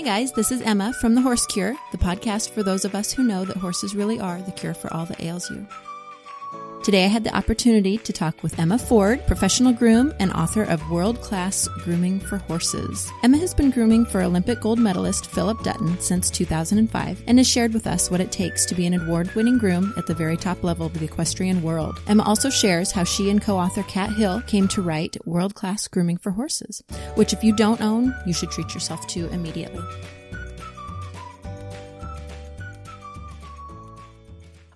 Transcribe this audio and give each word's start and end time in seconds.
Hey 0.00 0.06
guys, 0.06 0.32
this 0.32 0.50
is 0.50 0.62
Emma 0.62 0.94
from 0.94 1.14
The 1.14 1.20
Horse 1.20 1.44
Cure, 1.44 1.76
the 1.92 1.98
podcast 1.98 2.52
for 2.52 2.62
those 2.62 2.86
of 2.86 2.94
us 2.94 3.12
who 3.12 3.22
know 3.22 3.44
that 3.44 3.58
horses 3.58 3.94
really 3.94 4.18
are 4.18 4.40
the 4.40 4.50
cure 4.50 4.72
for 4.72 4.90
all 4.94 5.04
that 5.04 5.20
ails 5.20 5.50
you. 5.50 5.66
Today 6.82 7.04
I 7.04 7.08
had 7.08 7.24
the 7.24 7.36
opportunity 7.36 7.98
to 7.98 8.12
talk 8.12 8.42
with 8.42 8.58
Emma 8.58 8.78
Ford, 8.78 9.26
professional 9.26 9.70
groom 9.70 10.14
and 10.18 10.32
author 10.32 10.62
of 10.62 10.90
World 10.90 11.20
Class 11.20 11.68
Grooming 11.84 12.20
for 12.20 12.38
Horses. 12.38 13.12
Emma 13.22 13.36
has 13.36 13.52
been 13.52 13.70
grooming 13.70 14.06
for 14.06 14.22
Olympic 14.22 14.62
gold 14.62 14.78
medalist 14.78 15.26
Phillip 15.26 15.62
Dutton 15.62 16.00
since 16.00 16.30
2005 16.30 17.22
and 17.26 17.38
has 17.38 17.46
shared 17.46 17.74
with 17.74 17.86
us 17.86 18.10
what 18.10 18.22
it 18.22 18.32
takes 18.32 18.64
to 18.64 18.74
be 18.74 18.86
an 18.86 18.94
award 18.94 19.30
winning 19.34 19.58
groom 19.58 19.92
at 19.98 20.06
the 20.06 20.14
very 20.14 20.38
top 20.38 20.64
level 20.64 20.86
of 20.86 20.98
the 20.98 21.04
equestrian 21.04 21.62
world. 21.62 22.00
Emma 22.06 22.22
also 22.22 22.48
shares 22.48 22.92
how 22.92 23.04
she 23.04 23.28
and 23.28 23.42
co 23.42 23.58
author 23.58 23.82
Cat 23.82 24.14
Hill 24.14 24.40
came 24.46 24.66
to 24.68 24.80
write 24.80 25.18
World 25.26 25.54
Class 25.54 25.86
Grooming 25.86 26.16
for 26.16 26.30
Horses, 26.30 26.82
which, 27.14 27.34
if 27.34 27.44
you 27.44 27.54
don't 27.54 27.82
own, 27.82 28.14
you 28.24 28.32
should 28.32 28.50
treat 28.50 28.72
yourself 28.72 29.06
to 29.08 29.28
immediately. 29.32 29.84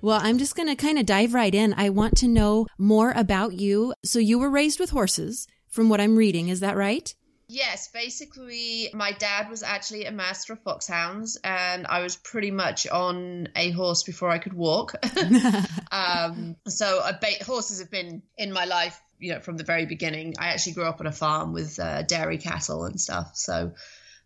Well, 0.04 0.20
I'm 0.22 0.36
just 0.36 0.54
going 0.54 0.68
to 0.68 0.76
kind 0.76 0.98
of 0.98 1.06
dive 1.06 1.32
right 1.32 1.54
in. 1.54 1.72
I 1.78 1.88
want 1.88 2.18
to 2.18 2.28
know 2.28 2.66
more 2.76 3.12
about 3.12 3.54
you. 3.54 3.94
So, 4.04 4.18
you 4.18 4.38
were 4.38 4.50
raised 4.50 4.78
with 4.78 4.90
horses, 4.90 5.48
from 5.66 5.88
what 5.88 5.98
I'm 5.98 6.14
reading. 6.14 6.48
Is 6.48 6.60
that 6.60 6.76
right? 6.76 7.14
Yes, 7.48 7.88
basically, 7.88 8.90
my 8.92 9.12
dad 9.12 9.48
was 9.48 9.62
actually 9.62 10.04
a 10.04 10.12
master 10.12 10.52
of 10.52 10.62
foxhounds, 10.62 11.38
and 11.42 11.86
I 11.86 12.02
was 12.02 12.16
pretty 12.16 12.50
much 12.50 12.86
on 12.86 13.48
a 13.56 13.70
horse 13.70 14.02
before 14.02 14.28
I 14.28 14.36
could 14.36 14.52
walk. 14.52 14.92
um, 15.90 16.56
so, 16.68 17.00
ba- 17.22 17.42
horses 17.42 17.78
have 17.78 17.90
been 17.90 18.20
in 18.36 18.52
my 18.52 18.66
life, 18.66 19.00
you 19.18 19.32
know, 19.32 19.40
from 19.40 19.56
the 19.56 19.64
very 19.64 19.86
beginning. 19.86 20.34
I 20.38 20.48
actually 20.48 20.74
grew 20.74 20.84
up 20.84 21.00
on 21.00 21.06
a 21.06 21.12
farm 21.12 21.54
with 21.54 21.78
uh, 21.78 22.02
dairy 22.02 22.36
cattle 22.36 22.84
and 22.84 23.00
stuff. 23.00 23.30
So, 23.36 23.72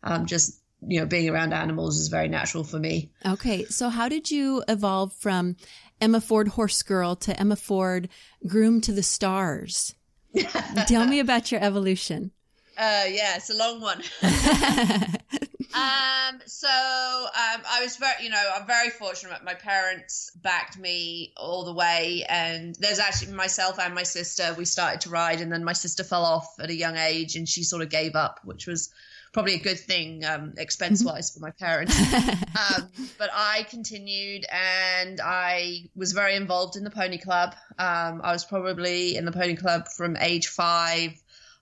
um, 0.03 0.27
just 0.27 0.61
you 0.87 1.01
know, 1.01 1.07
being 1.07 1.29
around 1.29 1.53
animals 1.53 1.99
is 1.99 2.09
very 2.09 2.29
natural 2.29 2.65
for 2.65 2.79
me. 2.79 3.11
Okay. 3.27 3.65
So 3.65 3.89
how 3.89 4.09
did 4.09 4.31
you 4.31 4.63
evolve 4.69 5.13
from 5.13 5.57
Emma 6.01 6.21
Ford 6.21 6.49
horse 6.49 6.83
girl 6.83 7.17
to 7.17 7.39
Emma 7.39 7.57
Ford 7.57 8.09
groom 8.47 8.81
to 8.83 8.93
the 8.93 9.03
stars? 9.03 9.95
Tell 10.87 11.07
me 11.07 11.21
about 11.21 11.51
your 11.51 11.63
evolution. 11.63 12.33
Uh, 12.77 13.07
yeah, 13.09 13.37
it's 13.37 13.51
a 13.51 13.57
long 13.57 13.81
one. 13.81 13.99
um, 15.75 16.41
so 16.47 16.69
um, 16.69 17.63
I 17.67 17.81
was 17.83 17.97
very, 17.97 18.23
you 18.23 18.31
know, 18.31 18.53
I'm 18.55 18.69
very 18.69 18.91
fortunate. 18.91 19.43
My 19.43 19.55
parents 19.55 20.31
backed 20.37 20.79
me 20.79 21.33
all 21.37 21.65
the 21.65 21.73
way, 21.73 22.25
and 22.29 22.77
there's 22.79 23.01
actually 23.01 23.33
myself 23.33 23.81
and 23.81 23.97
my 23.97 24.05
sister. 24.05 24.55
We 24.57 24.65
started 24.65 25.01
to 25.03 25.11
ride, 25.11 25.41
and 25.41 25.51
then 25.51 25.65
my 25.65 25.73
sister 25.73 26.05
fell 26.05 26.25
off 26.25 26.55
at 26.61 26.71
a 26.71 26.75
young 26.75 26.97
age, 26.97 27.35
and 27.35 27.49
she 27.49 27.65
sort 27.65 27.83
of 27.83 27.89
gave 27.89 28.15
up, 28.15 28.39
which 28.45 28.69
was 28.69 28.91
probably 29.33 29.55
a 29.55 29.59
good 29.59 29.79
thing 29.79 30.25
um, 30.25 30.55
expense 30.59 31.05
wise 31.05 31.31
for 31.31 31.41
my 31.41 31.51
parents. 31.51 31.97
um, 32.15 32.89
but 33.19 33.31
I 33.33 33.67
continued 33.69 34.47
and 34.51 35.21
I 35.21 35.89
was 35.95 36.13
very 36.13 36.35
involved 36.35 36.77
in 36.77 36.85
the 36.85 36.91
pony 36.91 37.19
club. 37.19 37.55
Um, 37.79 38.21
I 38.23 38.33
was 38.33 38.45
probably 38.45 39.17
in 39.17 39.25
the 39.25 39.33
pony 39.33 39.57
club 39.57 39.89
from 39.89 40.17
age 40.17 40.49
five 40.49 41.13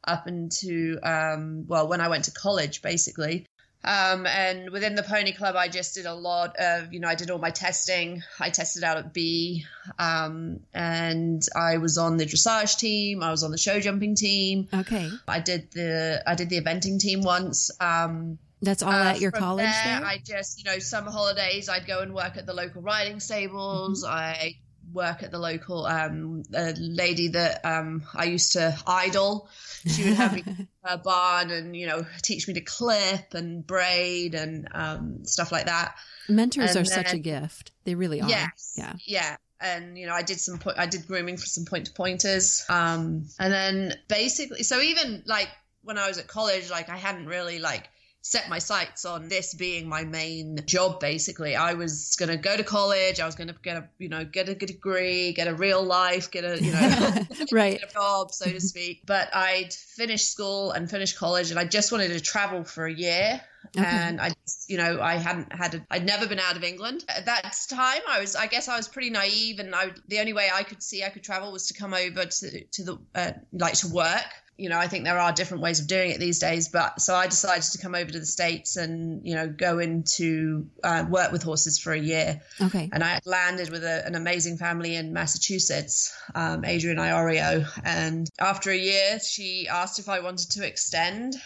up 0.07 0.29
into, 0.29 0.99
um, 1.03 1.65
well, 1.67 1.89
when 1.89 2.01
I 2.01 2.09
went 2.09 2.25
to 2.25 2.31
college, 2.31 2.83
basically. 2.83 3.47
Um, 3.87 4.27
and 4.27 4.71
within 4.71 4.97
the 4.97 5.05
pony 5.05 5.33
club, 5.33 5.55
I 5.55 5.69
just 5.69 5.95
did 5.95 6.07
a 6.07 6.15
lot 6.15 6.57
of, 6.57 6.93
you 6.93 6.99
know, 6.99 7.07
I 7.07 7.15
did 7.15 7.31
all 7.31 7.39
my 7.39 7.51
testing. 7.51 8.23
I 8.41 8.51
tested 8.51 8.83
out 8.83 8.97
at 8.97 9.13
B, 9.13 9.65
um, 9.99 10.61
and 10.75 11.41
I 11.55 11.79
was 11.79 11.97
on 11.97 12.17
the 12.17 12.27
dressage 12.27 12.79
team. 12.79 13.23
I 13.23 13.31
was 13.31 13.45
on 13.45 13.53
the 13.53 13.59
show 13.59 13.79
jumping 13.79 14.17
team. 14.17 14.69
Okay. 14.75 15.09
I 15.29 15.39
did 15.39 15.71
the 15.71 16.23
I 16.27 16.35
did 16.35 16.51
the 16.51 16.61
eventing 16.61 16.99
team 16.99 17.23
once. 17.23 17.71
Um, 17.81 18.39
That's 18.61 18.83
all 18.83 18.91
uh, 18.93 19.13
at 19.13 19.21
your 19.21 19.31
college. 19.31 19.67
There, 19.67 20.01
there, 20.01 20.05
I 20.05 20.19
just, 20.19 20.59
you 20.59 20.65
know, 20.65 20.81
summer 20.81 21.13
holidays, 21.13 21.69
I'd 21.69 21.87
go 21.87 22.01
and 22.01 22.13
work 22.13 22.37
at 22.37 22.45
the 22.45 22.55
local 22.55 22.83
riding 22.83 23.21
stables. 23.21 24.03
Mm-hmm. 24.03 24.13
I 24.13 24.57
work 24.93 25.23
at 25.23 25.31
the 25.31 25.39
local 25.39 25.87
um, 25.87 26.43
a 26.55 26.75
lady 26.77 27.29
that 27.29 27.65
um, 27.65 28.03
I 28.15 28.25
used 28.25 28.53
to 28.53 28.77
idol. 28.87 29.49
She 29.87 30.05
would 30.05 30.15
have 30.15 30.35
me 30.35 30.45
her 30.85 30.97
barn 30.97 31.51
and 31.51 31.77
you 31.77 31.87
know 31.87 32.07
teach 32.23 32.49
me 32.49 32.55
to 32.55 32.61
clip 32.61 33.35
and 33.35 33.67
braid 33.67 34.35
and 34.35 34.69
um, 34.73 35.25
stuff 35.25 35.53
like 35.53 35.67
that. 35.67 35.97
Mentors 36.29 36.77
and 36.77 36.87
are 36.87 36.91
then, 36.91 37.05
such 37.05 37.15
a 37.15 37.19
gift; 37.19 37.73
they 37.85 37.95
really 37.95 38.21
are. 38.21 38.29
Yes, 38.29 38.75
yeah, 38.77 38.93
yeah. 39.05 39.37
And 39.61 39.99
you 39.99 40.07
know, 40.07 40.13
I 40.13 40.23
did 40.23 40.41
some 40.41 40.59
po- 40.59 40.75
I 40.77 40.87
did 40.87 41.07
grooming 41.07 41.37
for 41.37 41.47
some 41.47 41.65
point 41.65 41.87
to 41.87 41.93
pointers, 41.93 42.65
um, 42.69 43.27
and 43.39 43.53
then 43.53 43.95
basically, 44.09 44.63
so 44.63 44.81
even 44.81 45.23
like 45.27 45.49
when 45.83 45.99
I 45.99 46.09
was 46.09 46.19
at 46.19 46.27
college, 46.27 46.71
like 46.71 46.89
I 46.89 46.97
hadn't 46.97 47.27
really 47.27 47.59
like 47.59 47.89
set 48.31 48.49
my 48.49 48.59
sights 48.59 49.05
on 49.05 49.29
this 49.29 49.55
being 49.55 49.89
my 49.89 50.05
main 50.05 50.59
job 50.67 51.01
basically. 51.01 51.55
I 51.55 51.75
was 51.75 52.17
going 52.17 52.29
to 52.29 52.37
go 52.37 52.57
to 52.57 52.65
college 52.65 53.21
i 53.21 53.27
was 53.27 53.35
going 53.35 53.49
to 53.49 53.55
get 53.63 53.77
a 53.77 53.89
you 53.99 54.09
know 54.09 54.25
get 54.25 54.49
a 54.49 54.55
good 54.55 54.67
degree 54.67 55.33
get 55.33 55.49
a 55.49 55.55
real 55.55 55.83
life 55.83 56.31
get 56.31 56.45
a 56.45 56.63
you 56.63 56.73
know 56.73 57.15
right. 57.53 57.83
a 57.83 57.93
job 57.93 58.33
so 58.33 58.51
to 58.51 58.61
speak. 58.61 59.03
But 59.07 59.35
i'd 59.35 59.73
finished 59.73 60.31
school 60.31 60.73
and 60.73 60.91
finished 60.91 61.17
college 61.17 61.51
and 61.51 61.61
i 61.61 61.65
just 61.65 61.93
wanted 61.93 62.09
to 62.09 62.21
travel 62.21 62.65
for 62.65 62.87
a 62.87 62.93
year. 62.93 63.41
Okay. 63.77 63.85
and 63.85 64.21
I, 64.21 64.31
just, 64.31 64.71
you 64.71 64.77
know, 64.77 65.01
I 65.03 65.17
hadn't 65.17 65.53
had, 65.53 65.75
a, 65.75 65.87
I'd 65.91 66.07
never 66.07 66.29
been 66.29 66.39
out 66.39 66.57
of 66.57 66.63
England. 66.63 67.05
At 67.09 67.27
that 67.27 67.53
time. 67.69 68.01
I 68.09 68.21
was, 68.21 68.37
I 68.37 68.47
guess, 68.47 68.69
I 68.69 68.77
was 68.77 68.87
pretty 68.87 69.11
naive, 69.11 69.59
and 69.59 69.75
I, 69.75 69.91
the 70.07 70.21
only 70.21 70.33
way 70.33 70.49
I 70.55 70.63
could 70.63 70.83
see 70.83 71.03
I 71.03 71.09
could 71.09 71.25
travel 71.25 71.51
was 71.51 71.67
to 71.69 71.75
come 71.75 71.93
over 71.93 72.27
to 72.27 72.65
to 72.65 72.85
the 72.85 72.99
uh, 73.15 73.33
like 73.53 73.75
to 73.75 73.89
work 73.89 74.31
you 74.57 74.69
know, 74.69 74.79
I 74.79 74.89
think 74.89 75.05
there 75.05 75.19
are 75.19 75.33
different 75.33 75.63
ways 75.63 75.81
of 75.81 75.87
doing 75.87 76.11
it 76.11 76.19
these 76.19 76.39
days. 76.39 76.69
But 76.69 77.01
so 77.01 77.15
I 77.15 77.27
decided 77.27 77.65
to 77.73 77.79
come 77.79 77.95
over 77.95 78.11
to 78.11 78.19
the 78.19 78.27
States 78.27 78.77
and, 78.77 79.27
you 79.27 79.35
know, 79.35 79.49
go 79.49 79.79
into 79.79 80.67
uh, 80.83 81.05
work 81.09 81.33
with 81.33 81.43
horses 81.43 81.79
for 81.79 81.93
a 81.93 81.99
year. 81.99 82.41
Okay. 82.61 82.89
And 82.93 83.05
I 83.05 83.21
landed 83.25 83.71
with 83.71 83.85
a, 83.85 84.07
an 84.07 84.15
amazing 84.15 84.57
family 84.57 84.97
in 84.97 85.13
Massachusetts, 85.13 86.17
um, 86.35 86.65
Adrienne 86.65 86.97
Iorio. 86.97 87.67
And 87.85 88.29
after 88.39 88.71
a 88.71 88.77
year, 88.77 89.19
she 89.21 89.69
asked 89.69 89.99
if 89.99 90.09
I 90.09 90.21
wanted 90.21 90.51
to 90.53 90.67
extend. 90.67 91.37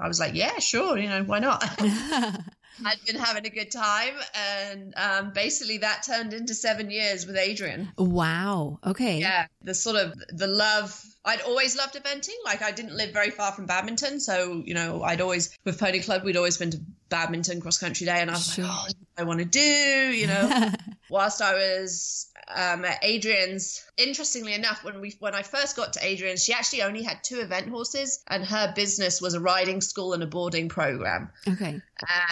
I 0.00 0.08
was 0.08 0.20
like, 0.20 0.34
yeah, 0.34 0.58
sure. 0.58 0.98
You 0.98 1.08
know, 1.08 1.24
why 1.24 1.38
not? 1.38 1.64
I'd 2.84 3.04
been 3.06 3.16
having 3.16 3.46
a 3.46 3.50
good 3.50 3.70
time, 3.70 4.14
and 4.34 4.94
um, 4.96 5.32
basically 5.32 5.78
that 5.78 6.04
turned 6.04 6.32
into 6.32 6.54
seven 6.54 6.90
years 6.90 7.26
with 7.26 7.36
Adrienne. 7.36 7.92
Wow. 7.98 8.78
Okay. 8.86 9.18
Yeah, 9.18 9.46
the 9.62 9.74
sort 9.74 9.96
of 9.96 10.14
the 10.28 10.46
love 10.46 11.02
I'd 11.28 11.42
always 11.42 11.76
loved 11.76 11.94
eventing. 11.94 12.36
Like 12.44 12.62
I 12.62 12.70
didn't 12.70 12.96
live 12.96 13.12
very 13.12 13.30
far 13.30 13.52
from 13.52 13.66
badminton, 13.66 14.18
so 14.18 14.62
you 14.64 14.72
know 14.72 15.02
I'd 15.02 15.20
always 15.20 15.56
with 15.64 15.78
Pony 15.78 16.00
Club 16.00 16.24
we'd 16.24 16.38
always 16.38 16.56
been 16.56 16.70
to 16.70 16.80
badminton 17.10 17.60
cross 17.60 17.78
country 17.78 18.06
day, 18.06 18.20
and 18.20 18.30
I 18.30 18.34
was 18.34 18.54
sure. 18.54 18.64
like, 18.64 18.94
oh, 18.94 19.22
I 19.22 19.24
want 19.24 19.40
to 19.40 19.44
do, 19.44 19.60
you 19.60 20.26
know. 20.26 20.70
Whilst 21.10 21.42
I 21.42 21.52
was 21.54 22.30
um, 22.54 22.84
at 22.86 23.02
Adrienne's, 23.04 23.84
interestingly 23.98 24.54
enough, 24.54 24.82
when 24.84 25.02
we 25.02 25.16
when 25.18 25.34
I 25.34 25.42
first 25.42 25.76
got 25.76 25.92
to 25.94 26.00
Adrienne's, 26.00 26.42
she 26.42 26.54
actually 26.54 26.82
only 26.82 27.02
had 27.02 27.22
two 27.22 27.40
event 27.40 27.68
horses, 27.68 28.24
and 28.26 28.42
her 28.42 28.72
business 28.74 29.20
was 29.20 29.34
a 29.34 29.40
riding 29.40 29.82
school 29.82 30.14
and 30.14 30.22
a 30.22 30.26
boarding 30.26 30.70
program. 30.70 31.30
Okay. 31.46 31.82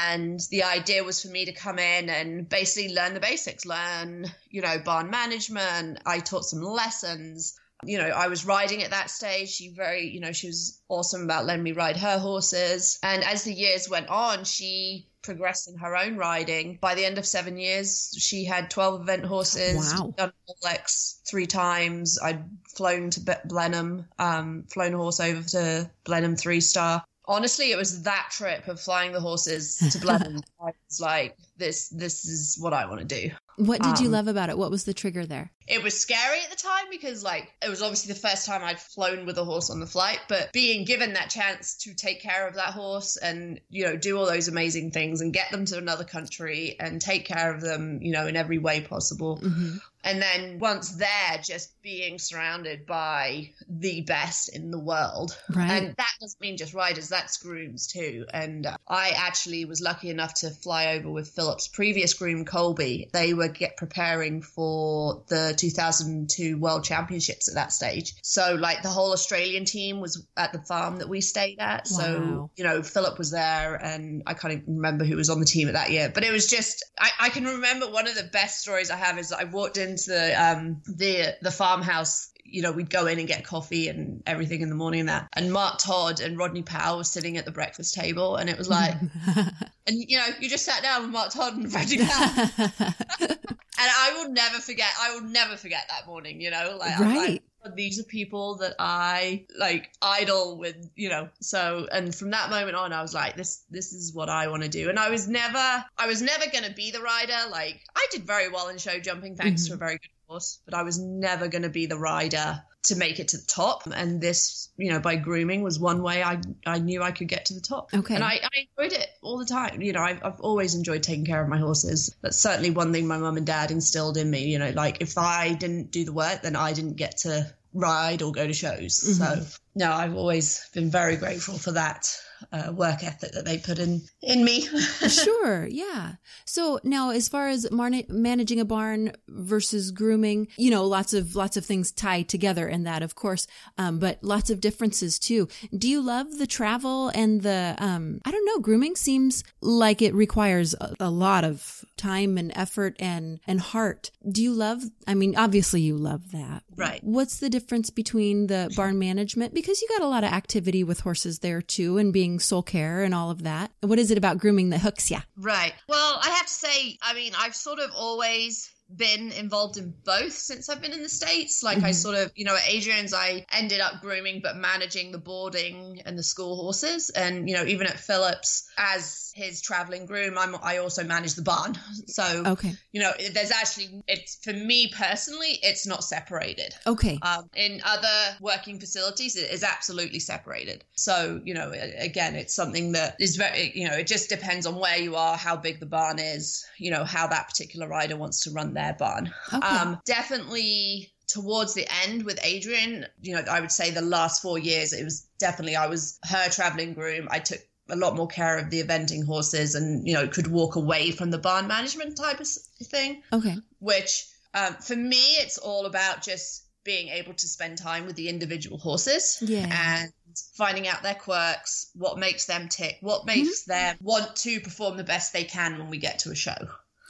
And 0.08 0.40
the 0.50 0.62
idea 0.62 1.04
was 1.04 1.20
for 1.20 1.28
me 1.28 1.44
to 1.44 1.52
come 1.52 1.78
in 1.78 2.08
and 2.08 2.48
basically 2.48 2.94
learn 2.94 3.12
the 3.12 3.20
basics, 3.20 3.66
learn 3.66 4.26
you 4.50 4.62
know 4.62 4.78
barn 4.78 5.10
management. 5.10 5.98
I 6.06 6.20
taught 6.20 6.46
some 6.46 6.62
lessons 6.62 7.58
you 7.84 7.98
know, 7.98 8.06
I 8.06 8.28
was 8.28 8.46
riding 8.46 8.82
at 8.82 8.90
that 8.90 9.10
stage. 9.10 9.50
She 9.50 9.72
very, 9.74 10.08
you 10.08 10.20
know, 10.20 10.32
she 10.32 10.48
was 10.48 10.80
awesome 10.88 11.22
about 11.22 11.44
letting 11.44 11.62
me 11.62 11.72
ride 11.72 11.96
her 11.96 12.18
horses. 12.18 12.98
And 13.02 13.22
as 13.22 13.44
the 13.44 13.52
years 13.52 13.88
went 13.88 14.08
on, 14.08 14.44
she 14.44 15.08
progressed 15.22 15.68
in 15.68 15.76
her 15.78 15.96
own 15.96 16.16
riding. 16.16 16.78
By 16.80 16.94
the 16.94 17.04
end 17.04 17.18
of 17.18 17.26
seven 17.26 17.58
years, 17.58 18.14
she 18.18 18.44
had 18.44 18.70
12 18.70 19.02
event 19.02 19.24
horses, 19.24 19.94
wow. 19.98 20.14
done 20.16 20.32
Lex 20.62 21.20
three 21.28 21.46
times. 21.46 22.18
I'd 22.22 22.44
flown 22.74 23.10
to 23.10 23.38
Blenheim, 23.44 24.06
um, 24.18 24.64
flown 24.72 24.94
a 24.94 24.96
horse 24.96 25.20
over 25.20 25.42
to 25.50 25.90
Blenheim 26.04 26.36
three 26.36 26.60
star. 26.60 27.04
Honestly, 27.28 27.72
it 27.72 27.76
was 27.76 28.02
that 28.02 28.28
trip 28.30 28.68
of 28.68 28.80
flying 28.80 29.12
the 29.12 29.20
horses 29.20 29.78
to 29.92 29.98
Blenheim. 29.98 30.42
I 30.60 30.70
was 30.88 31.00
like, 31.00 31.36
this, 31.56 31.88
this 31.88 32.24
is 32.24 32.56
what 32.58 32.72
I 32.72 32.86
want 32.86 33.00
to 33.00 33.04
do. 33.04 33.32
What 33.56 33.82
did 33.82 33.98
you 33.98 34.06
um, 34.06 34.12
love 34.12 34.28
about 34.28 34.48
it? 34.48 34.56
What 34.56 34.70
was 34.70 34.84
the 34.84 34.94
trigger 34.94 35.26
there? 35.26 35.50
It 35.66 35.82
was 35.82 36.00
scary 36.00 36.40
at 36.42 36.50
the 36.50 36.56
time 36.56 36.86
because, 36.90 37.24
like, 37.24 37.52
it 37.62 37.68
was 37.68 37.82
obviously 37.82 38.12
the 38.12 38.20
first 38.20 38.46
time 38.46 38.62
I'd 38.62 38.80
flown 38.80 39.26
with 39.26 39.36
a 39.38 39.44
horse 39.44 39.70
on 39.70 39.80
the 39.80 39.86
flight, 39.86 40.20
but 40.28 40.52
being 40.52 40.84
given 40.84 41.14
that 41.14 41.30
chance 41.30 41.76
to 41.78 41.94
take 41.94 42.20
care 42.20 42.46
of 42.46 42.54
that 42.54 42.70
horse 42.70 43.16
and, 43.16 43.60
you 43.68 43.84
know, 43.84 43.96
do 43.96 44.16
all 44.16 44.26
those 44.26 44.48
amazing 44.48 44.92
things 44.92 45.20
and 45.20 45.32
get 45.32 45.50
them 45.50 45.64
to 45.66 45.78
another 45.78 46.04
country 46.04 46.76
and 46.78 47.00
take 47.00 47.26
care 47.26 47.52
of 47.52 47.60
them, 47.60 48.00
you 48.02 48.12
know, 48.12 48.26
in 48.26 48.36
every 48.36 48.58
way 48.58 48.80
possible. 48.80 49.38
Mm-hmm. 49.42 49.76
And 50.04 50.22
then 50.22 50.60
once 50.60 50.90
there, 50.90 51.40
just 51.42 51.82
being 51.82 52.20
surrounded 52.20 52.86
by 52.86 53.50
the 53.68 54.02
best 54.02 54.54
in 54.54 54.70
the 54.70 54.78
world. 54.78 55.36
Right. 55.52 55.68
And 55.68 55.96
that 55.96 56.12
doesn't 56.20 56.40
mean 56.40 56.56
just 56.56 56.74
riders, 56.74 57.08
that's 57.08 57.38
grooms 57.38 57.88
too. 57.88 58.24
And 58.32 58.68
I 58.86 59.08
actually 59.16 59.64
was 59.64 59.80
lucky 59.80 60.10
enough 60.10 60.34
to 60.34 60.50
fly 60.50 60.94
over 60.94 61.10
with 61.10 61.30
Phillip's 61.30 61.66
previous 61.66 62.14
groom, 62.14 62.44
Colby. 62.44 63.10
They 63.12 63.34
were 63.34 63.48
get 63.48 63.76
preparing 63.76 64.42
for 64.42 65.24
the 65.26 65.55
2002 65.56 66.58
World 66.58 66.84
Championships 66.84 67.48
at 67.48 67.54
that 67.54 67.72
stage. 67.72 68.14
So, 68.22 68.54
like, 68.54 68.82
the 68.82 68.88
whole 68.88 69.12
Australian 69.12 69.64
team 69.64 70.00
was 70.00 70.26
at 70.36 70.52
the 70.52 70.60
farm 70.60 70.96
that 70.98 71.08
we 71.08 71.20
stayed 71.20 71.58
at. 71.58 71.88
Wow. 71.90 71.98
So, 71.98 72.50
you 72.56 72.64
know, 72.64 72.82
Phillip 72.82 73.18
was 73.18 73.30
there, 73.30 73.74
and 73.74 74.22
I 74.26 74.34
can't 74.34 74.54
even 74.54 74.76
remember 74.76 75.04
who 75.04 75.16
was 75.16 75.30
on 75.30 75.40
the 75.40 75.46
team 75.46 75.68
at 75.68 75.74
that 75.74 75.90
year. 75.90 76.10
But 76.12 76.24
it 76.24 76.32
was 76.32 76.46
just, 76.46 76.84
I, 76.98 77.10
I 77.20 77.28
can 77.30 77.44
remember 77.44 77.88
one 77.88 78.08
of 78.08 78.14
the 78.14 78.24
best 78.24 78.60
stories 78.60 78.90
I 78.90 78.96
have 78.96 79.18
is 79.18 79.32
I 79.32 79.44
walked 79.44 79.76
into 79.76 80.10
the 80.10 80.34
um, 80.34 80.82
the 80.86 81.36
the 81.42 81.50
farmhouse 81.50 82.30
you 82.48 82.62
know, 82.62 82.72
we'd 82.72 82.90
go 82.90 83.06
in 83.06 83.18
and 83.18 83.28
get 83.28 83.44
coffee 83.44 83.88
and 83.88 84.22
everything 84.26 84.60
in 84.60 84.68
the 84.68 84.74
morning 84.74 85.00
and 85.00 85.08
that. 85.08 85.28
And 85.32 85.52
Mark 85.52 85.78
Todd 85.78 86.20
and 86.20 86.38
Rodney 86.38 86.62
Powell 86.62 86.98
were 86.98 87.04
sitting 87.04 87.36
at 87.36 87.44
the 87.44 87.50
breakfast 87.50 87.94
table, 87.94 88.36
and 88.36 88.48
it 88.48 88.56
was 88.56 88.68
like, 88.68 88.94
and 89.86 89.96
you 89.96 90.18
know, 90.18 90.26
you 90.40 90.48
just 90.48 90.64
sat 90.64 90.82
down 90.82 91.02
with 91.02 91.10
Mark 91.10 91.32
Todd 91.32 91.54
and 91.56 91.70
Powell, 91.72 91.86
and 93.20 93.36
I 93.78 94.12
will 94.16 94.30
never 94.32 94.58
forget. 94.58 94.88
I 95.00 95.14
will 95.14 95.22
never 95.28 95.56
forget 95.56 95.86
that 95.88 96.06
morning. 96.06 96.40
You 96.40 96.50
know, 96.50 96.76
like, 96.78 96.98
I'm 96.98 97.08
Right. 97.08 97.42
like, 97.64 97.76
these 97.76 97.98
are 97.98 98.04
people 98.04 98.58
that 98.58 98.74
I 98.78 99.44
like 99.58 99.90
idol 100.00 100.56
with, 100.58 100.76
you 100.94 101.08
know. 101.08 101.28
So, 101.40 101.88
and 101.90 102.14
from 102.14 102.30
that 102.30 102.48
moment 102.48 102.76
on, 102.76 102.92
I 102.92 103.02
was 103.02 103.12
like, 103.12 103.36
this, 103.36 103.64
this 103.70 103.92
is 103.92 104.14
what 104.14 104.28
I 104.28 104.46
want 104.48 104.62
to 104.62 104.68
do. 104.68 104.88
And 104.88 104.98
I 105.00 105.10
was 105.10 105.26
never, 105.28 105.84
I 105.98 106.06
was 106.06 106.22
never 106.22 106.44
going 106.50 106.62
to 106.64 106.72
be 106.72 106.92
the 106.92 107.00
rider. 107.00 107.36
Like, 107.50 107.80
I 107.96 108.06
did 108.12 108.22
very 108.24 108.48
well 108.48 108.68
in 108.68 108.78
show 108.78 108.98
jumping, 109.00 109.34
thanks 109.36 109.64
Mhm. 109.64 109.68
to 109.68 109.74
a 109.74 109.76
very 109.78 109.94
good 109.94 110.10
horse, 110.28 110.60
but 110.64 110.74
I 110.74 110.82
was 110.82 111.00
never 111.00 111.48
going 111.48 111.62
to 111.62 111.68
be 111.68 111.86
the 111.86 111.98
rider 111.98 112.62
to 112.86 112.96
make 112.96 113.20
it 113.20 113.28
to 113.28 113.36
the 113.38 113.46
top. 113.46 113.86
And 113.86 114.20
this, 114.20 114.68
you 114.76 114.90
know, 114.90 115.00
by 115.00 115.16
grooming 115.16 115.62
was 115.62 115.78
one 115.78 116.02
way 116.02 116.22
I, 116.22 116.40
I 116.66 116.78
knew 116.78 117.02
I 117.02 117.12
could 117.12 117.28
get 117.28 117.46
to 117.46 117.54
the 117.54 117.60
top. 117.60 117.90
Okay. 117.94 118.14
And 118.14 118.24
I, 118.24 118.40
I 118.42 118.66
enjoyed 118.78 118.98
it 118.98 119.08
all 119.22 119.38
the 119.38 119.44
time. 119.44 119.82
You 119.82 119.92
know, 119.92 120.02
I've, 120.02 120.24
I've 120.24 120.40
always 120.40 120.74
enjoyed 120.74 121.02
taking 121.02 121.24
care 121.24 121.42
of 121.42 121.48
my 121.48 121.58
horses. 121.58 122.14
That's 122.22 122.38
certainly 122.38 122.70
one 122.70 122.92
thing 122.92 123.06
my 123.06 123.18
mum 123.18 123.36
and 123.36 123.46
dad 123.46 123.70
instilled 123.70 124.16
in 124.16 124.30
me. 124.30 124.46
You 124.46 124.58
know, 124.58 124.70
like 124.70 124.98
if 125.00 125.18
I 125.18 125.54
didn't 125.54 125.90
do 125.90 126.04
the 126.04 126.12
work, 126.12 126.42
then 126.42 126.56
I 126.56 126.72
didn't 126.72 126.96
get 126.96 127.18
to 127.18 127.52
ride 127.74 128.22
or 128.22 128.32
go 128.32 128.46
to 128.46 128.52
shows. 128.52 129.00
Mhm. 129.00 129.14
So, 129.18 129.60
no, 129.74 129.92
I've 129.92 130.16
always 130.16 130.68
been 130.72 130.90
very 130.90 131.16
grateful 131.16 131.58
for 131.58 131.72
that 131.72 132.16
uh, 132.52 132.72
work 132.72 133.02
ethic 133.04 133.32
that 133.32 133.44
they 133.44 133.58
put 133.58 133.78
in 133.78 134.02
in 134.22 134.44
me. 134.44 134.62
sure, 135.08 135.66
yeah. 135.66 136.14
So 136.44 136.80
now, 136.84 137.10
as 137.10 137.28
far 137.28 137.48
as 137.48 137.70
marna- 137.70 138.04
managing 138.08 138.60
a 138.60 138.64
barn 138.64 139.12
versus 139.28 139.90
grooming, 139.90 140.48
you 140.56 140.70
know, 140.70 140.84
lots 140.84 141.12
of 141.12 141.34
lots 141.34 141.56
of 141.56 141.64
things 141.64 141.92
tie 141.92 142.22
together 142.22 142.68
in 142.68 142.84
that, 142.84 143.02
of 143.02 143.14
course, 143.14 143.46
um, 143.78 143.98
but 143.98 144.22
lots 144.22 144.50
of 144.50 144.60
differences 144.60 145.18
too. 145.18 145.48
Do 145.76 145.88
you 145.88 146.00
love 146.00 146.38
the 146.38 146.46
travel 146.46 147.08
and 147.14 147.42
the? 147.42 147.74
Um, 147.78 148.20
I 148.24 148.30
don't 148.30 148.44
know. 148.44 148.58
Grooming 148.60 148.96
seems 148.96 149.44
like 149.60 150.02
it 150.02 150.14
requires 150.14 150.74
a, 150.74 150.94
a 151.00 151.10
lot 151.10 151.44
of 151.44 151.84
time 151.96 152.38
and 152.38 152.52
effort 152.54 152.96
and 152.98 153.40
and 153.46 153.60
heart. 153.60 154.10
Do 154.28 154.42
you 154.42 154.52
love? 154.52 154.82
I 155.06 155.14
mean, 155.14 155.36
obviously 155.36 155.80
you 155.80 155.96
love 155.96 156.32
that, 156.32 156.62
Right. 156.76 157.02
What's 157.02 157.38
the 157.38 157.48
difference 157.48 157.90
between 157.90 158.48
the 158.48 158.72
barn 158.76 158.98
management 158.98 159.54
because 159.54 159.80
you 159.80 159.88
got 159.88 160.02
a 160.02 160.08
lot 160.08 160.24
of 160.24 160.32
activity 160.32 160.84
with 160.84 161.00
horses 161.00 161.38
there 161.38 161.62
too, 161.62 161.98
and 161.98 162.12
being 162.12 162.25
soul 162.38 162.62
care 162.62 163.02
and 163.02 163.14
all 163.14 163.30
of 163.30 163.44
that. 163.44 163.70
What 163.80 163.98
is 163.98 164.10
it 164.10 164.18
about 164.18 164.38
grooming 164.38 164.70
that 164.70 164.78
hooks 164.78 165.10
you? 165.10 165.18
Right. 165.36 165.72
Well, 165.88 166.20
I 166.22 166.30
have 166.30 166.46
to 166.46 166.52
say, 166.52 166.98
I 167.02 167.14
mean, 167.14 167.32
I've 167.38 167.54
sort 167.54 167.78
of 167.78 167.90
always 167.94 168.70
been 168.94 169.32
involved 169.32 169.76
in 169.76 169.92
both 170.04 170.32
since 170.32 170.68
I've 170.68 170.80
been 170.80 170.92
in 170.92 171.02
the 171.02 171.08
States. 171.08 171.62
Like, 171.62 171.78
I 171.78 171.90
Mhm. 171.90 171.94
sort 171.94 172.16
of, 172.16 172.32
you 172.36 172.44
know, 172.44 172.54
at 172.54 172.62
Adrienne's, 172.68 173.12
I 173.12 173.44
ended 173.52 173.80
up 173.80 174.00
grooming 174.00 174.40
but 174.42 174.56
managing 174.56 175.12
the 175.12 175.18
boarding 175.18 176.02
and 176.04 176.18
the 176.18 176.22
school 176.22 176.56
horses. 176.56 177.10
And, 177.10 177.48
you 177.48 177.56
know, 177.56 177.64
even 177.64 177.86
at 177.86 177.98
Phillips, 177.98 178.64
as 178.76 179.32
his 179.34 179.60
traveling 179.60 180.06
groom, 180.06 180.38
I'm, 180.38 180.56
I 180.62 180.78
also 180.78 181.04
manage 181.04 181.34
the 181.34 181.42
barn. 181.42 181.78
So, 182.08 182.44
Okay. 182.46 182.74
you 182.92 183.00
know, 183.00 183.12
there's 183.32 183.50
actually, 183.50 184.02
it's 184.06 184.38
for 184.42 184.52
me 184.52 184.92
personally, 184.96 185.58
it's 185.62 185.86
not 185.86 186.04
separated. 186.04 186.74
Okay. 186.86 187.18
Um, 187.20 187.48
in 187.54 187.80
other 187.84 188.36
working 188.40 188.78
facilities, 188.78 189.36
it 189.36 189.50
is 189.50 189.62
absolutely 189.64 190.20
separated. 190.20 190.84
So, 190.94 191.40
you 191.44 191.52
know, 191.54 191.72
again, 191.98 192.36
it's 192.36 192.54
something 192.54 192.92
that 192.92 193.16
is 193.18 193.36
very, 193.36 193.72
you 193.74 193.88
know, 193.88 193.96
it 193.96 194.06
just 194.06 194.28
depends 194.28 194.66
on 194.66 194.76
where 194.76 194.96
you 194.96 195.16
are, 195.16 195.36
how 195.36 195.56
big 195.56 195.80
the 195.80 195.86
barn 195.86 196.18
is, 196.18 196.64
you 196.78 196.90
know, 196.90 197.04
how 197.04 197.26
that 197.26 197.48
particular 197.48 197.88
rider 197.88 198.16
wants 198.16 198.44
to 198.44 198.50
run 198.50 198.74
their 198.76 198.94
barn. 198.94 199.32
Okay. 199.52 199.66
Um, 199.66 200.00
definitely 200.04 201.10
towards 201.28 201.74
the 201.74 201.86
end 202.04 202.24
with 202.24 202.38
Adrienne, 202.44 203.06
you 203.20 203.34
know, 203.34 203.42
I 203.50 203.60
would 203.60 203.72
say 203.72 203.90
the 203.90 204.00
last 204.02 204.40
four 204.42 204.58
years, 204.58 204.92
it 204.92 205.04
was 205.04 205.26
definitely, 205.38 205.76
I 205.76 205.88
was 205.88 206.18
her 206.24 206.48
traveling 206.50 206.94
groom. 206.94 207.26
I 207.30 207.40
took 207.40 207.60
a 207.88 207.96
lot 207.96 208.16
more 208.16 208.26
care 208.28 208.58
of 208.58 208.70
the 208.70 208.82
eventing 208.82 209.24
horses 209.24 209.74
and, 209.74 210.06
you 210.06 210.14
know, 210.14 210.26
could 210.28 210.46
walk 210.46 210.76
away 210.76 211.10
from 211.10 211.30
the 211.30 211.38
barn 211.38 211.66
management 211.66 212.16
type 212.16 212.40
of 212.40 212.48
thing 212.82 213.22
okay. 213.32 213.56
which 213.78 214.26
um, 214.54 214.74
for 214.74 214.96
me 214.96 215.16
it's 215.16 215.58
all 215.58 215.86
about 215.86 216.22
just 216.22 216.64
being 216.84 217.08
able 217.08 217.34
to 217.34 217.48
spend 217.48 217.78
time 217.78 218.06
with 218.06 218.16
the 218.16 218.28
individual 218.28 218.78
horses 218.78 219.38
Yeah. 219.40 219.66
and 219.70 220.12
finding 220.54 220.86
out 220.88 221.02
their 221.02 221.14
quirks 221.14 221.90
what 221.94 222.18
makes 222.18 222.46
them 222.46 222.68
tick 222.68 222.98
what 223.00 223.24
makes 223.26 223.64
them 223.64 223.96
want 224.00 224.36
to 224.36 224.60
perform 224.60 224.96
the 224.96 225.04
best 225.04 225.32
they 225.32 225.44
can 225.44 225.78
when 225.78 225.88
we 225.88 225.98
get 225.98 226.20
to 226.20 226.30
a 226.30 226.34
show 226.34 226.56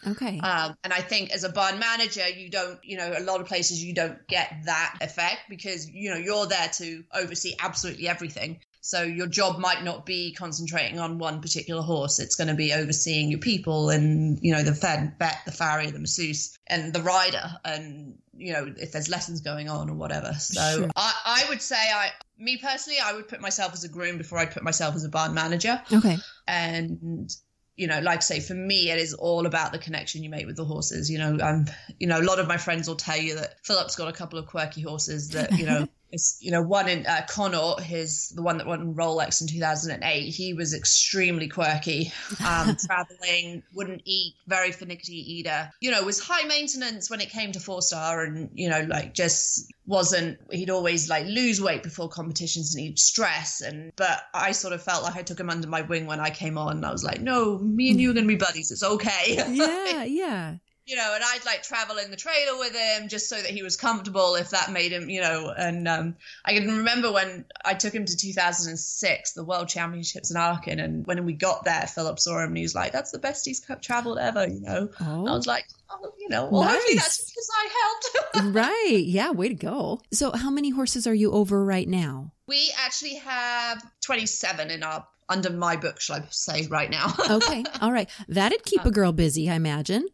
Okay. 0.06 0.38
um, 0.40 0.76
and 0.84 0.92
i 0.92 1.00
think 1.00 1.30
as 1.30 1.44
a 1.44 1.48
barn 1.48 1.78
manager 1.78 2.28
you 2.28 2.50
don't 2.50 2.78
you 2.84 2.96
know 2.96 3.14
a 3.16 3.22
lot 3.22 3.40
of 3.40 3.46
places 3.46 3.82
you 3.82 3.94
don't 3.94 4.18
get 4.28 4.52
that 4.64 4.96
effect 5.00 5.40
because 5.48 5.88
you 5.88 6.10
know 6.10 6.16
you're 6.16 6.46
there 6.46 6.68
to 6.74 7.02
oversee 7.14 7.54
absolutely 7.60 8.08
everything 8.08 8.60
so 8.86 9.02
your 9.02 9.26
job 9.26 9.58
might 9.58 9.82
not 9.82 10.06
be 10.06 10.32
concentrating 10.32 11.00
on 11.00 11.18
one 11.18 11.40
particular 11.40 11.82
horse. 11.82 12.20
It's 12.20 12.36
going 12.36 12.46
to 12.46 12.54
be 12.54 12.72
overseeing 12.72 13.30
your 13.30 13.40
people 13.40 13.90
and 13.90 14.38
you 14.40 14.52
know 14.52 14.62
the 14.62 14.76
fed, 14.76 15.14
vet, 15.18 15.38
the 15.44 15.50
farrier, 15.50 15.90
the 15.90 15.98
masseuse, 15.98 16.56
and 16.68 16.92
the 16.92 17.02
rider, 17.02 17.50
and 17.64 18.14
you 18.36 18.52
know 18.52 18.72
if 18.78 18.92
there's 18.92 19.08
lessons 19.08 19.40
going 19.40 19.68
on 19.68 19.90
or 19.90 19.94
whatever. 19.94 20.32
So 20.34 20.60
Sure. 20.82 20.90
I, 20.94 21.12
I 21.26 21.48
would 21.48 21.60
say 21.60 21.74
I, 21.74 22.10
me 22.38 22.58
personally, 22.58 23.00
I 23.04 23.12
would 23.12 23.26
put 23.26 23.40
myself 23.40 23.72
as 23.72 23.82
a 23.82 23.88
groom 23.88 24.18
before 24.18 24.38
I'd 24.38 24.52
put 24.52 24.62
myself 24.62 24.94
as 24.94 25.02
a 25.02 25.08
barn 25.08 25.34
manager. 25.34 25.82
okay. 25.92 26.18
And 26.46 27.34
you 27.76 27.86
know, 27.86 28.00
like 28.00 28.18
I 28.18 28.20
say, 28.20 28.40
for 28.40 28.54
me, 28.54 28.90
it 28.90 28.98
is 28.98 29.14
all 29.14 29.46
about 29.46 29.72
the 29.72 29.78
connection 29.78 30.22
you 30.22 30.30
make 30.30 30.46
with 30.46 30.56
the 30.56 30.64
horses. 30.64 31.10
You 31.10 31.18
know, 31.18 31.38
um, 31.40 31.66
you 32.00 32.06
know, 32.06 32.18
a 32.18 32.22
lot 32.22 32.38
of 32.38 32.48
my 32.48 32.56
friends 32.56 32.88
will 32.88 32.96
tell 32.96 33.18
you 33.18 33.36
that 33.36 33.64
Phillip's 33.64 33.96
got 33.96 34.08
a 34.08 34.12
couple 34.12 34.38
of 34.38 34.46
quirky 34.46 34.82
horses 34.82 35.30
that 35.30 35.52
you 35.58 35.66
know. 35.66 35.86
It's, 36.12 36.38
you 36.40 36.50
know, 36.50 36.62
one 36.62 36.88
in 36.88 37.04
uh, 37.06 37.26
Connaught, 37.28 37.80
his 37.80 38.30
the 38.30 38.42
one 38.42 38.58
that 38.58 38.66
won 38.66 38.94
Rolex 38.94 39.40
in 39.40 39.48
2008. 39.48 40.20
He 40.22 40.54
was 40.54 40.74
extremely 40.74 41.48
quirky, 41.48 42.12
um, 42.46 42.76
traveling, 42.86 43.62
wouldn't 43.74 44.02
eat, 44.04 44.34
very 44.46 44.72
finicky 44.72 45.14
eater. 45.14 45.70
You 45.80 45.90
know, 45.90 46.02
was 46.02 46.20
high 46.20 46.46
maintenance 46.46 47.10
when 47.10 47.20
it 47.20 47.30
came 47.30 47.52
to 47.52 47.60
four 47.60 47.82
star, 47.82 48.22
and 48.22 48.50
you 48.54 48.68
know, 48.68 48.86
like 48.88 49.14
just 49.14 49.72
wasn't. 49.86 50.38
He'd 50.50 50.70
always 50.70 51.08
like 51.10 51.26
lose 51.26 51.60
weight 51.60 51.82
before 51.82 52.08
competitions, 52.08 52.74
and 52.74 52.84
he'd 52.84 52.98
stress. 52.98 53.60
And 53.60 53.92
but 53.96 54.22
I 54.32 54.52
sort 54.52 54.74
of 54.74 54.82
felt 54.82 55.02
like 55.02 55.16
I 55.16 55.22
took 55.22 55.40
him 55.40 55.50
under 55.50 55.68
my 55.68 55.82
wing 55.82 56.06
when 56.06 56.20
I 56.20 56.30
came 56.30 56.56
on. 56.56 56.76
And 56.76 56.86
I 56.86 56.92
was 56.92 57.04
like, 57.04 57.20
no, 57.20 57.58
me 57.58 57.90
and 57.90 58.00
you 58.00 58.10
are 58.10 58.14
gonna 58.14 58.26
be 58.26 58.36
buddies. 58.36 58.70
It's 58.70 58.82
okay. 58.82 59.42
Yeah. 59.56 60.04
Yeah. 60.04 60.56
You 60.86 60.94
know, 60.94 61.12
and 61.16 61.24
I'd 61.24 61.44
like 61.44 61.64
travel 61.64 61.98
in 61.98 62.12
the 62.12 62.16
trailer 62.16 62.56
with 62.58 62.72
him 62.76 63.08
just 63.08 63.28
so 63.28 63.34
that 63.34 63.50
he 63.50 63.64
was 63.64 63.76
comfortable 63.76 64.36
if 64.36 64.50
that 64.50 64.70
made 64.70 64.92
him, 64.92 65.10
you 65.10 65.20
know. 65.20 65.52
And 65.56 65.88
um, 65.88 66.14
I 66.44 66.52
can 66.54 66.68
remember 66.78 67.10
when 67.10 67.44
I 67.64 67.74
took 67.74 67.92
him 67.92 68.04
to 68.04 68.16
2006, 68.16 69.32
the 69.32 69.42
World 69.44 69.68
Championships 69.68 70.30
in 70.30 70.36
Aachen, 70.36 70.78
and 70.78 71.04
when 71.06 71.24
we 71.24 71.32
got 71.32 71.64
there, 71.64 71.86
Phillip 71.88 72.20
saw 72.20 72.38
him 72.38 72.50
and 72.50 72.56
he 72.56 72.62
was 72.62 72.74
like, 72.76 72.92
"That's 72.92 73.10
the 73.10 73.18
best 73.18 73.44
he's 73.46 73.60
traveled 73.82 74.18
ever," 74.18 74.46
you 74.46 74.60
know. 74.60 74.88
I 75.00 75.04
Oh. 75.04 75.22
was 75.22 75.46
like, 75.48 75.66
oh, 75.90 76.12
you 76.20 76.28
know, 76.28 76.48
well, 76.50 76.62
Nice. 76.62 76.94
that's 76.94 77.30
because 77.30 77.50
I 77.52 78.28
helped. 78.34 78.54
right. 78.56 79.02
Yeah. 79.04 79.30
Way 79.32 79.48
to 79.48 79.54
go. 79.54 80.00
So, 80.12 80.30
how 80.32 80.50
many 80.50 80.70
horses 80.70 81.06
are 81.06 81.14
you 81.14 81.32
over 81.32 81.64
right 81.64 81.88
now? 81.88 82.32
we 82.48 82.72
actually 82.78 83.16
have 83.16 83.82
27 84.02 84.70
in 84.70 84.84
our 84.84 85.04
under 85.28 85.50
my 85.50 85.74
book, 85.74 86.00
shall 86.00 86.18
I 86.18 86.22
say, 86.30 86.68
right 86.68 86.88
now. 86.88 87.12
Okay. 87.28 87.64
All 87.80 87.90
right. 87.90 88.08
That'd 88.28 88.62
keep 88.62 88.84
a 88.84 88.92
girl 88.92 89.10
busy, 89.10 89.50
I 89.50 89.54
imagine. 89.54 90.06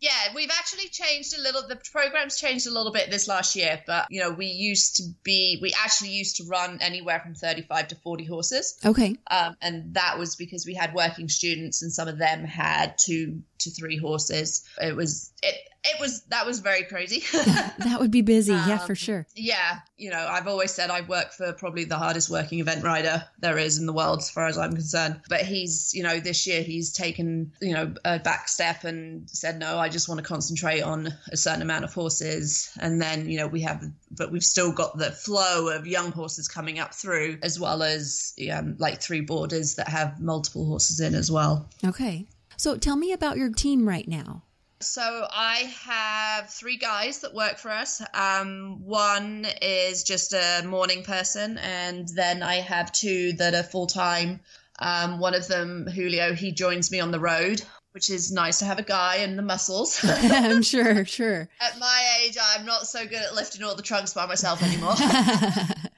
Yeah, 0.00 0.10
we've 0.34 0.50
actually 0.50 0.88
changed 0.88 1.38
a 1.38 1.42
little. 1.42 1.68
The 1.68 1.76
program's 1.92 2.38
changed 2.38 2.66
a 2.66 2.70
little 2.70 2.90
bit 2.92 3.10
this 3.10 3.28
last 3.28 3.54
year, 3.54 3.82
but 3.86 4.06
you 4.10 4.20
know, 4.20 4.30
we 4.30 4.46
used 4.46 4.96
to 4.96 5.02
be, 5.22 5.58
we 5.60 5.74
actually 5.84 6.10
used 6.10 6.36
to 6.36 6.44
run 6.44 6.78
anywhere 6.80 7.20
from 7.20 7.34
35 7.34 7.88
to 7.88 7.94
40 7.96 8.24
horses. 8.24 8.78
Okay. 8.84 9.16
Um, 9.30 9.56
and 9.60 9.94
that 9.94 10.18
was 10.18 10.36
because 10.36 10.64
we 10.64 10.74
had 10.74 10.94
working 10.94 11.28
students 11.28 11.82
and 11.82 11.92
some 11.92 12.08
of 12.08 12.18
them 12.18 12.44
had 12.44 12.96
two 12.98 13.42
to 13.58 13.70
three 13.70 13.98
horses. 13.98 14.64
It 14.80 14.96
was, 14.96 15.32
it, 15.42 15.54
it 15.84 15.98
was, 16.00 16.22
that 16.24 16.46
was 16.46 16.60
very 16.60 16.84
crazy. 16.84 17.22
That 17.80 17.96
would 18.00 18.10
be 18.10 18.20
busy. 18.22 18.52
yeah, 18.52 18.76
for 18.78 18.92
Um, 18.92 18.96
sure. 18.96 19.26
yeah, 19.34 19.78
you 19.96 20.10
know, 20.10 20.18
I've 20.30 20.46
always 20.46 20.70
said 20.70 20.90
I 20.90 21.00
work 21.00 21.32
for 21.32 21.52
probably 21.54 21.84
the 21.84 21.96
hardest 21.96 22.28
working 22.28 22.58
event 22.60 22.84
rider 22.84 23.24
there 23.38 23.56
is 23.56 23.78
in 23.78 23.86
the 23.86 23.92
world, 23.92 24.18
as 24.18 24.30
far 24.30 24.46
as 24.46 24.58
I'm 24.58 24.72
concerned. 24.74 25.20
But 25.30 25.40
he's, 25.42 25.92
you 25.94 26.02
know, 26.02 26.20
this 26.20 26.46
year 26.46 26.62
he's 26.62 26.92
taken, 26.92 27.52
you 27.62 27.72
know, 27.72 27.94
a 28.04 28.18
back 28.18 28.48
step 28.48 28.84
and 28.84 29.28
said, 29.30 29.58
no, 29.58 29.78
I 29.78 29.88
just 29.88 30.08
want 30.08 30.18
to 30.18 30.24
concentrate 30.26 30.82
on 30.82 31.08
a 31.32 31.36
certain 31.38 31.62
amount 31.62 31.84
of 31.84 31.94
horses. 31.94 32.70
And 32.78 33.00
then, 33.00 33.30
you 33.30 33.38
know, 33.38 33.46
we 33.46 33.62
have, 33.62 33.82
but 34.10 34.30
we've 34.30 34.44
still 34.44 34.72
got 34.72 34.98
the 34.98 35.10
flow 35.10 35.68
of 35.74 35.86
young 35.86 36.12
horses 36.12 36.48
coming 36.48 36.78
up 36.78 36.94
through, 36.94 37.38
as 37.42 37.58
well 37.58 37.82
as 37.82 38.34
um, 38.52 38.76
like 38.78 39.00
three 39.00 39.22
borders 39.22 39.76
that 39.76 39.88
have 39.88 40.20
multiple 40.20 40.66
horses 40.66 41.00
in 41.00 41.14
as 41.14 41.30
well. 41.30 41.66
Okay. 41.84 42.26
So, 42.58 42.76
tell 42.76 42.96
me 42.96 43.12
about 43.12 43.38
your 43.38 43.50
team 43.50 43.88
right 43.88 44.06
now. 44.06 44.42
So 44.82 45.26
I 45.30 45.74
have 45.84 46.48
three 46.48 46.78
guys 46.78 47.18
that 47.18 47.34
work 47.34 47.58
for 47.58 47.70
us. 47.70 48.00
Um, 48.14 48.80
one 48.82 49.46
is 49.60 50.02
just 50.02 50.32
a 50.32 50.62
morning 50.64 51.02
person, 51.02 51.58
and 51.58 52.08
then 52.08 52.42
I 52.42 52.56
have 52.56 52.90
two 52.90 53.34
that 53.34 53.54
are 53.54 53.62
full 53.62 53.86
time. 53.86 54.40
Um, 54.78 55.18
one 55.18 55.34
of 55.34 55.46
them, 55.48 55.86
Julio, 55.86 56.32
he 56.32 56.50
joins 56.50 56.90
me 56.90 56.98
on 56.98 57.10
the 57.10 57.20
road, 57.20 57.60
which 57.92 58.08
is 58.08 58.32
nice 58.32 58.60
to 58.60 58.64
have 58.64 58.78
a 58.78 58.82
guy 58.82 59.16
and 59.16 59.38
the 59.38 59.42
muscles. 59.42 60.00
I'm 60.04 60.62
sure, 60.62 61.04
sure. 61.04 61.46
At 61.60 61.78
my 61.78 62.18
age, 62.22 62.38
I'm 62.42 62.64
not 62.64 62.86
so 62.86 63.04
good 63.04 63.20
at 63.20 63.34
lifting 63.34 63.62
all 63.62 63.74
the 63.74 63.82
trunks 63.82 64.14
by 64.14 64.24
myself 64.24 64.62
anymore. 64.62 64.92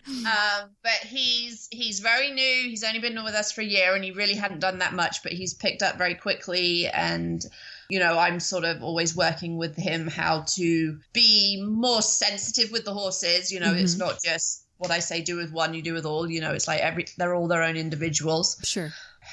um, 0.08 0.70
but 0.82 1.06
he's 1.06 1.68
he's 1.70 2.00
very 2.00 2.32
new. 2.32 2.68
He's 2.68 2.82
only 2.82 2.98
been 2.98 3.22
with 3.22 3.34
us 3.34 3.52
for 3.52 3.60
a 3.60 3.64
year, 3.64 3.94
and 3.94 4.02
he 4.02 4.10
really 4.10 4.34
hadn't 4.34 4.58
done 4.58 4.78
that 4.78 4.92
much. 4.92 5.22
But 5.22 5.30
he's 5.30 5.54
picked 5.54 5.84
up 5.84 5.98
very 5.98 6.16
quickly, 6.16 6.88
and 6.88 7.46
you 7.92 7.98
know, 7.98 8.18
I'm 8.18 8.40
sort 8.40 8.64
of 8.64 8.82
always 8.82 9.14
working 9.14 9.58
with 9.58 9.76
him 9.76 10.08
how 10.08 10.44
to 10.54 10.98
be 11.12 11.62
more 11.62 12.00
sensitive 12.00 12.72
with 12.72 12.86
the 12.86 12.94
horses. 12.94 13.52
You 13.52 13.60
know, 13.60 13.66
mm-hmm. 13.66 13.84
it's 13.84 13.98
not 13.98 14.18
just 14.24 14.64
what 14.78 14.90
I 14.90 15.00
say 15.00 15.20
do 15.20 15.36
with 15.36 15.52
one, 15.52 15.74
you 15.74 15.82
do 15.82 15.92
with 15.92 16.06
all. 16.06 16.26
You 16.30 16.40
know, 16.40 16.52
it's 16.52 16.66
like 16.66 16.80
every 16.80 17.04
they're 17.18 17.34
all 17.34 17.48
their 17.48 17.62
own 17.62 17.76
individuals. 17.76 18.58
Sure. 18.64 18.90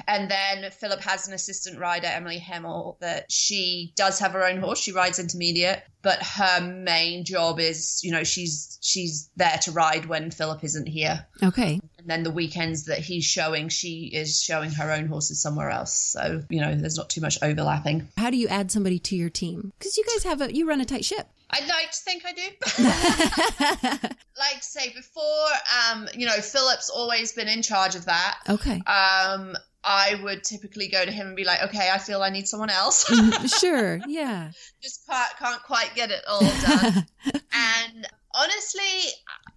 And 0.09 0.29
then 0.29 0.69
Phillip 0.71 0.99
has 0.99 1.25
an 1.25 1.33
assistant 1.33 1.79
rider, 1.79 2.07
Emily 2.07 2.37
Hamel, 2.37 2.97
that 2.99 3.31
she 3.31 3.93
does 3.95 4.19
have 4.19 4.33
her 4.33 4.45
own 4.45 4.59
horse. 4.59 4.79
She 4.81 4.91
rides 4.91 5.19
intermediate, 5.19 5.81
but 6.01 6.21
her 6.23 6.61
main 6.61 7.25
job 7.25 7.59
is, 7.59 8.01
you 8.03 8.11
know, 8.11 8.23
she's 8.23 8.77
she's 8.81 9.29
there 9.35 9.57
to 9.63 9.71
ride 9.71 10.05
when 10.05 10.31
Phillip 10.31 10.63
isn't 10.63 10.87
here. 10.87 11.25
Okay. 11.43 11.79
And 11.97 12.07
then 12.07 12.23
the 12.23 12.31
weekends 12.31 12.85
that 12.85 12.99
he's 12.99 13.25
showing, 13.25 13.69
she 13.69 14.05
is 14.05 14.41
showing 14.41 14.71
her 14.71 14.91
own 14.91 15.07
horses 15.07 15.41
somewhere 15.41 15.69
else. 15.69 15.93
So, 15.95 16.43
you 16.49 16.61
know, 16.61 16.73
there's 16.75 16.97
not 16.97 17.09
too 17.09 17.21
much 17.21 17.37
overlapping. 17.41 18.07
How 18.17 18.29
do 18.29 18.37
you 18.37 18.47
add 18.47 18.71
somebody 18.71 18.99
to 18.99 19.15
your 19.15 19.29
team? 19.29 19.73
Because 19.77 19.97
you 19.97 20.05
guys 20.13 20.23
have 20.23 20.41
a 20.41 20.53
you 20.53 20.67
run 20.67 20.81
a 20.81 20.85
tight 20.85 21.05
ship. 21.05 21.27
I'd 21.51 21.67
like 21.67 21.91
to 21.91 21.97
think 21.97 22.23
I 22.25 22.33
do. 22.33 24.07
like 24.39 24.61
to 24.61 24.63
say 24.63 24.93
before, 24.93 25.47
um, 25.91 26.07
you 26.15 26.25
know, 26.25 26.39
Phillip's 26.39 26.89
always 26.89 27.33
been 27.33 27.47
in 27.47 27.61
charge 27.61 27.95
of 27.95 28.05
that. 28.05 28.37
Okay. 28.47 28.81
Um, 28.85 29.57
I 29.83 30.19
would 30.23 30.43
typically 30.43 30.89
go 30.89 31.05
to 31.05 31.11
him 31.11 31.27
and 31.27 31.35
be 31.35 31.45
like, 31.45 31.63
okay, 31.63 31.89
I 31.91 31.99
feel 31.99 32.21
I 32.21 32.29
need 32.29 32.47
someone 32.47 32.69
else. 32.69 33.05
Mm-hmm. 33.09 33.45
sure, 33.47 34.01
yeah. 34.07 34.51
Just 34.81 35.07
can't, 35.07 35.37
can't 35.37 35.63
quite 35.63 35.93
get 35.95 36.11
it 36.11 36.23
all 36.27 36.39
done. 36.61 37.05
and 37.53 38.07
honestly, 38.33 39.11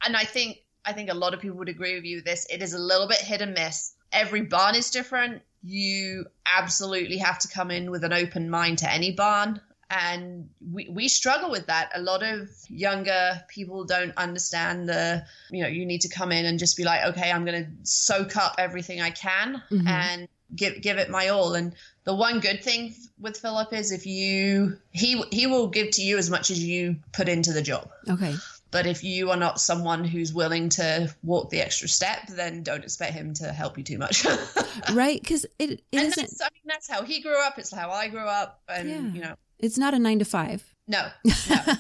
and 0.05 0.17
I 0.17 0.25
think 0.25 0.59
I 0.85 0.93
think 0.93 1.11
a 1.11 1.15
lot 1.15 1.33
of 1.35 1.41
people 1.41 1.59
would 1.59 1.69
agree 1.69 1.95
with 1.95 2.05
you 2.05 2.17
with 2.17 2.25
this. 2.25 2.47
It 2.51 2.63
is 2.63 2.75
a 2.75 2.79
little 2.79 3.07
bit 3.07 3.19
hit 3.19 3.41
and 3.41 3.55
miss. 3.55 3.95
Every 4.11 4.43
barn 4.43 4.75
is 4.75 4.91
different. 4.91 5.43
You 5.63 6.27
absolutely 6.45 7.19
have 7.19 7.39
to 7.41 7.49
come 7.49 7.71
in 7.71 7.91
with 7.91 8.03
an 8.03 8.13
open 8.13 8.51
mind 8.51 8.79
to 8.79 8.91
any 8.91 9.13
barn 9.13 9.61
and 9.93 10.49
we, 10.73 10.89
we 10.89 11.09
struggle 11.09 11.51
with 11.51 11.67
that 11.67 11.91
a 11.95 12.01
lot 12.01 12.23
of 12.23 12.49
younger 12.69 13.43
people 13.49 13.85
don't 13.85 14.17
understand 14.17 14.89
the 14.89 15.25
you 15.51 15.63
know 15.63 15.69
you 15.69 15.85
need 15.85 16.01
to 16.01 16.09
come 16.09 16.33
in 16.33 16.47
and 16.47 16.59
just 16.59 16.77
be 16.77 16.85
like 16.85 17.05
okay 17.05 17.31
i'm 17.31 17.45
going 17.45 17.65
to 17.65 17.71
soak 17.83 18.37
up 18.37 18.55
everything 18.59 19.01
i 19.01 19.11
can 19.11 19.63
mm-hmm. 19.71 19.87
and 19.87 20.29
give 20.55 20.81
give 20.81 20.99
it 20.99 21.11
my 21.11 21.29
all 21.29 21.55
and 21.55 21.75
the 22.05 22.15
one 22.15 22.41
good 22.41 22.63
thing 22.63 22.95
with 23.21 23.37
phillip 23.37 23.73
is 23.73 23.93
if 23.93 24.07
you 24.07 24.77
he 24.91 25.23
he 25.31 25.47
will 25.47 25.69
give 25.69 25.91
to 25.91 26.03
you 26.03 26.19
as 26.19 26.31
much 26.31 26.51
as 26.51 26.63
you 26.63 26.97
put 27.13 27.29
into 27.29 27.53
the 27.53 27.63
job 27.63 27.89
okay 28.09 28.35
but 28.73 28.87
if 28.87 29.05
you 29.05 29.31
are 29.31 29.37
not 29.37 29.61
someone 29.61 30.03
who's 30.03 30.33
willing 30.33 30.71
to 30.71 31.15
walk 31.23 31.51
the 31.51 31.61
extra 31.61 31.89
step, 31.89 32.27
then 32.29 32.63
don't 32.63 32.83
expect 32.83 33.13
him 33.13 33.35
to 33.35 33.53
help 33.53 33.77
you 33.77 33.85
too 33.85 33.99
much. 33.99 34.25
right? 34.93 35.21
Because 35.21 35.45
it, 35.59 35.73
it 35.73 35.85
and 35.93 36.09
isn't. 36.09 36.41
I 36.41 36.49
mean, 36.55 36.63
that's 36.65 36.89
how 36.89 37.03
he 37.03 37.21
grew 37.21 37.39
up. 37.39 37.59
It's 37.59 37.73
how 37.73 37.91
I 37.91 38.09
grew 38.09 38.27
up, 38.27 38.63
and 38.69 38.89
yeah. 38.89 39.13
you 39.13 39.21
know, 39.21 39.35
it's 39.59 39.77
not 39.77 39.93
a 39.93 39.99
nine 39.99 40.19
to 40.21 40.25
five. 40.25 40.72
No, 40.89 41.09
no. 41.25 41.57
uh, 41.67 41.75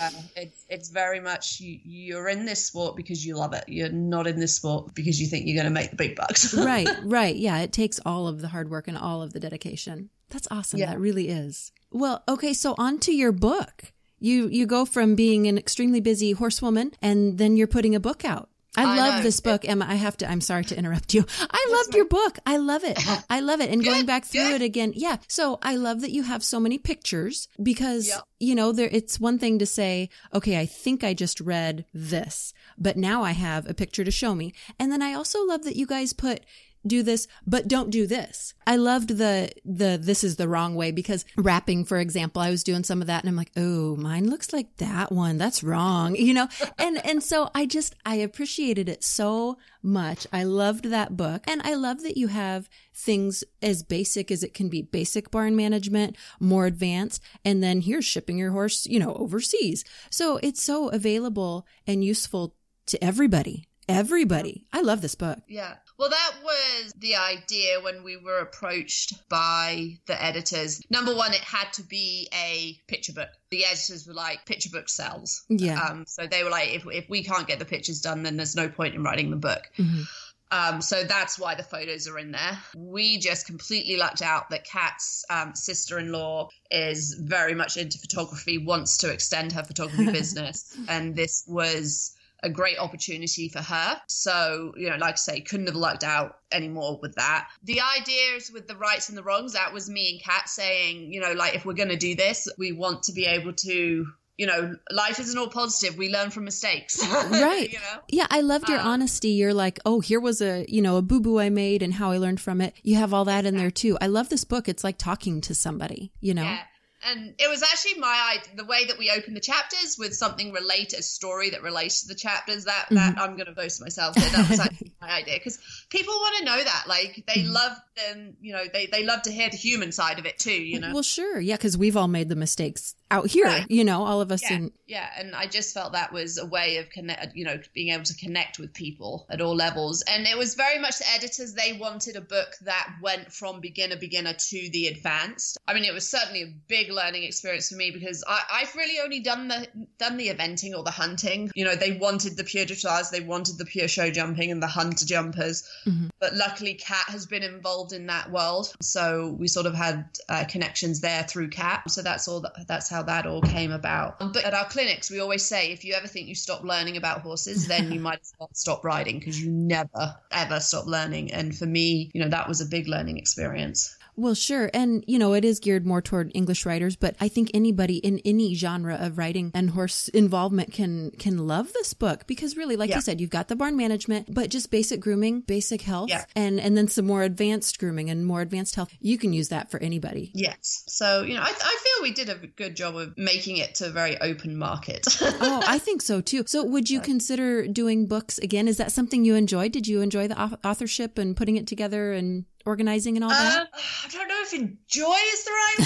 it's 0.36 0.64
it's 0.68 0.88
very 0.88 1.20
much 1.20 1.60
you, 1.60 1.78
you're 1.84 2.28
in 2.28 2.46
this 2.46 2.64
sport 2.64 2.96
because 2.96 3.24
you 3.24 3.36
love 3.36 3.52
it. 3.52 3.64
You're 3.68 3.90
not 3.90 4.26
in 4.26 4.40
this 4.40 4.56
sport 4.56 4.94
because 4.94 5.20
you 5.20 5.26
think 5.26 5.46
you're 5.46 5.56
going 5.56 5.66
to 5.66 5.70
make 5.70 5.90
the 5.90 5.96
big 5.96 6.16
bucks. 6.16 6.54
right, 6.56 6.88
right. 7.04 7.36
Yeah, 7.36 7.58
it 7.58 7.72
takes 7.72 8.00
all 8.06 8.26
of 8.26 8.40
the 8.40 8.48
hard 8.48 8.70
work 8.70 8.88
and 8.88 8.96
all 8.96 9.22
of 9.22 9.32
the 9.32 9.40
dedication. 9.40 10.08
That's 10.30 10.48
awesome. 10.50 10.80
Yeah. 10.80 10.86
That 10.86 10.98
really 10.98 11.28
is. 11.28 11.72
Well, 11.90 12.22
okay, 12.26 12.54
so 12.54 12.74
on 12.78 12.98
to 13.00 13.12
your 13.12 13.32
book. 13.32 13.92
You 14.18 14.48
you 14.48 14.66
go 14.66 14.86
from 14.86 15.14
being 15.14 15.46
an 15.46 15.58
extremely 15.58 16.00
busy 16.00 16.32
horsewoman 16.32 16.92
and 17.02 17.36
then 17.38 17.56
you're 17.56 17.66
putting 17.66 17.94
a 17.94 18.00
book 18.00 18.24
out. 18.24 18.48
I, 18.76 18.84
I 18.84 18.96
love 18.96 19.16
know. 19.16 19.22
this 19.22 19.40
book, 19.40 19.68
Emma. 19.68 19.86
I 19.86 19.96
have 19.96 20.16
to, 20.18 20.30
I'm 20.30 20.40
sorry 20.40 20.64
to 20.64 20.78
interrupt 20.78 21.12
you. 21.12 21.26
I 21.38 21.68
loved 21.70 21.94
your 21.94 22.06
book. 22.06 22.38
I 22.46 22.56
love 22.56 22.84
it. 22.84 22.96
Uh-huh. 22.96 23.20
I 23.28 23.40
love 23.40 23.60
it. 23.60 23.70
And 23.70 23.84
going 23.84 24.06
back 24.06 24.24
through 24.24 24.54
it 24.54 24.62
again. 24.62 24.92
Yeah. 24.96 25.18
So 25.28 25.58
I 25.62 25.76
love 25.76 26.00
that 26.00 26.10
you 26.10 26.22
have 26.22 26.42
so 26.42 26.58
many 26.58 26.78
pictures 26.78 27.48
because, 27.62 28.08
yep. 28.08 28.22
you 28.40 28.54
know, 28.54 28.72
there, 28.72 28.88
it's 28.90 29.20
one 29.20 29.38
thing 29.38 29.58
to 29.58 29.66
say, 29.66 30.08
okay, 30.32 30.58
I 30.58 30.64
think 30.64 31.04
I 31.04 31.12
just 31.12 31.40
read 31.40 31.84
this, 31.92 32.54
but 32.78 32.96
now 32.96 33.22
I 33.22 33.32
have 33.32 33.68
a 33.68 33.74
picture 33.74 34.04
to 34.04 34.10
show 34.10 34.34
me. 34.34 34.54
And 34.78 34.90
then 34.90 35.02
I 35.02 35.12
also 35.12 35.44
love 35.44 35.64
that 35.64 35.76
you 35.76 35.86
guys 35.86 36.14
put 36.14 36.40
do 36.86 37.02
this, 37.02 37.28
but 37.46 37.68
don't 37.68 37.90
do 37.90 38.06
this. 38.06 38.54
I 38.66 38.76
loved 38.76 39.16
the, 39.18 39.50
the, 39.64 39.98
this 40.00 40.24
is 40.24 40.36
the 40.36 40.48
wrong 40.48 40.74
way 40.74 40.90
because 40.90 41.24
wrapping, 41.36 41.84
for 41.84 41.98
example, 41.98 42.42
I 42.42 42.50
was 42.50 42.64
doing 42.64 42.84
some 42.84 43.00
of 43.00 43.06
that 43.06 43.22
and 43.22 43.28
I'm 43.28 43.36
like, 43.36 43.52
oh, 43.56 43.96
mine 43.96 44.28
looks 44.28 44.52
like 44.52 44.76
that 44.78 45.12
one. 45.12 45.38
That's 45.38 45.62
wrong, 45.62 46.16
you 46.16 46.34
know? 46.34 46.48
And, 46.78 47.04
and 47.04 47.22
so 47.22 47.50
I 47.54 47.66
just, 47.66 47.94
I 48.04 48.16
appreciated 48.16 48.88
it 48.88 49.04
so 49.04 49.58
much. 49.82 50.26
I 50.32 50.44
loved 50.44 50.86
that 50.86 51.16
book. 51.16 51.44
And 51.46 51.62
I 51.62 51.74
love 51.74 52.02
that 52.02 52.16
you 52.16 52.28
have 52.28 52.68
things 52.94 53.44
as 53.60 53.82
basic 53.82 54.30
as 54.30 54.42
it 54.42 54.54
can 54.54 54.68
be 54.68 54.82
basic 54.82 55.30
barn 55.30 55.56
management, 55.56 56.16
more 56.40 56.66
advanced, 56.66 57.22
and 57.44 57.62
then 57.62 57.80
here's 57.80 58.04
shipping 58.04 58.38
your 58.38 58.52
horse, 58.52 58.86
you 58.86 58.98
know, 58.98 59.14
overseas. 59.14 59.84
So 60.10 60.38
it's 60.42 60.62
so 60.62 60.88
available 60.88 61.66
and 61.86 62.04
useful 62.04 62.54
to 62.86 63.02
everybody 63.02 63.68
everybody. 63.88 64.64
I 64.72 64.80
love 64.80 65.00
this 65.00 65.14
book. 65.14 65.38
Yeah. 65.48 65.74
Well, 66.02 66.10
that 66.10 66.32
was 66.42 66.92
the 66.98 67.14
idea 67.14 67.80
when 67.80 68.02
we 68.02 68.16
were 68.16 68.38
approached 68.38 69.28
by 69.28 70.00
the 70.06 70.20
editors. 70.20 70.82
Number 70.90 71.14
one, 71.14 71.32
it 71.32 71.42
had 71.42 71.72
to 71.74 71.84
be 71.84 72.28
a 72.34 72.76
picture 72.88 73.12
book. 73.12 73.28
The 73.52 73.64
editors 73.64 74.04
were 74.04 74.12
like, 74.12 74.44
picture 74.44 74.70
book 74.70 74.88
sells. 74.88 75.44
Yeah. 75.48 75.80
Um, 75.80 76.04
so 76.08 76.26
they 76.26 76.42
were 76.42 76.50
like, 76.50 76.70
if, 76.74 76.84
if 76.90 77.08
we 77.08 77.22
can't 77.22 77.46
get 77.46 77.60
the 77.60 77.64
pictures 77.64 78.00
done, 78.00 78.24
then 78.24 78.36
there's 78.36 78.56
no 78.56 78.68
point 78.68 78.96
in 78.96 79.04
writing 79.04 79.30
the 79.30 79.36
book. 79.36 79.70
Mm-hmm. 79.78 80.02
Um, 80.50 80.82
so 80.82 81.04
that's 81.04 81.38
why 81.38 81.54
the 81.54 81.62
photos 81.62 82.08
are 82.08 82.18
in 82.18 82.32
there. 82.32 82.58
We 82.76 83.18
just 83.18 83.46
completely 83.46 83.96
lucked 83.96 84.22
out 84.22 84.50
that 84.50 84.64
Cat's 84.64 85.24
um, 85.30 85.54
sister 85.54 86.00
in 86.00 86.10
law 86.10 86.48
is 86.68 87.14
very 87.14 87.54
much 87.54 87.76
into 87.76 88.00
photography, 88.00 88.58
wants 88.58 88.98
to 88.98 89.12
extend 89.12 89.52
her 89.52 89.62
photography 89.62 90.06
business. 90.12 90.76
And 90.88 91.14
this 91.14 91.44
was 91.46 92.16
a 92.42 92.50
great 92.50 92.78
opportunity 92.78 93.48
for 93.48 93.60
her. 93.60 94.00
So, 94.08 94.72
you 94.76 94.90
know, 94.90 94.96
like 94.96 95.14
I 95.14 95.16
say, 95.16 95.40
couldn't 95.40 95.66
have 95.66 95.76
lucked 95.76 96.04
out 96.04 96.38
anymore 96.50 96.98
with 97.00 97.14
that. 97.14 97.48
The 97.62 97.80
ideas 97.98 98.50
with 98.52 98.66
the 98.66 98.76
rights 98.76 99.08
and 99.08 99.16
the 99.16 99.22
wrongs, 99.22 99.52
that 99.52 99.72
was 99.72 99.88
me 99.88 100.10
and 100.12 100.22
Cat 100.22 100.48
saying, 100.48 101.12
you 101.12 101.20
know, 101.20 101.32
like 101.32 101.54
if 101.54 101.64
we're 101.64 101.74
going 101.74 101.90
to 101.90 101.96
do 101.96 102.14
this, 102.14 102.48
we 102.58 102.72
want 102.72 103.04
to 103.04 103.12
be 103.12 103.26
able 103.26 103.52
to 103.52 104.06
you 104.38 104.46
know, 104.46 104.74
life 104.90 105.20
isn't 105.20 105.38
all 105.38 105.46
positive. 105.46 105.96
We 105.98 106.08
learn 106.08 106.30
from 106.30 106.44
mistakes. 106.44 107.06
right. 107.30 107.70
you 107.70 107.78
know? 107.78 108.00
Yeah, 108.08 108.26
I 108.30 108.40
loved 108.40 108.68
your 108.68 108.80
um, 108.80 108.88
honesty. 108.88 109.28
You're 109.28 109.54
like, 109.54 109.78
oh, 109.84 110.00
here 110.00 110.18
was 110.18 110.40
a, 110.40 110.64
you 110.68 110.80
know, 110.80 110.96
a 110.96 111.02
boo 111.02 111.20
boo 111.20 111.38
I 111.38 111.50
made 111.50 111.82
and 111.82 111.94
how 111.94 112.10
I 112.10 112.16
learned 112.16 112.40
from 112.40 112.60
it. 112.60 112.74
You 112.82 112.96
have 112.96 113.12
all 113.12 113.26
that 113.26 113.44
in 113.44 113.56
there 113.56 113.70
too. 113.70 113.98
I 114.00 114.06
love 114.06 114.30
this 114.30 114.42
book. 114.42 114.68
It's 114.68 114.82
like 114.82 114.96
talking 114.96 115.42
to 115.42 115.54
somebody, 115.54 116.12
you 116.20 116.32
know? 116.34 116.44
Yeah 116.44 116.62
and 117.04 117.34
it 117.38 117.48
was 117.48 117.62
actually 117.62 118.00
my 118.00 118.36
idea, 118.36 118.56
the 118.56 118.64
way 118.64 118.84
that 118.86 118.98
we 118.98 119.10
open 119.10 119.34
the 119.34 119.40
chapters 119.40 119.96
with 119.98 120.14
something 120.14 120.52
related, 120.52 121.00
a 121.00 121.02
story 121.02 121.50
that 121.50 121.62
relates 121.62 122.02
to 122.02 122.08
the 122.08 122.14
chapters. 122.14 122.64
That 122.64 122.86
mm-hmm. 122.86 122.96
that 122.96 123.18
I'm 123.18 123.34
going 123.34 123.46
to 123.46 123.52
boast 123.52 123.80
myself. 123.80 124.14
That, 124.14 124.32
that 124.32 124.50
was 124.50 124.60
actually 124.60 124.92
my 125.00 125.10
idea 125.10 125.34
because 125.34 125.58
people 125.90 126.14
want 126.14 126.36
to 126.38 126.44
know 126.44 126.62
that. 126.62 126.84
Like 126.86 127.24
they 127.26 127.42
mm-hmm. 127.42 127.52
love 127.52 127.72
them, 127.96 128.36
you 128.40 128.52
know, 128.52 128.64
they 128.72 128.86
they 128.86 129.04
love 129.04 129.22
to 129.22 129.32
hear 129.32 129.50
the 129.50 129.56
human 129.56 129.92
side 129.92 130.18
of 130.18 130.26
it 130.26 130.38
too. 130.38 130.52
You 130.52 130.80
know. 130.80 130.92
Well, 130.92 131.02
sure, 131.02 131.40
yeah, 131.40 131.56
because 131.56 131.76
we've 131.76 131.96
all 131.96 132.08
made 132.08 132.28
the 132.28 132.36
mistakes 132.36 132.94
out 133.10 133.26
here. 133.26 133.46
Right. 133.46 133.66
You 133.68 133.84
know, 133.84 134.04
all 134.04 134.20
of 134.20 134.32
us. 134.32 134.42
Yeah, 134.42 134.56
in- 134.56 134.72
yeah, 134.86 135.08
and 135.18 135.34
I 135.34 135.46
just 135.46 135.74
felt 135.74 135.92
that 135.92 136.12
was 136.12 136.38
a 136.38 136.46
way 136.46 136.78
of 136.78 136.90
connect, 136.90 137.36
you 137.36 137.44
know, 137.44 137.58
being 137.74 137.92
able 137.92 138.04
to 138.04 138.16
connect 138.16 138.58
with 138.58 138.72
people 138.72 139.26
at 139.30 139.40
all 139.40 139.54
levels. 139.54 140.02
And 140.02 140.26
it 140.26 140.36
was 140.36 140.54
very 140.54 140.78
much 140.78 140.98
the 140.98 141.04
editors. 141.14 141.54
They 141.54 141.74
wanted 141.74 142.16
a 142.16 142.20
book 142.20 142.54
that 142.62 142.88
went 143.02 143.32
from 143.32 143.60
beginner 143.60 143.96
beginner 143.96 144.32
to 144.32 144.70
the 144.70 144.86
advanced. 144.86 145.58
I 145.66 145.74
mean, 145.74 145.84
it 145.84 145.92
was 145.92 146.08
certainly 146.08 146.42
a 146.42 146.54
big 146.68 146.90
learning 146.92 147.24
experience 147.24 147.68
for 147.68 147.76
me 147.76 147.90
because 147.90 148.24
I, 148.26 148.42
I've 148.52 148.74
really 148.74 149.00
only 149.00 149.20
done 149.20 149.48
the 149.48 149.66
done 149.98 150.16
the 150.16 150.28
eventing 150.28 150.76
or 150.76 150.82
the 150.82 150.90
hunting. 150.90 151.50
You 151.54 151.64
know, 151.64 151.74
they 151.74 151.92
wanted 151.92 152.36
the 152.36 152.44
pure 152.44 152.64
dressage, 152.64 153.10
they 153.10 153.20
wanted 153.20 153.58
the 153.58 153.64
pure 153.64 153.88
show 153.88 154.10
jumping 154.10 154.50
and 154.50 154.62
the 154.62 154.66
hunter 154.66 155.04
jumpers. 155.04 155.68
Mm-hmm. 155.86 156.08
But 156.20 156.34
luckily, 156.34 156.74
Cat 156.74 157.06
has 157.08 157.26
been 157.26 157.42
involved 157.42 157.92
in 157.92 158.06
that 158.06 158.30
world, 158.30 158.72
so 158.80 159.36
we 159.38 159.48
sort 159.48 159.66
of 159.66 159.74
had 159.74 160.04
uh, 160.28 160.44
connections 160.48 161.00
there 161.00 161.22
through 161.24 161.48
Cat. 161.48 161.90
So 161.90 162.02
that's 162.02 162.28
all. 162.28 162.40
That, 162.40 162.66
that's 162.66 162.88
how 162.88 163.02
that 163.04 163.26
all 163.26 163.42
came 163.42 163.72
about. 163.72 164.18
But 164.18 164.44
at 164.44 164.54
our 164.54 164.66
clinics, 164.66 165.10
we 165.10 165.20
always 165.20 165.44
say 165.44 165.72
if 165.72 165.84
you 165.84 165.94
ever 165.94 166.06
think 166.06 166.28
you 166.28 166.34
stop 166.34 166.62
learning 166.62 166.96
about 166.96 167.22
horses, 167.22 167.66
then 167.72 167.92
you 167.92 168.00
might 168.00 168.20
as 168.20 168.32
well 168.38 168.50
stop 168.52 168.84
riding 168.84 169.18
because 169.18 169.40
you 169.40 169.50
never 169.50 170.16
ever 170.30 170.60
stop 170.60 170.86
learning. 170.86 171.32
And 171.32 171.56
for 171.56 171.66
me, 171.66 172.10
you 172.14 172.22
know, 172.22 172.28
that 172.28 172.48
was 172.48 172.60
a 172.60 172.66
big 172.66 172.88
learning 172.88 173.18
experience. 173.18 173.96
Well, 174.14 174.34
sure. 174.34 174.70
And, 174.74 175.04
you 175.06 175.18
know, 175.18 175.32
it 175.32 175.44
is 175.44 175.58
geared 175.58 175.86
more 175.86 176.02
toward 176.02 176.30
English 176.34 176.66
writers, 176.66 176.96
but 176.96 177.16
I 177.20 177.28
think 177.28 177.50
anybody 177.54 177.96
in 177.96 178.20
any 178.24 178.54
genre 178.54 178.94
of 179.00 179.16
writing 179.16 179.50
and 179.54 179.70
horse 179.70 180.08
involvement 180.08 180.72
can, 180.72 181.12
can 181.12 181.46
love 181.46 181.72
this 181.72 181.94
book 181.94 182.26
because 182.26 182.56
really, 182.56 182.76
like 182.76 182.90
Yeah. 182.90 182.96
you 182.96 183.02
said, 183.02 183.20
you've 183.20 183.30
got 183.30 183.48
the 183.48 183.56
barn 183.56 183.76
management, 183.76 184.32
but 184.34 184.50
just 184.50 184.70
basic 184.70 185.00
grooming, 185.00 185.40
basic 185.40 185.80
health, 185.80 186.10
Yeah. 186.10 186.24
and, 186.36 186.60
and 186.60 186.76
then 186.76 186.88
some 186.88 187.06
more 187.06 187.22
advanced 187.22 187.78
grooming 187.78 188.10
and 188.10 188.26
more 188.26 188.42
advanced 188.42 188.74
health. 188.74 188.90
You 189.00 189.16
can 189.16 189.32
use 189.32 189.48
that 189.48 189.70
for 189.70 189.80
anybody. 189.80 190.30
Yes. 190.34 190.84
So, 190.88 191.22
you 191.22 191.34
know, 191.34 191.40
I, 191.40 191.46
I 191.48 191.78
feel 191.82 192.02
we 192.02 192.12
did 192.12 192.28
a 192.28 192.34
good 192.46 192.76
job 192.76 192.96
of 192.96 193.16
making 193.16 193.56
it 193.56 193.76
to 193.76 193.86
a 193.86 193.90
very 193.90 194.20
open 194.20 194.56
market. 194.56 195.06
oh, 195.22 195.62
I 195.66 195.78
think 195.78 196.02
so 196.02 196.20
too. 196.20 196.44
So, 196.46 196.62
would 196.64 196.90
you 196.90 197.00
consider 197.00 197.66
doing 197.66 198.06
books 198.06 198.38
again? 198.38 198.68
Is 198.68 198.76
that 198.76 198.92
something 198.92 199.24
you 199.24 199.34
enjoyed? 199.36 199.72
Did 199.72 199.86
you 199.88 200.02
enjoy 200.02 200.28
the 200.28 200.38
authorship 200.64 201.16
and 201.18 201.36
putting 201.36 201.56
it 201.56 201.66
together 201.66 202.12
and 202.12 202.44
organizing 202.66 203.16
and 203.16 203.24
all 203.24 203.30
that? 203.30 203.68
Uh, 203.72 203.78
I 204.04 204.08
don't 204.08 204.28
know 204.28 204.40
if 204.42 204.52
enjoy 204.54 205.16
is 205.32 205.44
the 205.44 205.50
right 205.50 205.78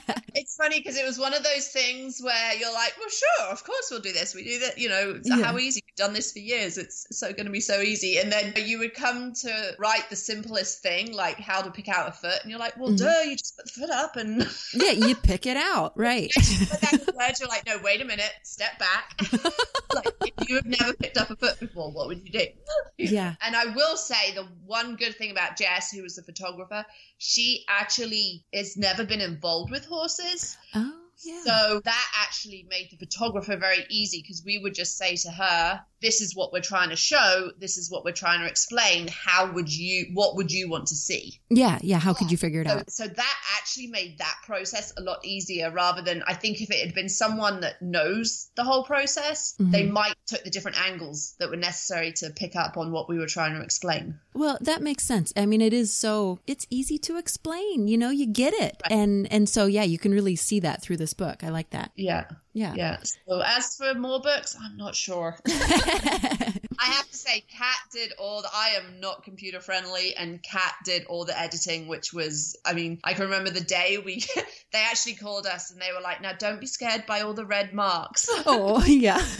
word. 0.00 0.22
it's 0.34 0.56
funny 0.56 0.78
because 0.80 0.96
it 0.96 1.04
was 1.04 1.18
one 1.18 1.34
of 1.34 1.42
those 1.42 1.68
things 1.68 2.20
where 2.22 2.54
you're 2.54 2.72
like, 2.72 2.94
well, 2.98 3.08
sure, 3.08 3.52
of 3.52 3.64
course 3.64 3.88
we'll 3.90 4.00
do 4.00 4.12
this. 4.12 4.34
We 4.34 4.44
do 4.44 4.58
that, 4.60 4.78
you 4.78 4.88
know, 4.88 5.20
Yeah. 5.24 5.42
how 5.42 5.58
easy. 5.58 5.82
We've 5.86 5.96
done 5.96 6.12
this 6.14 6.32
for 6.32 6.38
years. 6.40 6.78
It's 6.78 7.06
so 7.18 7.32
going 7.32 7.46
to 7.46 7.52
be 7.52 7.60
so 7.60 7.80
easy. 7.80 8.18
And 8.18 8.30
then 8.32 8.52
you 8.56 8.78
would 8.78 8.94
come 8.94 9.32
to 9.42 9.72
write 9.78 10.08
the 10.10 10.16
simplest 10.16 10.82
thing, 10.82 11.12
like 11.14 11.38
how 11.38 11.62
to 11.62 11.70
pick 11.70 11.88
out 11.88 12.08
a 12.08 12.12
foot. 12.12 12.38
And 12.42 12.50
you're 12.50 12.60
like, 12.60 12.76
well, 12.78 12.90
Mhm. 12.90 12.98
duh, 12.98 13.20
you 13.28 13.36
just 13.36 13.56
put 13.56 13.66
the 13.66 13.72
foot 13.72 13.90
up 13.90 14.16
and 14.16 14.46
yeah, 14.74 14.92
you 14.92 15.14
pick 15.14 15.46
it 15.46 15.56
out, 15.56 15.92
right? 15.96 16.30
but 16.34 16.80
then 16.80 17.00
the 17.00 17.36
you're 17.40 17.48
like, 17.48 17.66
no, 17.66 17.78
wait 17.82 18.00
a 18.00 18.04
minute, 18.04 18.32
step 18.44 18.78
back. 18.78 19.16
like 19.94 20.08
if 20.22 20.48
you 20.48 20.56
have 20.56 20.66
never 20.66 20.92
picked 20.94 21.16
up 21.16 21.30
a 21.30 21.36
foot 21.36 21.58
before, 21.60 21.90
what 21.92 22.08
would 22.08 22.22
you 22.24 22.30
do? 22.32 22.46
Yeah. 22.98 23.34
And 23.40 23.56
I 23.56 23.66
will 23.66 23.96
say 23.96 24.34
the 24.34 24.46
one 24.64 24.96
good 24.96 25.16
thing 25.16 25.30
about 25.30 25.56
Jess, 25.66 25.90
who 25.90 26.02
was 26.02 26.16
the 26.16 26.22
photographer, 26.22 26.84
she 27.18 27.64
actually 27.68 28.44
has 28.52 28.76
never 28.76 29.04
been 29.04 29.20
involved 29.20 29.70
with 29.70 29.84
horses. 29.86 30.56
Oh, 30.74 30.92
yeah. 31.24 31.40
So 31.44 31.80
that 31.84 32.06
actually 32.22 32.66
made 32.68 32.90
the 32.90 32.96
photographer 32.96 33.56
very 33.56 33.84
easy 33.88 34.22
because 34.22 34.42
we 34.44 34.58
would 34.58 34.74
just 34.74 34.96
say 34.96 35.16
to 35.16 35.30
her, 35.30 35.80
this 36.02 36.20
is 36.20 36.36
what 36.36 36.52
we're 36.52 36.60
trying 36.60 36.90
to 36.90 36.96
show, 36.96 37.50
this 37.58 37.76
is 37.78 37.90
what 37.90 38.04
we're 38.04 38.12
trying 38.12 38.40
to 38.40 38.46
explain. 38.46 39.08
How 39.08 39.52
would 39.52 39.72
you 39.74 40.06
what 40.14 40.36
would 40.36 40.50
you 40.50 40.68
want 40.68 40.86
to 40.88 40.94
see? 40.94 41.40
yeah, 41.50 41.78
yeah. 41.82 41.98
How 41.98 42.12
could 42.14 42.30
you 42.30 42.36
figure 42.36 42.60
it 42.62 42.68
So, 42.68 42.74
out? 42.74 42.90
so 42.90 43.06
that 43.06 43.36
actually 43.58 43.86
made 43.88 44.18
that 44.18 44.34
process 44.44 44.92
a 44.96 45.02
lot 45.02 45.24
easier 45.24 45.70
rather 45.70 46.02
than 46.02 46.22
I 46.26 46.34
think 46.34 46.60
if 46.60 46.70
it 46.70 46.84
had 46.84 46.94
been 46.94 47.08
someone 47.08 47.60
that 47.60 47.80
knows 47.80 48.50
the 48.56 48.64
whole 48.64 48.84
process, 48.84 49.54
Mhm. 49.60 49.72
they 49.72 49.86
might 49.86 50.14
took 50.26 50.44
the 50.44 50.50
different 50.50 50.78
angles 50.80 51.34
that 51.38 51.50
were 51.50 51.56
necessary 51.56 52.12
to 52.14 52.30
pick 52.30 52.56
up 52.56 52.76
on 52.76 52.92
what 52.92 53.08
we 53.08 53.18
were 53.18 53.26
trying 53.26 53.54
to 53.54 53.62
explain. 53.62 54.18
Well, 54.34 54.58
that 54.60 54.82
makes 54.82 55.04
sense. 55.04 55.32
I 55.36 55.46
mean, 55.46 55.60
it 55.60 55.72
is 55.72 55.92
so 55.94 56.40
it's 56.46 56.66
easy 56.70 56.98
to 56.98 57.16
explain. 57.16 57.88
You 57.88 57.96
know, 57.98 58.10
you 58.10 58.26
get 58.26 58.52
it, 58.54 58.80
and 58.90 59.30
and 59.32 59.48
so 59.48 59.66
yeah, 59.66 59.84
you 59.84 59.98
can 59.98 60.12
really 60.12 60.36
see 60.36 60.60
that 60.60 60.82
through 60.82 60.98
this 60.98 61.14
book. 61.14 61.42
I 61.42 61.48
like 61.48 61.70
that. 61.70 61.90
Yeah. 61.96 62.24
Yeah. 62.56 62.72
Yeah. 62.74 62.96
So 63.28 63.42
as 63.44 63.76
for 63.76 63.92
more 63.92 64.18
books, 64.18 64.56
I'm 64.58 64.78
not 64.78 64.94
sure. 64.94 65.36
I 66.78 66.86
have 66.86 67.10
to 67.10 67.16
say, 67.16 67.40
Cat 67.40 67.76
did 67.92 68.12
all 68.18 68.42
the. 68.42 68.48
I 68.52 68.76
am 68.76 69.00
not 69.00 69.24
computer 69.24 69.60
friendly, 69.60 70.14
and 70.16 70.42
Cat 70.42 70.74
did 70.84 71.04
all 71.06 71.24
the 71.24 71.38
editing, 71.38 71.88
which 71.88 72.12
was. 72.12 72.56
I 72.64 72.72
mean, 72.72 73.00
I 73.04 73.14
can 73.14 73.24
remember 73.24 73.50
the 73.50 73.60
day 73.60 73.98
we. 74.04 74.22
they 74.72 74.82
actually 74.82 75.14
called 75.14 75.46
us 75.46 75.70
and 75.70 75.80
they 75.80 75.92
were 75.94 76.00
like, 76.00 76.20
"Now, 76.20 76.32
don't 76.32 76.60
be 76.60 76.66
scared 76.66 77.06
by 77.06 77.20
all 77.20 77.34
the 77.34 77.46
red 77.46 77.72
marks." 77.72 78.28
oh, 78.46 78.84
yeah. 78.84 79.22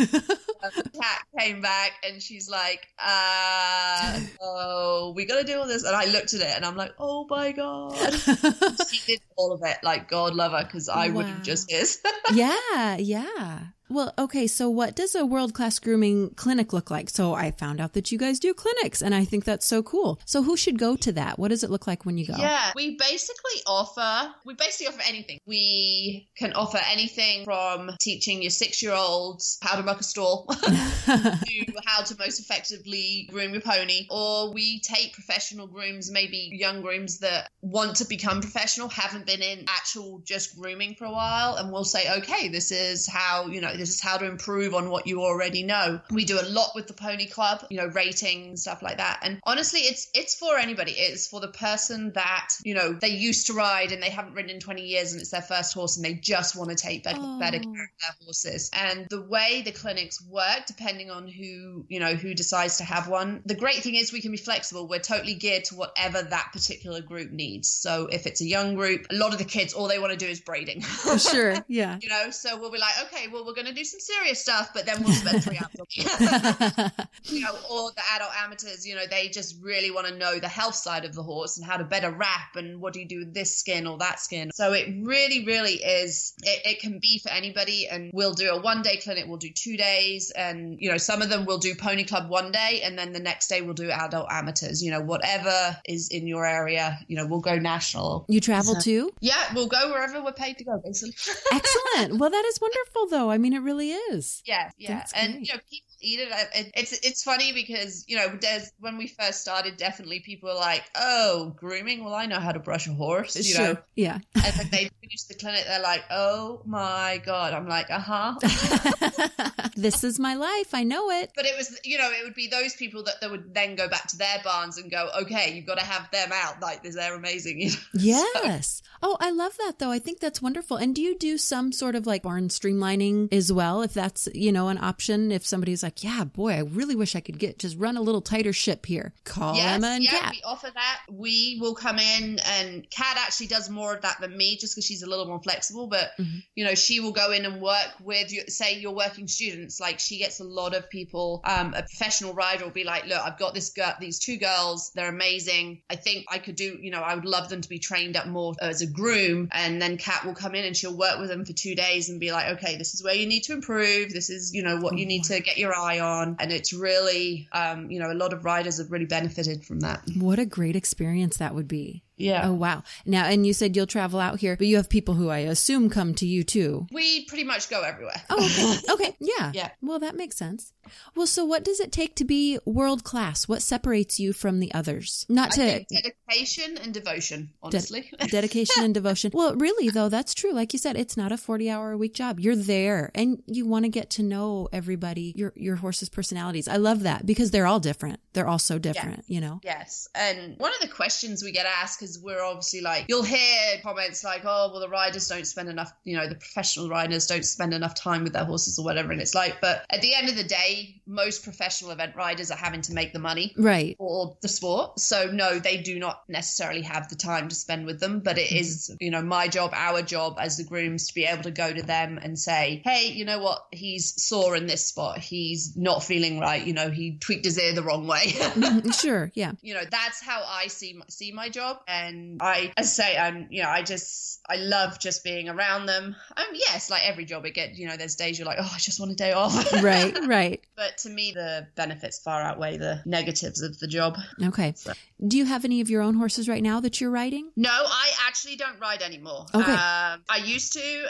Cat 1.01 1.23
came 1.39 1.61
back 1.61 1.93
and 2.03 2.21
she's 2.21 2.49
like, 2.49 2.87
uh, 2.99 4.21
"Oh, 4.41 5.13
we 5.15 5.27
got 5.27 5.41
to 5.41 5.45
do 5.45 5.59
all 5.59 5.67
this." 5.67 5.85
And 5.85 5.95
I 5.95 6.07
looked 6.07 6.35
at 6.35 6.41
it 6.41 6.53
and 6.57 6.65
I'm 6.65 6.77
like, 6.77 6.93
"Oh 6.99 7.27
my 7.29 7.53
god." 7.53 8.13
she 8.15 9.01
did 9.07 9.21
all 9.37 9.53
of 9.53 9.61
it. 9.65 9.79
Like 9.83 10.09
God 10.09 10.35
love 10.35 10.53
her, 10.53 10.65
because 10.65 10.89
I 10.89 11.09
would 11.09 11.27
Wow. 11.27 11.33
have 11.35 11.43
just 11.43 11.73
is. 11.73 12.01
yeah, 12.33 12.97
yeah. 12.97 13.67
Well, 13.89 14.13
okay, 14.19 14.47
so 14.47 14.69
what 14.69 14.97
does 14.97 15.15
a 15.15 15.25
world 15.25 15.55
class 15.55 15.79
grooming 15.79 16.31
clinic 16.31 16.73
look 16.73 16.91
like? 16.91 17.09
So 17.09 17.35
I 17.35 17.53
found 17.53 17.81
out 17.81 17.93
that 17.93 18.11
you 18.11 18.19
guys 18.19 18.41
do 18.41 18.53
clinics, 18.53 19.01
and 19.01 19.15
I 19.15 19.25
think 19.25 19.45
that's 19.45 19.67
so 19.67 19.83
cool. 19.83 20.19
So 20.25 20.43
who 20.43 20.57
should 20.57 20.79
go 20.79 20.97
to 20.97 21.13
that? 21.13 21.39
What 21.39 21.49
does 21.49 21.63
it 21.63 21.71
look 21.71 21.87
like 21.87 22.05
when 22.05 22.19
you 22.19 22.27
go? 22.27 22.35
Yeah, 22.37 22.73
we 22.75 22.97
basically 22.97 23.61
offer 23.67 24.35
we 24.45 24.55
basically 24.55 24.89
offer 24.89 25.03
anything. 25.07 25.39
We 25.47 26.29
can 26.37 26.53
offer 26.53 26.81
anything 26.91 27.45
from 27.45 27.93
teaching 28.01 28.43
your 28.43 28.51
six 28.51 28.83
year 28.83 28.93
olds 28.93 29.59
how 29.63 29.77
to 29.77 29.83
muck 29.83 30.01
a 30.01 30.05
stall 30.05 30.47
to 30.47 31.73
how 31.85 32.03
to 32.03 32.17
most 32.19 32.41
effectively 32.41 33.29
groom 33.31 33.53
your 33.53 33.63
pony, 33.63 34.07
or 34.11 34.53
we 34.53 34.81
take 34.81 35.13
professional 35.13 35.69
grooms, 35.69 36.11
maybe 36.11 36.51
young 36.53 36.83
grooms 36.83 37.19
that 37.19 37.51
want 37.61 37.97
to 37.97 38.05
become 38.05 38.41
professional, 38.41 38.89
haven't 38.89 39.27
been 39.27 39.43
in 39.43 39.65
actual 39.69 40.21
just 40.25 40.57
grooming 40.57 40.97
for 40.97 41.05
a 41.05 41.13
while, 41.13 41.55
and 41.57 41.73
we'll 41.73 41.85
say, 41.85 42.19
okay, 42.19 42.49
this 42.49 42.73
is 42.73 43.07
how 43.07 43.47
you 43.47 43.61
know 43.61 43.76
this 43.77 43.91
is 43.91 44.01
how 44.01 44.17
to 44.17 44.25
improve 44.27 44.75
on 44.75 44.91
what 44.91 45.07
you 45.07 45.23
already 45.23 45.63
know. 45.63 46.01
We 46.11 46.25
do 46.25 46.39
a 46.41 46.47
lot 46.49 46.71
with 46.75 46.87
the 46.87 46.95
pony 46.95 47.27
club, 47.27 47.65
you 47.71 47.77
know, 47.77 47.87
rating 47.87 48.57
stuff 48.57 48.83
like 48.83 48.99
that. 48.99 49.21
And 49.23 49.41
honestly, 49.45 49.81
it's 49.81 50.09
it's 50.15 50.35
for 50.35 50.57
anybody. 50.59 50.93
It's 50.93 51.29
for 51.29 51.41
the 51.41 51.49
person 51.49 52.13
that 52.15 52.49
you 52.65 52.75
know 52.75 52.93
they 52.93 53.09
used 53.09 53.47
to 53.49 53.53
ride 53.55 53.93
and 53.93 54.03
they 54.03 54.11
haven't 54.11 54.35
ridden 54.35 54.51
in 54.51 54.61
20 54.61 54.83
years 54.83 55.13
and 55.13 55.21
it's 55.21 55.31
their 55.31 55.43
first 55.43 55.75
horse 55.75 55.97
and 55.97 56.05
they 56.05 56.15
just 56.15 56.57
want 56.57 56.71
to 56.71 56.77
take 56.77 57.05
better, 57.05 57.21
better 57.39 57.59
Oh. 57.59 57.73
care 57.73 57.85
of 57.85 57.91
their 58.01 58.15
horses. 58.25 58.71
And 58.73 59.07
the 59.11 59.23
way 59.23 59.63
the 59.65 59.73
clinics 59.73 60.23
work, 60.29 60.67
depending 60.67 61.11
on 61.11 61.27
who 61.29 61.85
you 61.89 62.01
know 62.01 62.15
who 62.15 62.35
decides 62.35 62.79
to 62.79 62.85
have 62.85 63.09
one, 63.09 63.43
the 63.47 63.55
great 63.55 63.77
thing 63.83 63.95
is 63.95 64.13
we 64.13 64.21
can 64.21 64.31
be 64.33 64.37
flexible. 64.37 64.89
We're 64.89 64.99
totally 65.01 65.35
geared 65.35 65.65
to 65.67 65.77
whatever 65.77 66.23
that 66.23 66.51
particular 66.53 67.01
group 67.01 67.31
needs. 67.31 67.69
So 67.71 68.09
if 68.11 68.27
it's 68.27 68.41
a 68.41 68.47
young 68.47 68.75
group, 68.75 69.07
a 69.11 69.15
lot 69.15 69.33
of 69.33 69.39
the 69.39 69.45
kids 69.45 69.73
all 69.75 69.89
they 69.89 69.99
want 69.99 70.13
to 70.13 70.19
do 70.19 70.27
is 70.31 70.41
braiding. 70.41 70.81
For 70.83 71.19
sure, 71.19 71.55
yeah. 71.69 71.99
You 72.03 72.09
know, 72.09 72.31
so 72.31 72.59
we'll 72.59 72.71
be 72.71 72.79
like, 72.79 72.95
okay, 73.05 73.29
well, 73.29 73.45
we're 73.47 73.55
going 73.55 73.66
to 73.69 73.75
do 73.75 73.85
some 73.85 74.01
serious 74.01 74.41
stuff, 74.41 74.71
but 74.75 74.87
then 74.87 75.03
we'll 75.03 75.13
spend 75.13 75.43
three 75.43 75.59
hours 75.59 75.71
on 75.79 75.87
you 77.25 77.41
know, 77.41 77.55
or 77.71 77.91
the 77.93 78.03
adult 78.15 78.31
amateurs, 78.45 78.87
you 78.87 78.95
know, 78.95 79.07
they 79.11 79.29
just 79.29 79.57
really 79.63 79.91
want 79.91 80.07
to 80.07 80.17
know 80.17 80.39
the 80.39 80.49
health 80.49 80.75
side 80.75 81.05
of 81.05 81.15
the 81.15 81.23
horse 81.23 81.57
and 81.57 81.67
how 81.67 81.77
to 81.77 81.85
better 81.85 82.11
wrap 82.11 82.57
and 82.57 82.81
what 82.81 82.93
do 82.93 83.01
you 83.01 83.09
do 83.09 83.19
with 83.21 83.35
this 83.35 83.57
skin 83.57 83.87
or 83.87 83.99
that 83.99 84.21
skin. 84.21 84.51
So 84.55 84.73
it 84.73 84.89
really, 85.03 85.45
really 85.45 85.75
is, 85.75 86.35
it, 86.43 86.63
it 86.65 86.81
can 86.81 86.99
be 87.01 87.19
for 87.19 87.31
anybody. 87.31 87.89
And 87.89 88.11
we'll 88.13 88.35
do 88.35 88.51
a 88.51 88.61
one 88.61 88.83
day 88.83 88.97
clinic, 88.97 89.25
we'll 89.27 89.39
do 89.39 89.51
two 89.51 89.77
days. 89.77 90.31
And, 90.31 90.79
you 90.81 90.91
know, 90.91 90.99
some 90.99 91.23
of 91.23 91.29
them 91.29 91.45
will 91.45 91.59
do 91.59 91.75
Pony 91.75 92.05
Club 92.05 92.31
one 92.31 92.53
day 92.53 92.83
and 92.85 92.99
then 92.99 93.13
the 93.13 93.21
next 93.21 93.49
day 93.49 93.63
we'll 93.63 93.75
do 93.75 93.91
adult 93.91 94.27
amateurs, 94.31 94.83
you 94.83 94.91
know, 94.91 95.01
whatever 95.01 95.77
is 95.87 96.09
in 96.09 96.27
your 96.27 96.47
area, 96.47 96.99
you 97.09 97.17
know, 97.17 97.27
we'll 97.27 97.41
go 97.41 97.57
national. 97.57 98.25
you 98.29 98.41
travel 98.41 98.75
too? 98.75 99.11
Yeah, 99.21 99.55
we'll 99.55 99.69
go 99.69 99.91
wherever 99.91 100.23
we're 100.23 100.33
paid 100.33 100.59
to 100.59 100.65
go, 100.65 100.81
basically. 100.85 101.15
Excellent. 101.53 102.19
Well, 102.19 102.31
that 102.31 102.45
is 102.45 102.61
wonderful, 102.61 103.07
though. 103.09 103.31
I 103.31 103.39
mean, 103.39 103.55
it 103.57 103.61
really 103.61 103.91
is. 103.91 104.43
Yeah, 104.47 104.71
yeah, 104.79 104.95
That's 104.99 105.13
and 105.13 105.33
great. 105.35 105.47
you 105.49 105.55
know, 105.55 105.61
people 105.71 105.93
eat 106.01 106.21
it. 106.21 106.29
I- 106.33 106.71
It's 106.77 106.93
it's 106.93 107.23
funny 107.25 107.53
because 107.53 108.05
you 108.07 108.17
know, 108.17 108.29
there's 108.41 108.71
when 108.79 108.97
we 108.99 109.09
first 109.09 109.41
started, 109.41 109.77
definitely 109.77 110.21
people 110.21 110.49
were 110.51 110.55
like, 110.55 110.85
"Oh, 110.95 111.55
grooming? 111.57 112.05
Well, 112.05 112.15
I 112.15 112.27
know 112.27 112.39
how 112.39 112.53
to 112.53 112.61
brush 112.61 112.87
a 112.87 112.93
horse," 112.93 113.35
you 113.37 113.55
know. 113.59 113.77
Yeah. 113.97 114.19
And 114.35 114.55
then 114.55 114.69
they 114.71 114.91
finish 115.01 115.25
the 115.29 115.35
clinic, 115.35 115.65
they're 115.67 115.81
like, 115.83 116.05
"Oh 116.11 116.63
my 116.67 117.21
god!" 117.25 117.53
I'm 117.55 117.67
like, 117.67 117.91
"Uh 117.91 117.99
huh." 117.99 118.35
this 119.77 120.05
is 120.05 120.19
my 120.19 120.35
life. 120.35 120.75
I 120.75 120.83
know 120.85 121.11
it. 121.11 121.31
But 121.35 121.47
it 121.47 121.57
was, 121.57 121.79
you 121.85 121.99
know, 121.99 122.11
it 122.11 122.25
would 122.25 122.35
be 122.35 122.49
those 122.49 122.75
people 122.75 123.03
that, 123.05 123.21
that 123.21 123.31
would 123.31 123.55
then 123.55 123.75
go 123.77 123.89
back 123.89 124.07
to 124.09 124.17
their 124.19 124.39
barns 124.45 124.79
and 124.79 124.91
go, 124.91 125.09
"Okay, 125.23 125.55
you've 125.55 125.67
got 125.67 125.79
to 125.79 125.85
have 125.85 126.11
them 126.11 126.31
out. 126.33 126.61
Like, 126.61 126.83
they're 126.83 127.15
amazing." 127.15 127.61
You 127.61 127.71
know? 127.71 127.77
Yes. 127.95 128.83
Oh, 129.03 129.17
I 129.21 129.31
love 129.31 129.57
that 129.59 129.79
though. 129.79 129.91
I 129.91 129.99
think 129.99 130.21
that's 130.21 130.41
wonderful. 130.43 130.77
And 130.77 130.95
do 130.95 131.03
you 131.03 131.17
do 131.19 131.39
some 131.39 131.73
sort 131.73 131.95
of 131.95 132.07
like 132.07 132.23
barn 132.23 132.49
streamlining 132.49 133.33
as 133.33 133.53
well? 133.53 133.83
If 133.83 133.95
that's, 133.95 134.29
you 134.35 134.53
know, 134.53 134.69
an 134.69 134.79
option, 134.79 135.33
if 135.33 135.47
somebody's 135.47 135.83
like, 135.83 136.03
yeah, 136.03 136.25
boy, 136.25 136.53
I 136.55 136.59
really 136.61 136.97
wish 136.97 137.15
I 137.17 137.21
could 137.21 137.39
get, 137.39 137.59
just 137.59 137.77
run 137.79 137.97
a 137.97 138.01
little 138.03 138.21
tighter 138.21 138.53
ship 138.53 138.87
here. 138.87 139.13
Call 139.25 139.57
Yes, 139.57 139.75
Emma 139.77 139.89
and 139.89 140.05
yeah, 140.05 140.11
Cat. 140.21 140.33
we 140.33 140.43
offer 140.45 140.71
that. 140.73 141.01
We 141.11 141.59
will 141.61 141.75
come 141.75 141.99
in, 141.99 142.39
and 142.59 142.89
Cat 142.91 143.17
actually 143.19 143.47
does 143.49 143.69
more 143.71 143.95
of 143.95 144.03
that 144.03 144.21
than 144.21 144.37
me, 144.37 144.57
just 144.57 144.75
because 144.75 144.85
she's 144.87 145.03
a 145.03 145.09
little 145.09 145.27
more 145.27 145.41
flexible. 145.43 145.87
But 145.87 146.11
Mhm. 146.19 146.43
you 146.55 146.65
know, 146.65 146.75
she 146.75 147.01
will 147.01 147.13
go 147.13 147.33
in 147.33 147.45
and 147.45 147.61
work 147.61 147.91
with, 148.03 148.33
you, 148.33 148.43
say, 148.49 148.79
your 148.79 148.95
working 148.95 149.29
students. 149.29 149.79
Like 149.81 149.99
she 150.01 150.19
gets 150.19 150.41
a 150.41 150.45
lot 150.45 150.75
of 150.75 150.89
people. 150.91 151.41
Um, 151.45 151.75
a 151.75 151.83
professional 151.83 152.35
rider 152.35 152.65
will 152.65 152.73
be 152.73 152.85
like, 152.85 153.07
"Look, 153.07 153.19
I've 153.21 153.39
got 153.39 153.55
this 153.55 153.71
girl, 153.71 153.95
these 154.01 154.19
two 154.19 154.37
girls. 154.37 154.91
They're 154.95 155.09
amazing. 155.09 155.83
I 155.91 155.97
think 155.97 156.27
I 156.29 156.39
could 156.39 156.57
do. 156.57 156.79
You 156.81 156.91
know, 156.91 157.01
I 157.01 157.15
would 157.15 157.25
love 157.25 157.49
them 157.49 157.61
to 157.61 157.69
be 157.69 157.79
trained 157.79 158.17
up 158.17 158.27
more 158.27 158.55
as 158.61 158.83
a 158.83 158.86
groom." 158.87 159.49
And 159.53 159.81
then 159.81 159.97
Cat 159.97 160.25
will 160.25 160.35
come 160.35 160.55
in 160.55 160.65
and 160.65 160.77
she'll 160.77 160.97
work 160.97 161.19
with 161.19 161.29
them 161.29 161.45
for 161.45 161.53
two 161.53 161.75
days 161.75 162.09
and 162.09 162.19
be 162.21 162.33
like, 162.33 162.57
"Okay, 162.57 162.77
this 162.77 162.95
is 162.95 163.03
where 163.03 163.15
you 163.15 163.27
need 163.27 163.43
to 163.45 163.53
improve. 163.53 164.13
This 164.13 164.31
is, 164.31 164.55
you 164.55 164.63
know, 164.63 164.79
what 164.79 164.97
you 164.99 165.07
need 165.07 165.25
to 165.25 165.41
get 165.41 165.59
your 165.59 165.75
eye 165.75 166.01
on." 166.01 166.37
And 166.39 166.53
it's 166.53 166.73
really, 166.73 167.49
um, 167.53 167.91
you 167.91 168.01
know, 168.01 168.11
a 168.11 168.15
lot 168.15 168.33
of 168.33 168.45
riders 168.45 168.79
have 168.79 168.91
really 168.91 169.07
benefited 169.07 169.65
from 169.65 169.81
that. 169.81 170.03
What 170.17 170.39
a 170.39 170.47
great 170.47 170.77
experience 170.77 171.37
that 171.39 171.55
would 171.55 171.69
be. 171.69 172.03
Yeah. 172.17 172.49
Oh, 172.49 172.55
wow. 172.55 172.83
Now, 173.05 173.27
and 173.27 173.47
you 173.47 173.53
said 173.53 173.77
you'll 173.77 173.87
travel 173.87 174.21
out 174.21 174.41
here, 174.41 174.57
but 174.57 174.67
you 174.67 174.77
have 174.77 174.89
people 174.89 175.15
who 175.15 175.29
I 175.29 175.39
assume 175.39 175.91
come 175.91 176.15
to 176.15 176.27
you 176.27 176.45
too. 176.45 176.87
We 176.93 177.25
pretty 177.27 177.45
much 177.45 177.69
go 177.69 177.83
everywhere. 177.83 178.23
Oh, 178.31 178.45
okay. 178.45 178.93
okay. 178.93 179.17
Yeah. 179.21 179.53
Yeah. 179.55 179.71
Well, 179.83 179.99
that 179.99 180.17
makes 180.17 180.37
sense. 180.37 180.73
Well, 181.15 181.27
so 181.27 181.45
what 181.45 181.65
does 181.65 181.81
it 181.81 181.93
take 181.93 182.15
to 182.17 182.25
be 182.25 182.59
world 182.65 183.05
class? 183.05 183.49
What 183.49 183.63
separates 183.63 184.21
you 184.21 184.33
from 184.33 184.61
the 184.61 184.73
others? 184.73 185.27
Not 185.29 185.51
to 185.53 185.63
I 185.63 185.85
think 185.85 185.89
dedication 186.05 186.79
and 186.79 186.95
devotion, 186.95 187.51
honestly. 187.63 188.11
dedication 188.29 188.85
and 188.85 188.95
devotion. 188.95 189.33
Well, 189.35 189.57
really 189.57 189.89
though, 189.91 190.09
that's 190.09 190.35
true. 190.35 190.53
Like 190.53 190.73
you 190.73 190.79
said, 190.79 190.97
it's 190.97 191.17
not 191.17 191.33
a 191.33 191.37
40 191.37 191.71
hour 191.71 191.93
a 191.93 191.99
week 191.99 192.15
job. 192.15 192.41
You're 192.41 192.57
there 192.57 193.11
and 193.15 193.43
you 193.47 193.67
want 193.67 193.85
to 193.85 193.89
get 193.89 194.11
to 194.11 194.23
know 194.23 194.69
everybody, 194.73 195.33
your 195.37 195.53
your 195.57 195.77
horse's 195.77 196.09
personalities. 196.09 196.69
I 196.69 196.77
love 196.77 197.03
that 197.03 197.27
because 197.27 197.51
they're 197.51 197.67
all 197.67 197.81
different. 197.81 198.21
They're 198.33 198.47
all 198.47 198.59
so 198.59 198.79
different, 198.79 199.25
you 199.27 199.41
know. 199.41 199.61
Yes. 199.65 200.09
And 200.15 200.57
one 200.59 200.73
of 200.75 200.81
the 200.81 200.95
questions 200.95 201.43
we 201.43 201.53
get 201.53 201.67
asked 201.67 202.03
because 202.07 202.23
we're 202.23 202.43
obviously 202.43 202.81
like 202.81 203.07
you'll 203.09 203.23
hear 203.23 203.81
comments 203.83 204.23
like, 204.23 204.43
"Oh, 204.45 204.71
well 204.71 204.81
the 204.81 204.89
riders 204.89 205.29
don't 205.29 205.47
spend 205.47 205.69
enough, 205.69 205.93
you 206.05 206.17
know, 206.17 206.29
the 206.29 206.35
professional 206.35 206.89
riders 206.89 207.27
don't 207.27 207.45
spend 207.45 207.75
enough 207.75 207.95
time 207.95 208.23
with 208.25 208.33
their 208.33 208.45
horses 208.45 208.79
or 208.79 208.85
whatever." 208.85 209.13
And 209.13 209.21
it's 209.21 209.35
like, 209.35 209.61
but 209.61 209.85
at 209.91 210.01
the 210.03 210.15
end 210.15 210.29
of 210.29 210.37
the 210.37 210.45
day, 210.45 211.01
most 211.07 211.43
professional 211.45 211.91
event 211.91 212.15
riders 212.17 212.51
are 212.51 212.57
having 212.57 212.83
to 212.83 212.93
make 212.95 213.13
the 213.13 213.19
money 213.19 213.53
Right. 213.57 213.97
for 213.99 214.37
the 214.41 214.49
sport. 214.49 215.01
So 215.01 215.31
no, 215.33 215.59
they 215.59 215.79
do 215.79 215.99
not 215.99 216.23
necessarily 216.29 216.83
have 216.83 217.09
the 217.09 217.17
time 217.17 217.49
to 217.49 217.55
spend 217.55 217.87
with 217.87 218.01
them, 218.01 218.21
but 218.21 218.39
it 218.39 218.53
is, 218.53 218.95
you 219.01 219.11
know, 219.11 219.23
my 219.23 219.49
job, 219.49 219.73
our 219.75 220.03
job 220.03 220.37
as 220.41 220.57
the 220.57 220.65
grooms 220.65 221.09
to 221.09 221.15
be 221.15 221.25
able 221.25 221.43
to 221.45 221.51
go 221.51 221.73
to 221.73 221.83
them 221.83 222.19
and 222.23 222.39
say, 222.39 222.83
"Hey, 222.85 223.09
you 223.13 223.25
know 223.25 223.39
what? 223.41 223.67
He's 223.73 224.21
sore 224.23 224.57
in 224.57 224.67
this 224.67 224.87
spot. 224.87 225.19
He's 225.19 225.77
not 225.77 226.03
feeling 226.05 226.39
right. 226.39 226.65
You 226.65 226.73
know, 226.75 226.91
he 226.91 227.17
tweaked 227.19 227.45
his 227.45 227.59
ear 227.59 227.75
the 227.75 227.83
wrong 227.83 228.07
way." 228.07 228.27
Mm-hmm. 228.27 228.91
sure. 229.07 229.31
Yeah. 229.35 229.53
you 229.63 229.75
know 229.75 229.83
that's 229.91 230.21
how 230.23 230.43
i 230.47 230.67
see 230.69 230.93
my, 230.95 231.05
see 231.09 231.33
my 231.33 231.49
job 231.49 231.79
and 232.05 232.41
i 232.43 232.73
as 232.77 232.87
I 232.99 233.03
say 233.05 233.17
i'm 233.19 233.47
you 233.51 233.63
know 233.63 233.69
i 233.69 233.83
just 233.83 234.41
i 234.49 234.57
love 234.57 234.99
just 234.99 235.25
being 235.25 235.49
around 235.49 235.87
them 235.87 236.15
um 236.37 236.45
yes 236.55 236.91
like 236.91 237.03
every 237.05 237.25
job 237.25 237.45
it 237.47 237.55
get 237.55 237.75
you 237.77 237.87
know 237.89 237.97
there's 237.97 238.15
days 238.17 238.39
you're 238.39 238.47
like 238.47 238.59
oh 238.61 238.71
i 238.75 238.79
just 238.79 238.99
want 239.01 239.13
a 239.13 239.15
day 239.15 239.33
off 239.33 239.55
Right. 239.83 240.17
Right. 240.27 240.61
but 240.77 240.99
to 240.99 241.09
me 241.11 241.33
the 241.33 241.67
benefits 241.77 242.19
far 242.19 242.43
outweigh 242.43 242.77
the 242.77 243.03
negatives 243.07 243.63
of 243.63 243.79
the 243.79 243.87
job 243.87 244.19
Okay. 244.43 244.73
So- 244.77 244.93
Do 245.27 245.37
you 245.39 245.45
have 245.47 245.65
any 245.65 245.81
of 245.81 245.89
your 245.91 246.03
own 246.03 246.15
horses 246.15 246.49
right 246.49 246.63
now 246.63 246.81
that 246.81 247.01
you're 247.01 247.11
riding? 247.11 247.51
no 247.57 247.71
i 247.71 248.11
actually 248.27 248.57
don't 248.57 248.79
ride 248.81 249.03
anymore 249.03 249.47
Okay. 249.55 249.73
um, 249.73 250.23
i 250.29 250.41
used 250.45 250.73
to 250.75 251.07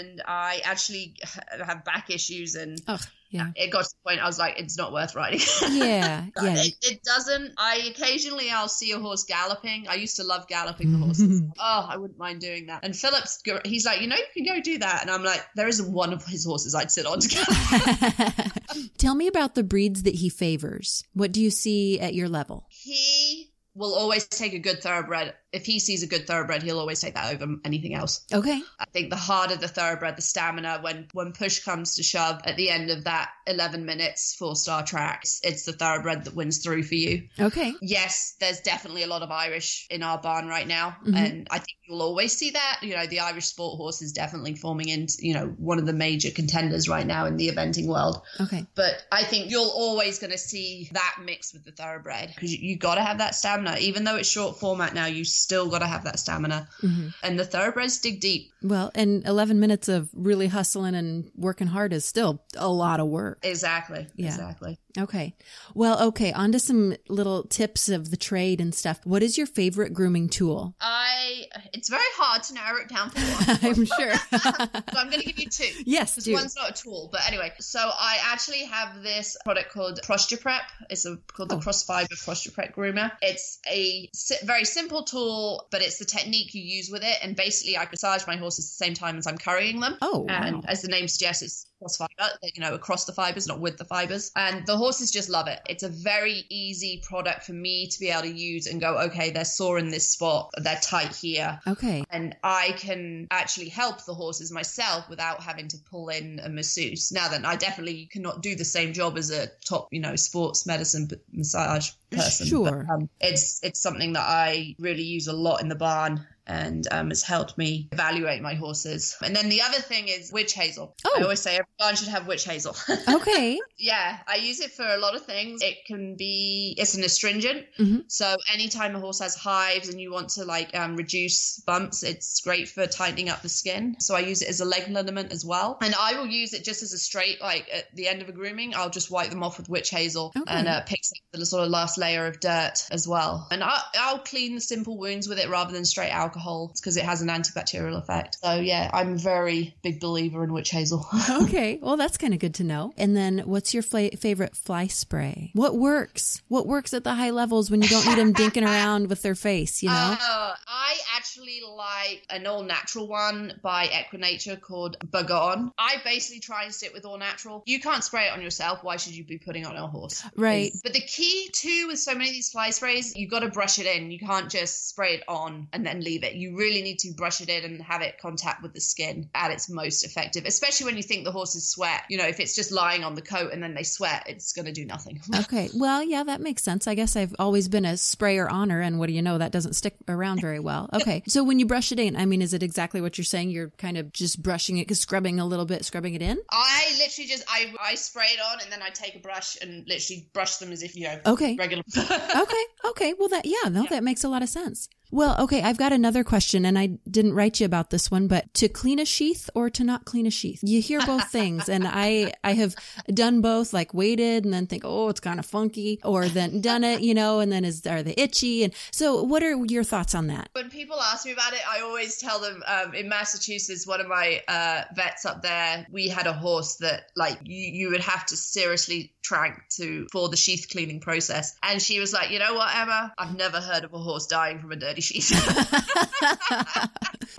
and 0.00 0.22
i 0.26 0.60
actually 0.64 1.14
have 1.66 1.84
back 1.84 2.10
issues 2.10 2.54
and 2.54 2.80
Oh, 2.88 2.98
yeah. 3.36 3.50
it 3.54 3.70
got 3.70 3.84
to 3.84 3.90
the 3.90 4.10
point 4.10 4.20
i 4.20 4.26
was 4.26 4.38
like 4.38 4.58
it's 4.58 4.76
not 4.76 4.92
worth 4.92 5.14
riding 5.14 5.40
Yeah. 5.76 6.26
Yeah. 6.42 6.54
It, 6.56 6.74
it 6.82 7.02
doesn't. 7.02 7.54
I 7.56 7.90
occasionally 7.90 8.50
I'll 8.50 8.68
see 8.68 8.92
a 8.92 8.98
horse 8.98 9.24
galloping. 9.24 9.86
I 9.88 9.94
used 9.94 10.16
to 10.16 10.24
love 10.24 10.46
galloping 10.48 10.92
the 10.92 10.98
horses. 10.98 11.42
oh, 11.58 11.86
I 11.88 11.96
wouldn't 11.96 12.18
mind 12.18 12.40
doing 12.40 12.66
that. 12.66 12.84
And 12.84 12.96
Phillips, 12.96 13.42
he's 13.64 13.84
like, 13.84 14.00
you 14.00 14.08
know, 14.08 14.16
you 14.16 14.44
can 14.44 14.54
go 14.54 14.60
do 14.60 14.78
that. 14.78 15.02
And 15.02 15.10
I'm 15.10 15.24
like, 15.24 15.44
there 15.54 15.68
isn't 15.68 15.90
one 15.90 16.12
of 16.12 16.24
his 16.24 16.44
horses 16.44 16.74
I'd 16.74 16.90
sit 16.90 17.06
on 17.06 17.20
to 17.20 17.28
gallop. 17.28 18.52
Tell 18.98 19.14
me 19.14 19.26
about 19.26 19.54
the 19.54 19.62
breeds 19.62 20.02
that 20.04 20.16
he 20.16 20.28
favors. 20.28 21.04
What 21.12 21.32
do 21.32 21.40
you 21.42 21.50
see 21.50 22.00
at 22.00 22.14
your 22.14 22.28
level? 22.28 22.66
he 22.68 23.52
will 23.76 23.94
always 23.94 24.26
take 24.26 24.54
a 24.54 24.58
good 24.58 24.82
thoroughbred. 24.82 25.34
If 25.56 25.64
he 25.64 25.78
sees 25.78 26.02
a 26.02 26.06
good 26.06 26.26
thoroughbred, 26.26 26.62
he'll 26.62 26.78
always 26.78 27.00
take 27.00 27.14
that 27.14 27.32
over 27.34 27.56
anything 27.64 27.94
else. 27.94 28.20
Okay. 28.32 28.60
I 28.78 28.84
think 28.92 29.08
the 29.10 29.16
harder 29.16 29.56
the 29.56 29.68
thoroughbred, 29.68 30.16
the 30.16 30.22
stamina, 30.22 30.80
when 30.82 31.08
when 31.14 31.32
push 31.32 31.60
comes 31.64 31.96
to 31.96 32.02
shove 32.02 32.40
at 32.44 32.56
the 32.56 32.68
end 32.70 32.90
of 32.90 33.04
that 33.04 33.30
11 33.46 33.86
minutes 33.86 34.34
four 34.34 34.54
star 34.54 34.84
track, 34.84 35.20
it's, 35.22 35.40
it's 35.42 35.64
the 35.64 35.72
thoroughbred 35.72 36.24
that 36.24 36.34
wins 36.34 36.58
through 36.58 36.82
for 36.82 36.94
you. 36.94 37.28
Okay. 37.40 37.72
yes, 37.80 38.34
there's 38.38 38.60
definitely 38.60 39.02
a 39.02 39.06
lot 39.06 39.22
of 39.22 39.30
Irish 39.30 39.86
in 39.90 40.02
our 40.02 40.18
barn 40.18 40.46
right 40.46 40.66
now, 40.66 40.96
Mhm. 41.06 41.16
and 41.16 41.48
I 41.50 41.58
think 41.58 41.78
you'll 41.88 42.02
always 42.02 42.36
see 42.36 42.50
that. 42.50 42.80
You 42.82 42.94
know, 42.96 43.06
the 43.06 43.20
Irish 43.20 43.46
sport 43.46 43.78
horse 43.78 44.02
is 44.02 44.12
definitely 44.12 44.56
forming 44.56 44.88
into 44.90 45.16
you 45.20 45.32
know 45.34 45.46
one 45.58 45.78
of 45.78 45.86
the 45.86 45.92
major 45.94 46.30
contenders 46.30 46.88
right 46.88 47.06
now 47.06 47.24
in 47.24 47.36
the 47.38 47.48
eventing 47.48 47.86
world. 47.86 48.20
Okay. 48.40 48.66
But 48.74 49.04
I 49.10 49.24
think 49.24 49.50
you're 49.50 49.62
always 49.62 50.18
going 50.18 50.32
to 50.32 50.38
see 50.38 50.90
that 50.92 51.16
mix 51.24 51.52
with 51.54 51.64
the 51.64 51.72
thoroughbred 51.72 52.32
because 52.34 52.52
you, 52.52 52.68
you 52.70 52.76
got 52.76 52.96
to 52.96 53.02
have 53.02 53.18
that 53.18 53.34
stamina, 53.34 53.76
even 53.78 54.04
though 54.04 54.16
it's 54.16 54.28
short 54.28 54.58
format 54.58 54.92
now. 54.92 55.06
You 55.06 55.24
still 55.46 55.68
got 55.70 55.78
to 55.78 55.86
have 55.86 56.02
that 56.04 56.18
stamina, 56.18 56.68
hmm 56.80 57.08
and 57.22 57.38
the 57.38 57.44
thoroughbreds 57.44 57.98
dig 57.98 58.20
deep. 58.20 58.52
Well, 58.62 58.90
and 58.94 59.24
11 59.24 59.60
minutes 59.60 59.88
of 59.88 60.08
really 60.12 60.48
hustling 60.48 60.94
and 60.94 61.30
working 61.36 61.68
hard 61.68 61.92
is 61.92 62.04
still 62.04 62.42
a 62.56 62.68
lot 62.68 62.98
of 63.00 63.06
work. 63.06 63.38
Exactly. 63.42 64.08
Yeah. 64.16 64.28
Exactly. 64.28 64.78
Okay. 64.98 65.34
Well, 65.74 66.00
okay. 66.08 66.32
On 66.32 66.52
to 66.52 66.58
some 66.58 66.96
little 67.08 67.44
tips 67.44 67.88
of 67.88 68.10
the 68.10 68.16
trade 68.16 68.60
and 68.60 68.74
stuff. 68.74 69.00
What 69.04 69.22
is 69.22 69.36
your 69.38 69.46
favorite 69.46 69.92
grooming 69.92 70.28
tool? 70.28 70.74
I. 70.80 71.44
It's 71.72 71.88
very 71.88 72.02
hard 72.14 72.42
to 72.44 72.54
narrow 72.54 72.80
it 72.80 72.88
down 72.88 73.10
for 73.10 73.20
one. 73.20 73.58
I'm 73.62 73.84
sure. 73.84 74.14
so 74.40 74.98
I'm 74.98 75.10
going 75.10 75.20
to 75.20 75.26
give 75.26 75.38
you 75.38 75.48
two. 75.48 75.68
yes, 75.84 76.16
do. 76.16 76.32
one's 76.32 76.56
not 76.56 76.70
a 76.70 76.82
tool, 76.82 77.08
but 77.12 77.20
anyway. 77.26 77.52
So 77.60 77.78
I 77.80 78.18
actually 78.22 78.64
have 78.64 79.02
this 79.02 79.36
product 79.44 79.72
called 79.72 80.00
Posture 80.02 80.36
Prep. 80.36 80.62
It's 80.90 81.04
a, 81.06 81.16
called 81.32 81.50
the 81.50 81.56
Oh. 81.56 81.60
Cross 81.60 81.84
Fiber 81.84 82.14
Prep 82.54 82.74
Groomer. 82.74 83.10
It's 83.22 83.58
a 83.70 84.08
si- 84.14 84.36
very 84.44 84.64
simple 84.64 85.04
tool, 85.04 85.66
but 85.70 85.82
it's 85.82 85.98
the 85.98 86.04
technique 86.04 86.54
you 86.54 86.62
use 86.62 86.90
with 86.90 87.02
it. 87.02 87.16
And 87.22 87.34
basically, 87.36 87.76
I 87.76 87.86
massage 87.90 88.26
my 88.26 88.36
horses 88.36 88.66
at 88.66 88.78
the 88.78 88.84
same 88.84 88.94
time 88.94 89.16
as 89.18 89.26
I'm 89.26 89.38
currying 89.38 89.80
them. 89.80 89.96
Oh, 90.02 90.20
wow. 90.28 90.42
And 90.42 90.68
as 90.68 90.82
the 90.82 90.88
name 90.88 91.08
suggests, 91.08 91.42
it's 91.42 91.66
cross 91.78 91.96
fiber, 91.96 92.30
you 92.54 92.60
know, 92.60 92.74
across 92.74 93.04
the 93.04 93.12
fibers, 93.12 93.46
not 93.46 93.60
with 93.60 93.76
the 93.76 93.84
fibers. 93.84 94.32
And 94.36 94.66
the 94.66 94.76
horses 94.76 95.10
just 95.10 95.28
love 95.28 95.46
it. 95.48 95.60
It's 95.68 95.82
a 95.82 95.88
very 95.88 96.44
easy 96.48 97.02
product 97.06 97.44
for 97.44 97.52
me 97.52 97.88
to 97.88 98.00
be 98.00 98.08
able 98.08 98.22
to 98.22 98.32
use 98.32 98.66
and 98.66 98.80
go, 98.80 98.98
okay, 99.06 99.30
they're 99.30 99.44
sore 99.44 99.78
in 99.78 99.90
this 99.90 100.08
spot, 100.10 100.50
they're 100.56 100.80
tight 100.82 101.14
here 101.14 101.60
Okay. 101.66 102.04
and 102.10 102.36
I 102.42 102.72
can 102.78 103.26
actually 103.30 103.68
help 103.68 104.04
the 104.04 104.14
horses 104.14 104.50
myself 104.52 105.08
without 105.08 105.42
having 105.42 105.68
to 105.68 105.78
pull 105.90 106.08
in 106.08 106.40
a 106.42 106.48
masseuse. 106.48 107.12
Now 107.12 107.28
then, 107.28 107.44
I 107.44 107.56
definitely 107.56 108.06
cannot 108.06 108.42
do 108.42 108.54
the 108.56 108.64
same 108.64 108.92
job 108.92 109.16
as 109.18 109.30
a 109.30 109.48
top, 109.64 109.88
you 109.92 110.00
know, 110.00 110.16
sports 110.16 110.66
medicine 110.66 111.08
massage 111.32 111.90
person. 112.10 112.46
Sure. 112.46 112.84
But, 112.86 112.94
um, 112.94 113.08
it's 113.20 113.62
it's 113.62 113.80
something 113.80 114.14
that 114.14 114.24
I 114.26 114.74
really 114.78 115.02
use 115.02 115.26
a 115.26 115.32
lot 115.32 115.60
in 115.60 115.68
the 115.68 115.74
barn. 115.74 116.26
And 116.46 116.86
um, 116.92 117.08
has 117.08 117.22
helped 117.22 117.58
me 117.58 117.88
evaluate 117.92 118.40
my 118.42 118.54
horses. 118.54 119.16
And 119.22 119.34
then 119.34 119.48
the 119.48 119.62
other 119.62 119.78
thing 119.78 120.08
is 120.08 120.32
witch 120.32 120.52
hazel. 120.54 120.94
Oh. 121.04 121.14
I 121.18 121.22
always 121.22 121.40
say 121.40 121.58
everyone 121.58 121.96
should 121.96 122.08
have 122.08 122.26
witch 122.26 122.44
hazel. 122.44 122.76
Okay. 123.08 123.58
Yeah, 123.78 124.18
I 124.26 124.36
use 124.36 124.60
it 124.60 124.72
for 124.72 124.84
a 124.86 124.96
lot 124.98 125.14
of 125.16 125.24
things. 125.24 125.62
It 125.62 125.78
can 125.86 126.16
be 126.16 126.74
it's 126.78 126.94
an 126.94 127.04
astringent. 127.04 127.66
Mhm. 127.78 128.04
So 128.08 128.36
anytime 128.52 128.94
a 128.96 129.00
horse 129.00 129.20
has 129.20 129.34
hives 129.34 129.88
and 129.88 130.00
you 130.00 130.12
want 130.12 130.30
to 130.30 130.44
like 130.44 130.74
um, 130.76 130.96
reduce 130.96 131.60
bumps, 131.66 132.02
it's 132.02 132.40
great 132.40 132.68
for 132.68 132.86
tightening 132.86 133.28
up 133.28 133.42
the 133.42 133.48
skin. 133.48 133.96
So 134.00 134.14
I 134.14 134.20
use 134.20 134.42
it 134.42 134.48
as 134.48 134.60
a 134.60 134.64
leg 134.64 134.88
liniment 134.88 135.32
as 135.32 135.44
well. 135.44 135.78
And 135.82 135.94
I 135.98 136.14
will 136.18 136.26
use 136.26 136.52
it 136.52 136.64
just 136.64 136.82
as 136.82 136.92
a 136.92 136.98
straight 136.98 137.40
like 137.40 137.68
at 137.72 137.94
the 137.94 138.08
end 138.08 138.22
of 138.22 138.28
a 138.28 138.32
grooming, 138.32 138.74
I'll 138.74 138.90
just 138.90 139.10
wipe 139.10 139.30
them 139.30 139.42
off 139.42 139.58
with 139.58 139.68
witch 139.68 139.90
hazel 139.90 140.32
Okay. 140.36 140.44
and 140.54 140.68
uh, 140.68 140.82
picks 140.82 141.10
up 141.12 141.18
the 141.40 141.46
sort 141.46 141.64
of 141.64 141.70
last 141.70 141.98
layer 141.98 142.26
of 142.26 142.40
dirt 142.40 142.86
as 142.90 143.06
well. 143.08 143.46
And 143.50 143.62
I, 143.62 143.80
I'll 143.98 144.18
clean 144.20 144.54
the 144.54 144.60
simple 144.60 144.96
wounds 144.98 145.28
with 145.28 145.38
it 145.38 145.48
rather 145.48 145.72
than 145.72 145.84
straight 145.84 146.10
alcohol 146.10 146.35
because 146.36 146.96
it 146.96 147.04
has 147.04 147.22
an 147.22 147.28
antibacterial 147.28 147.96
effect. 147.98 148.38
So 148.42 148.54
yeah, 148.54 148.90
I'm 148.92 149.14
a 149.14 149.18
very 149.18 149.74
big 149.82 150.00
believer 150.00 150.44
in 150.44 150.52
witch 150.52 150.70
hazel. 150.70 151.06
Okay. 151.46 151.78
Well, 151.82 151.96
that's 151.96 152.16
kind 152.16 152.32
of 152.34 152.40
good 152.40 152.54
to 152.54 152.64
know. 152.64 152.92
And 152.96 153.16
then 153.16 153.40
what's 153.40 153.74
your 153.74 153.82
fla- 153.82 154.10
favorite 154.10 154.56
fly 154.56 154.86
spray? 154.86 155.50
What 155.54 155.76
works? 155.76 156.42
What 156.48 156.66
works 156.66 156.94
at 156.94 157.04
the 157.04 157.14
high 157.14 157.30
levels 157.30 157.70
when 157.70 157.82
you 157.82 157.88
don't 157.88 158.06
need 158.06 158.18
them 158.18 158.32
dinking 158.34 158.64
around 158.64 159.08
with 159.08 159.22
their 159.22 159.34
face, 159.34 159.82
you 159.82 159.88
know? 159.88 160.16
Uh, 160.20 160.54
I 160.66 160.98
actually 161.16 161.60
like 161.76 162.24
an 162.30 162.46
all 162.46 162.62
natural 162.62 163.08
one 163.08 163.58
by 163.62 163.86
Equinature 163.88 164.60
called 164.60 164.96
Bagon. 165.10 165.72
I 165.78 165.96
basically 166.04 166.40
try 166.40 166.64
and 166.64 166.74
stick 166.74 166.92
with 166.94 167.04
all 167.04 167.18
natural. 167.18 167.62
You 167.66 167.80
can't 167.80 168.02
spray 168.04 168.26
it 168.26 168.32
on 168.32 168.42
yourself. 168.42 168.82
Why 168.82 168.96
should 168.96 169.16
you 169.16 169.24
be 169.24 169.38
putting 169.38 169.62
it 169.62 169.66
on 169.68 169.76
a 169.76 169.86
horse? 169.86 170.22
Right. 170.36 170.72
But 170.82 170.92
the 170.92 171.00
key 171.00 171.50
too 171.52 171.86
with 171.88 171.98
so 171.98 172.12
many 172.12 172.28
of 172.28 172.32
these 172.32 172.50
fly 172.50 172.70
sprays, 172.70 173.14
you've 173.16 173.30
got 173.30 173.40
to 173.40 173.48
brush 173.48 173.78
it 173.78 173.86
in. 173.86 174.10
You 174.10 174.18
can't 174.18 174.50
just 174.50 174.88
spray 174.88 175.14
it 175.14 175.24
on 175.28 175.68
and 175.72 175.84
then 175.86 176.00
leave 176.00 176.24
it. 176.24 176.25
You 176.34 176.56
really 176.56 176.82
need 176.82 176.98
to 177.00 177.12
brush 177.12 177.40
it 177.40 177.48
in 177.48 177.64
and 177.64 177.82
have 177.82 178.02
it 178.02 178.18
contact 178.20 178.62
with 178.62 178.72
the 178.74 178.80
skin 178.80 179.28
at 179.34 179.50
its 179.50 179.68
most 179.70 180.04
effective, 180.04 180.44
especially 180.44 180.86
when 180.86 180.96
you 180.96 181.02
think 181.02 181.24
the 181.24 181.32
horses 181.32 181.68
sweat. 181.68 182.02
You 182.08 182.18
know, 182.18 182.26
if 182.26 182.40
it's 182.40 182.54
just 182.54 182.72
lying 182.72 183.04
on 183.04 183.14
the 183.14 183.22
coat 183.22 183.52
and 183.52 183.62
then 183.62 183.74
they 183.74 183.82
sweat, 183.82 184.24
it's 184.26 184.52
going 184.52 184.66
to 184.66 184.72
do 184.72 184.84
nothing. 184.84 185.20
Okay. 185.46 185.68
Well, 185.74 186.02
yeah, 186.02 186.24
that 186.24 186.40
makes 186.40 186.62
sense. 186.62 186.88
I 186.88 186.94
guess 186.94 187.14
I've 187.14 187.34
always 187.38 187.68
been 187.68 187.84
a 187.84 187.96
sprayer 187.96 188.48
honor, 188.48 188.80
and 188.80 188.98
what 188.98 189.06
do 189.06 189.12
you 189.12 189.20
know? 189.22 189.38
That 189.38 189.52
doesn't 189.52 189.74
stick 189.74 189.94
around 190.08 190.40
very 190.40 190.58
well. 190.60 190.88
Okay. 190.96 191.22
So 191.28 191.44
when 191.44 191.58
you 191.58 191.66
brush 191.66 191.92
it 191.92 192.00
in, 192.00 192.16
I 192.16 192.24
mean, 192.24 192.40
is 192.40 192.54
it 192.54 192.62
exactly 192.62 193.00
what 193.02 193.18
you're 193.18 193.24
saying? 193.24 193.50
You're 193.50 193.68
kind 193.76 193.98
of 193.98 194.12
just 194.12 194.42
brushing 194.42 194.78
it, 194.78 194.92
scrubbing 194.96 195.38
a 195.38 195.44
little 195.44 195.66
bit, 195.66 195.84
scrubbing 195.84 196.14
it 196.14 196.22
in? 196.22 196.38
I 196.50 196.96
literally 196.98 197.28
just 197.28 197.44
I 197.48 197.72
I 197.80 197.94
spray 197.96 198.28
it 198.28 198.40
on 198.40 198.60
and 198.62 198.72
then 198.72 198.80
I 198.82 198.88
take 198.90 199.14
a 199.14 199.18
brush 199.18 199.56
and 199.60 199.86
literally 199.86 200.28
brush 200.32 200.56
them 200.56 200.72
as 200.72 200.82
if 200.82 200.96
you 200.96 201.04
know 201.04 201.20
Okay. 201.26 201.54
regular. 201.58 201.82
Okay. 201.96 202.64
Okay. 202.86 203.14
Well, 203.18 203.28
that, 203.28 203.44
yeah, 203.44 203.68
no, 203.68 203.84
that 203.90 204.02
makes 204.02 204.24
a 204.24 204.28
lot 204.28 204.42
of 204.42 204.48
sense. 204.48 204.88
Well, 205.10 205.36
okay, 205.40 205.62
I've 205.62 205.76
got 205.78 205.92
another 205.92 206.24
question 206.24 206.64
and 206.64 206.78
I 206.78 206.98
didn't 207.08 207.34
write 207.34 207.60
you 207.60 207.66
about 207.66 207.90
this 207.90 208.10
one, 208.10 208.26
but 208.26 208.52
to 208.54 208.68
clean 208.68 208.98
a 208.98 209.04
sheath 209.04 209.48
or 209.54 209.70
to 209.70 209.84
not 209.84 210.04
clean 210.04 210.26
a 210.26 210.30
sheath? 210.30 210.60
You 210.62 210.80
hear 210.80 211.00
both 211.06 211.28
things 211.30 211.68
and 211.68 211.86
I 211.86 212.32
I 212.42 212.54
have 212.54 212.74
done 213.12 213.40
both, 213.40 213.72
like 213.72 213.94
waited 213.94 214.44
and 214.44 214.52
then 214.52 214.66
think, 214.66 214.82
"Oh, 214.84 215.08
it's 215.08 215.20
kind 215.20 215.38
of 215.38 215.46
funky," 215.46 216.00
or 216.02 216.26
then 216.26 216.60
done 216.60 216.84
it, 216.84 217.00
you 217.00 217.14
know, 217.14 217.40
and 217.40 217.52
then 217.52 217.64
is 217.64 217.86
are 217.86 218.02
they 218.02 218.14
itchy? 218.16 218.64
And 218.64 218.74
so 218.90 219.22
what 219.22 219.42
are 219.42 219.64
your 219.66 219.84
thoughts 219.84 220.14
on 220.14 220.26
that? 220.28 220.48
When 220.52 220.70
people 220.70 221.00
ask 221.00 221.24
me 221.24 221.32
about 221.32 221.52
it, 221.52 221.60
I 221.68 221.80
always 221.80 222.18
tell 222.18 222.40
them 222.40 222.62
um, 222.66 222.94
in 222.94 223.08
Massachusetts, 223.08 223.86
one 223.86 224.00
of 224.00 224.08
my 224.08 224.42
uh, 224.48 224.82
vets 224.94 225.24
up 225.24 225.42
there, 225.42 225.86
we 225.90 226.08
had 226.08 226.26
a 226.26 226.32
horse 226.32 226.76
that 226.76 227.10
like 227.14 227.38
you, 227.44 227.72
you 227.72 227.90
would 227.90 228.00
have 228.00 228.26
to 228.26 228.36
seriously 228.36 229.12
trank 229.22 229.62
to 229.68 230.06
for 230.12 230.28
the 230.28 230.36
sheath 230.36 230.68
cleaning 230.70 231.00
process. 231.00 231.56
And 231.62 231.80
she 231.80 232.00
was 232.00 232.12
like, 232.12 232.30
you 232.30 232.38
know 232.38 232.54
what, 232.54 232.74
Emma? 232.74 233.12
I've 233.18 233.36
never 233.36 233.60
heard 233.60 233.84
of 233.84 233.92
a 233.92 233.98
horse 233.98 234.26
dying 234.26 234.60
from 234.60 234.72
a 234.72 234.76
dirty 234.76 234.95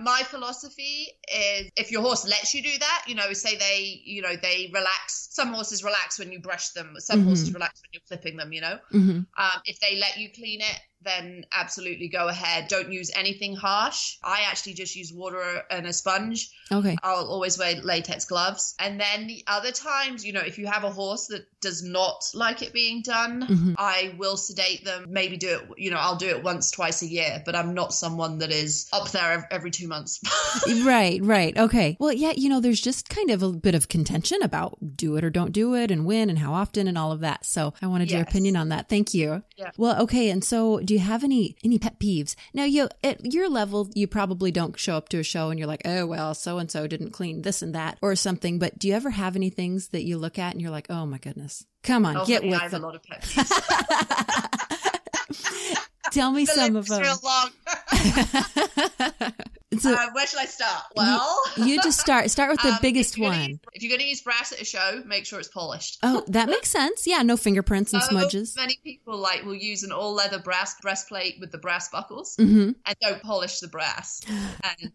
My 0.00 0.22
philosophy 0.24 1.08
is 1.32 1.70
if 1.76 1.90
your 1.90 2.02
horse 2.02 2.26
lets 2.26 2.54
you 2.54 2.62
do 2.62 2.78
that, 2.78 3.04
you 3.06 3.14
know, 3.14 3.32
say 3.32 3.56
they, 3.56 4.00
you 4.04 4.22
know, 4.22 4.36
they 4.40 4.70
relax. 4.72 5.28
Some 5.32 5.52
horses 5.52 5.82
relax 5.82 6.18
when 6.18 6.30
you 6.32 6.40
brush 6.40 6.70
them. 6.70 6.94
Some 6.98 7.18
Mm-hmm. 7.20 7.28
horses 7.28 7.52
relax 7.52 7.82
when 7.82 7.90
you're 7.92 8.02
clipping 8.08 8.36
them, 8.36 8.52
you 8.52 8.60
know. 8.60 8.78
hmm 8.90 9.20
Um, 9.38 9.60
if 9.64 9.80
they 9.80 9.96
let 9.96 10.16
you 10.18 10.28
clean 10.32 10.60
it, 10.60 10.80
then 11.02 11.44
absolutely 11.52 12.08
go 12.08 12.28
ahead. 12.28 12.68
Don't 12.68 12.92
use 12.92 13.10
anything 13.14 13.54
harsh. 13.54 14.16
I 14.24 14.40
actually 14.50 14.74
just 14.74 14.96
use 14.96 15.12
water 15.12 15.62
and 15.70 15.86
a 15.86 15.92
sponge. 15.92 16.50
Okay. 16.72 16.96
I'll 17.02 17.26
always 17.26 17.58
wear 17.58 17.76
latex 17.82 18.24
gloves. 18.24 18.74
And 18.78 19.00
then 19.00 19.26
the 19.26 19.44
other 19.46 19.70
times, 19.72 20.24
you 20.24 20.32
know, 20.32 20.40
if 20.40 20.58
you 20.58 20.66
have 20.66 20.84
a 20.84 20.90
horse 20.90 21.28
that 21.28 21.46
does 21.60 21.82
not 21.82 22.24
like 22.34 22.62
it 22.62 22.72
being 22.72 23.02
done, 23.02 23.42
Mhm. 23.46 23.74
I 23.78 24.14
will 24.18 24.36
sedate 24.36 24.84
them. 24.84 25.06
Maybe 25.08 25.36
do 25.36 25.48
it, 25.58 25.68
you 25.78 25.90
know, 25.90 25.96
I'll 25.98 26.16
do 26.16 26.28
it 26.28 26.42
once, 26.42 26.70
twice 26.70 27.02
a 27.02 27.06
year, 27.06 27.42
but 27.46 27.54
I'm 27.56 27.74
not 27.74 27.94
someone 27.94 28.38
that 28.38 28.50
is 28.50 28.88
up 28.92 29.10
there 29.10 29.46
every 29.50 29.70
two 29.70 29.88
months. 29.88 30.20
Right, 30.84 31.22
right. 31.22 31.56
Okay. 31.56 31.96
Well, 32.00 32.12
yeah, 32.12 32.32
you 32.36 32.48
know, 32.48 32.60
there's 32.60 32.80
just 32.80 33.08
kind 33.08 33.30
of 33.30 33.42
a 33.42 33.52
bit 33.52 33.74
of 33.74 33.88
contention 33.88 34.42
about 34.42 34.78
do 34.96 35.16
it 35.16 35.24
or 35.24 35.30
don't 35.30 35.52
do 35.52 35.74
it 35.74 35.90
and 35.90 36.04
when 36.04 36.30
and 36.30 36.38
how 36.38 36.52
often 36.54 36.86
and 36.88 36.96
all 36.96 37.12
of 37.12 37.20
that. 37.20 37.44
So 37.44 37.74
I 37.82 37.86
wanted 37.86 38.10
your 38.10 38.22
opinion 38.22 38.56
on 38.56 38.68
that. 38.70 38.88
Thank 38.88 39.14
you. 39.14 39.42
Yeah. 39.56 39.70
Well, 39.76 40.00
okay. 40.02 40.30
And 40.30 40.42
so 40.44 40.80
do 40.88 40.94
you 40.94 41.00
have 41.00 41.22
any, 41.22 41.54
any 41.62 41.78
pet 41.78 42.00
peeves? 42.00 42.34
Now 42.54 42.64
you, 42.64 42.88
at 43.04 43.30
your 43.30 43.50
level, 43.50 43.90
you 43.94 44.06
probably 44.06 44.50
don't 44.50 44.78
show 44.78 44.96
up 44.96 45.10
to 45.10 45.18
a 45.18 45.22
show 45.22 45.50
and 45.50 45.58
you're 45.58 45.68
like, 45.68 45.82
oh, 45.84 46.06
well, 46.06 46.32
so 46.32 46.56
and 46.56 46.70
so 46.70 46.86
didn't 46.86 47.10
clean 47.10 47.42
this 47.42 47.60
and 47.60 47.74
that 47.74 47.98
or 48.00 48.16
something. 48.16 48.58
But 48.58 48.78
do 48.78 48.88
you 48.88 48.94
ever 48.94 49.10
have 49.10 49.36
any 49.36 49.50
things 49.50 49.88
that 49.88 50.04
you 50.04 50.16
look 50.16 50.38
at 50.38 50.52
and 50.54 50.62
you're 50.62 50.70
like, 50.70 50.86
oh 50.88 51.04
my 51.04 51.18
goodness, 51.18 51.66
come 51.82 52.06
on, 52.06 52.16
Oh, 52.16 52.24
get 52.24 52.42
with 52.42 52.54
I 52.54 52.62
have 52.62 52.72
it. 52.72 52.80
a 52.80 52.86
lot 52.86 52.94
of 52.94 53.02
pet 53.02 53.20
peeves. 53.22 54.64
Tell 56.12 56.32
me 56.32 56.44
The 56.44 56.52
some 56.52 56.76
of 56.76 56.86
them. 56.86 57.02
real 57.02 57.18
long. 57.22 57.50
So 59.80 59.92
uh, 59.92 60.06
where 60.12 60.26
should 60.26 60.40
I 60.40 60.46
start? 60.46 60.82
Well, 60.96 61.38
you 61.58 61.76
just 61.82 62.00
start, 62.00 62.30
start 62.30 62.50
with 62.50 62.62
the 62.62 62.70
um, 62.70 62.78
biggest 62.80 63.18
if 63.18 63.22
one. 63.22 63.50
use- 63.50 63.58
if 63.74 63.82
you're 63.82 63.90
going 63.90 64.00
to 64.00 64.06
use 64.06 64.22
brass 64.22 64.50
at 64.50 64.60
a 64.62 64.64
show, 64.64 65.02
make 65.04 65.26
sure 65.26 65.38
it's 65.38 65.48
polished. 65.48 65.98
Oh, 66.02 66.24
that 66.28 66.48
makes 66.48 66.70
sense. 66.70 67.06
Yeah. 67.06 67.20
No 67.20 67.36
fingerprints 67.36 67.92
and 67.92 68.02
So 68.02 68.08
smudges. 68.08 68.56
many 68.56 68.78
people 68.82 69.18
like 69.18 69.44
will 69.44 69.54
use 69.54 69.82
an 69.82 69.92
all 69.92 70.14
leather 70.14 70.38
brass 70.38 70.74
breastplate 70.80 71.34
with 71.38 71.52
the 71.52 71.58
brass 71.58 71.90
buckles 71.90 72.34
hmm 72.36 72.70
and 72.86 72.96
don't 73.02 73.22
polish 73.22 73.60
the 73.60 73.68
brass. 73.68 74.22
And 74.80 74.92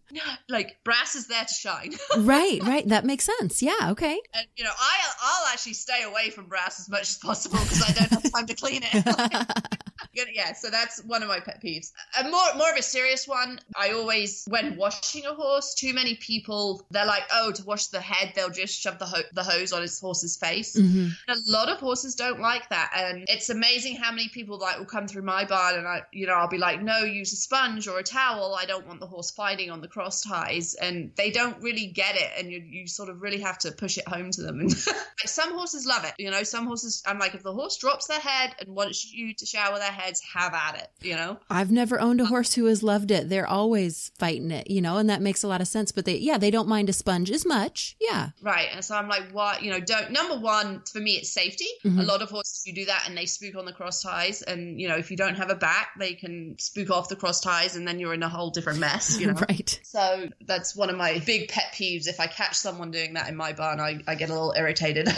like 0.49 0.77
brass 0.83 1.13
is 1.15 1.27
there 1.27 1.45
to 1.45 1.53
shine. 1.53 1.93
right, 2.17 2.59
right. 2.63 2.87
That 2.89 3.05
makes 3.05 3.29
sense. 3.39 3.61
Yeah. 3.61 3.91
Okay. 3.91 4.19
And 4.33 4.47
you 4.57 4.63
know, 4.63 4.71
I 4.77 4.95
I'll 5.21 5.53
actually 5.53 5.73
stay 5.73 6.01
away 6.03 6.31
from 6.31 6.45
brass 6.47 6.79
as 6.79 6.89
much 6.89 7.03
as 7.03 7.17
possible 7.17 7.59
because 7.59 7.83
I 7.87 7.91
don't 7.93 8.09
have 8.09 8.31
time 8.33 8.47
to 8.47 8.55
clean 8.55 8.81
it. 8.83 9.77
Yeah, 10.13 10.25
yeah, 10.31 10.53
so 10.53 10.69
that's 10.69 11.03
one 11.03 11.23
of 11.23 11.29
my 11.29 11.39
pet 11.39 11.61
peeves. 11.63 11.91
A 12.19 12.29
more 12.29 12.53
more 12.55 12.69
of 12.71 12.77
a 12.77 12.83
serious 12.83 13.27
one. 13.27 13.59
I 13.75 13.91
always, 13.91 14.45
when 14.47 14.75
washing 14.75 15.25
a 15.25 15.33
horse, 15.33 15.73
too 15.73 15.93
many 15.93 16.15
people 16.15 16.85
they're 16.91 17.05
like, 17.05 17.23
oh, 17.33 17.51
to 17.51 17.63
wash 17.63 17.87
the 17.87 17.99
head, 17.99 18.33
they'll 18.35 18.51
just 18.51 18.79
shove 18.79 18.99
the 18.99 19.05
ho- 19.05 19.23
the 19.33 19.43
hose 19.43 19.73
on 19.73 19.81
his 19.81 19.99
horse's 19.99 20.37
face. 20.37 20.75
hmm 20.77 21.07
A 21.27 21.35
lot 21.47 21.69
of 21.69 21.79
horses 21.79 22.13
don't 22.15 22.39
like 22.39 22.69
that, 22.69 22.91
and 22.95 23.25
it's 23.27 23.49
amazing 23.49 23.95
how 23.95 24.11
many 24.11 24.29
people 24.29 24.59
like 24.59 24.77
will 24.77 24.85
come 24.85 25.07
through 25.07 25.23
my 25.23 25.45
barn, 25.45 25.75
and 25.75 25.87
I, 25.87 26.03
you 26.11 26.27
know, 26.27 26.33
I'll 26.33 26.47
be 26.47 26.59
like, 26.59 26.81
no, 26.81 26.99
use 26.99 27.33
a 27.33 27.37
sponge 27.37 27.87
or 27.87 27.97
a 27.97 28.03
towel. 28.03 28.53
I 28.53 28.65
don't 28.65 28.85
want 28.87 28.99
the 28.99 29.07
horse 29.07 29.31
fighting 29.31 29.71
on 29.71 29.81
the 29.81 29.87
cross 29.87 30.21
ties, 30.21 30.75
and 30.75 31.11
they 31.15 31.31
don't 31.31 31.59
really 31.63 31.87
get 31.87 32.15
it, 32.15 32.29
and 32.37 32.51
you 32.51 32.59
you 32.59 32.87
sort 32.87 33.09
of 33.09 33.21
really 33.21 33.41
have 33.41 33.57
to 33.59 33.71
push 33.71 33.97
it 33.97 34.07
home 34.07 34.29
to 34.31 34.41
them. 34.43 34.59
And 34.59 34.69
like, 34.87 35.25
some 35.25 35.53
horses 35.53 35.87
love 35.87 36.05
it, 36.05 36.13
you 36.19 36.29
know. 36.29 36.43
Some 36.43 36.67
horses, 36.67 37.01
I'm 37.05 37.17
like, 37.17 37.33
if 37.33 37.41
the 37.41 37.53
horse 37.53 37.77
drops 37.77 38.05
their 38.07 38.19
head 38.19 38.55
and 38.59 38.75
wants 38.75 39.11
you 39.11 39.33
to 39.33 39.45
shower 39.45 39.79
their 39.79 39.91
have 40.33 40.53
at 40.53 40.75
it, 40.75 40.89
you 41.01 41.15
know. 41.15 41.39
I've 41.49 41.71
never 41.71 41.99
owned 41.99 42.21
a 42.21 42.25
horse 42.25 42.53
who 42.53 42.65
has 42.65 42.83
loved 42.83 43.11
it. 43.11 43.29
They're 43.29 43.47
always 43.47 44.11
fighting 44.19 44.51
it, 44.51 44.69
you 44.69 44.81
know, 44.81 44.97
and 44.97 45.09
that 45.09 45.21
makes 45.21 45.43
a 45.43 45.47
lot 45.47 45.61
of 45.61 45.67
sense. 45.67 45.91
But 45.91 46.05
they, 46.05 46.17
yeah, 46.17 46.37
they 46.37 46.51
don't 46.51 46.67
mind 46.67 46.89
a 46.89 46.93
sponge 46.93 47.31
as 47.31 47.45
much. 47.45 47.95
Yeah. 47.99 48.29
Right. 48.41 48.67
And 48.73 48.83
so 48.83 48.95
I'm 48.95 49.07
like, 49.07 49.31
what? 49.31 49.63
You 49.63 49.71
know, 49.71 49.79
don't. 49.79 50.11
Number 50.11 50.37
one, 50.37 50.81
for 50.91 50.99
me, 50.99 51.13
it's 51.13 51.31
safety. 51.31 51.67
Mhm. 51.85 51.99
A 51.99 52.03
lot 52.03 52.21
of 52.21 52.29
horses, 52.29 52.63
you 52.65 52.73
do 52.73 52.85
that 52.85 53.05
and 53.07 53.17
they 53.17 53.25
spook 53.25 53.55
on 53.55 53.65
the 53.65 53.73
cross 53.73 54.01
ties. 54.03 54.41
And, 54.41 54.79
you 54.79 54.87
know, 54.87 54.95
if 54.95 55.09
you 55.11 55.17
don't 55.17 55.35
have 55.35 55.49
a 55.49 55.55
back, 55.55 55.91
they 55.99 56.13
can 56.13 56.55
spook 56.59 56.89
off 56.89 57.09
the 57.09 57.15
cross 57.15 57.39
ties 57.41 57.75
and 57.75 57.87
then 57.87 57.99
you're 57.99 58.13
in 58.13 58.23
a 58.23 58.29
whole 58.29 58.51
different 58.51 58.79
mess, 58.79 59.19
you 59.19 59.27
know? 59.27 59.33
right. 59.49 59.79
So 59.83 60.29
that's 60.45 60.75
one 60.75 60.89
of 60.89 60.97
my 60.97 61.19
big 61.25 61.49
pet 61.49 61.73
peeves. 61.73 62.07
If 62.07 62.19
I 62.19 62.27
catch 62.27 62.55
someone 62.55 62.91
doing 62.91 63.13
that 63.13 63.29
in 63.29 63.35
my 63.35 63.53
barn, 63.53 63.79
I, 63.79 63.99
I 64.07 64.15
get 64.15 64.29
a 64.29 64.33
little 64.33 64.53
irritated. 64.55 65.09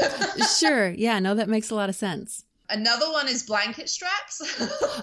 Sure. 0.59 0.89
Yeah. 0.89 1.19
No, 1.19 1.35
that 1.35 1.49
makes 1.49 1.69
a 1.69 1.75
lot 1.75 1.89
of 1.89 1.95
sense. 1.95 2.44
Another 2.69 3.11
one 3.11 3.27
is 3.27 3.43
blanket 3.43 3.89
straps. 3.89 4.41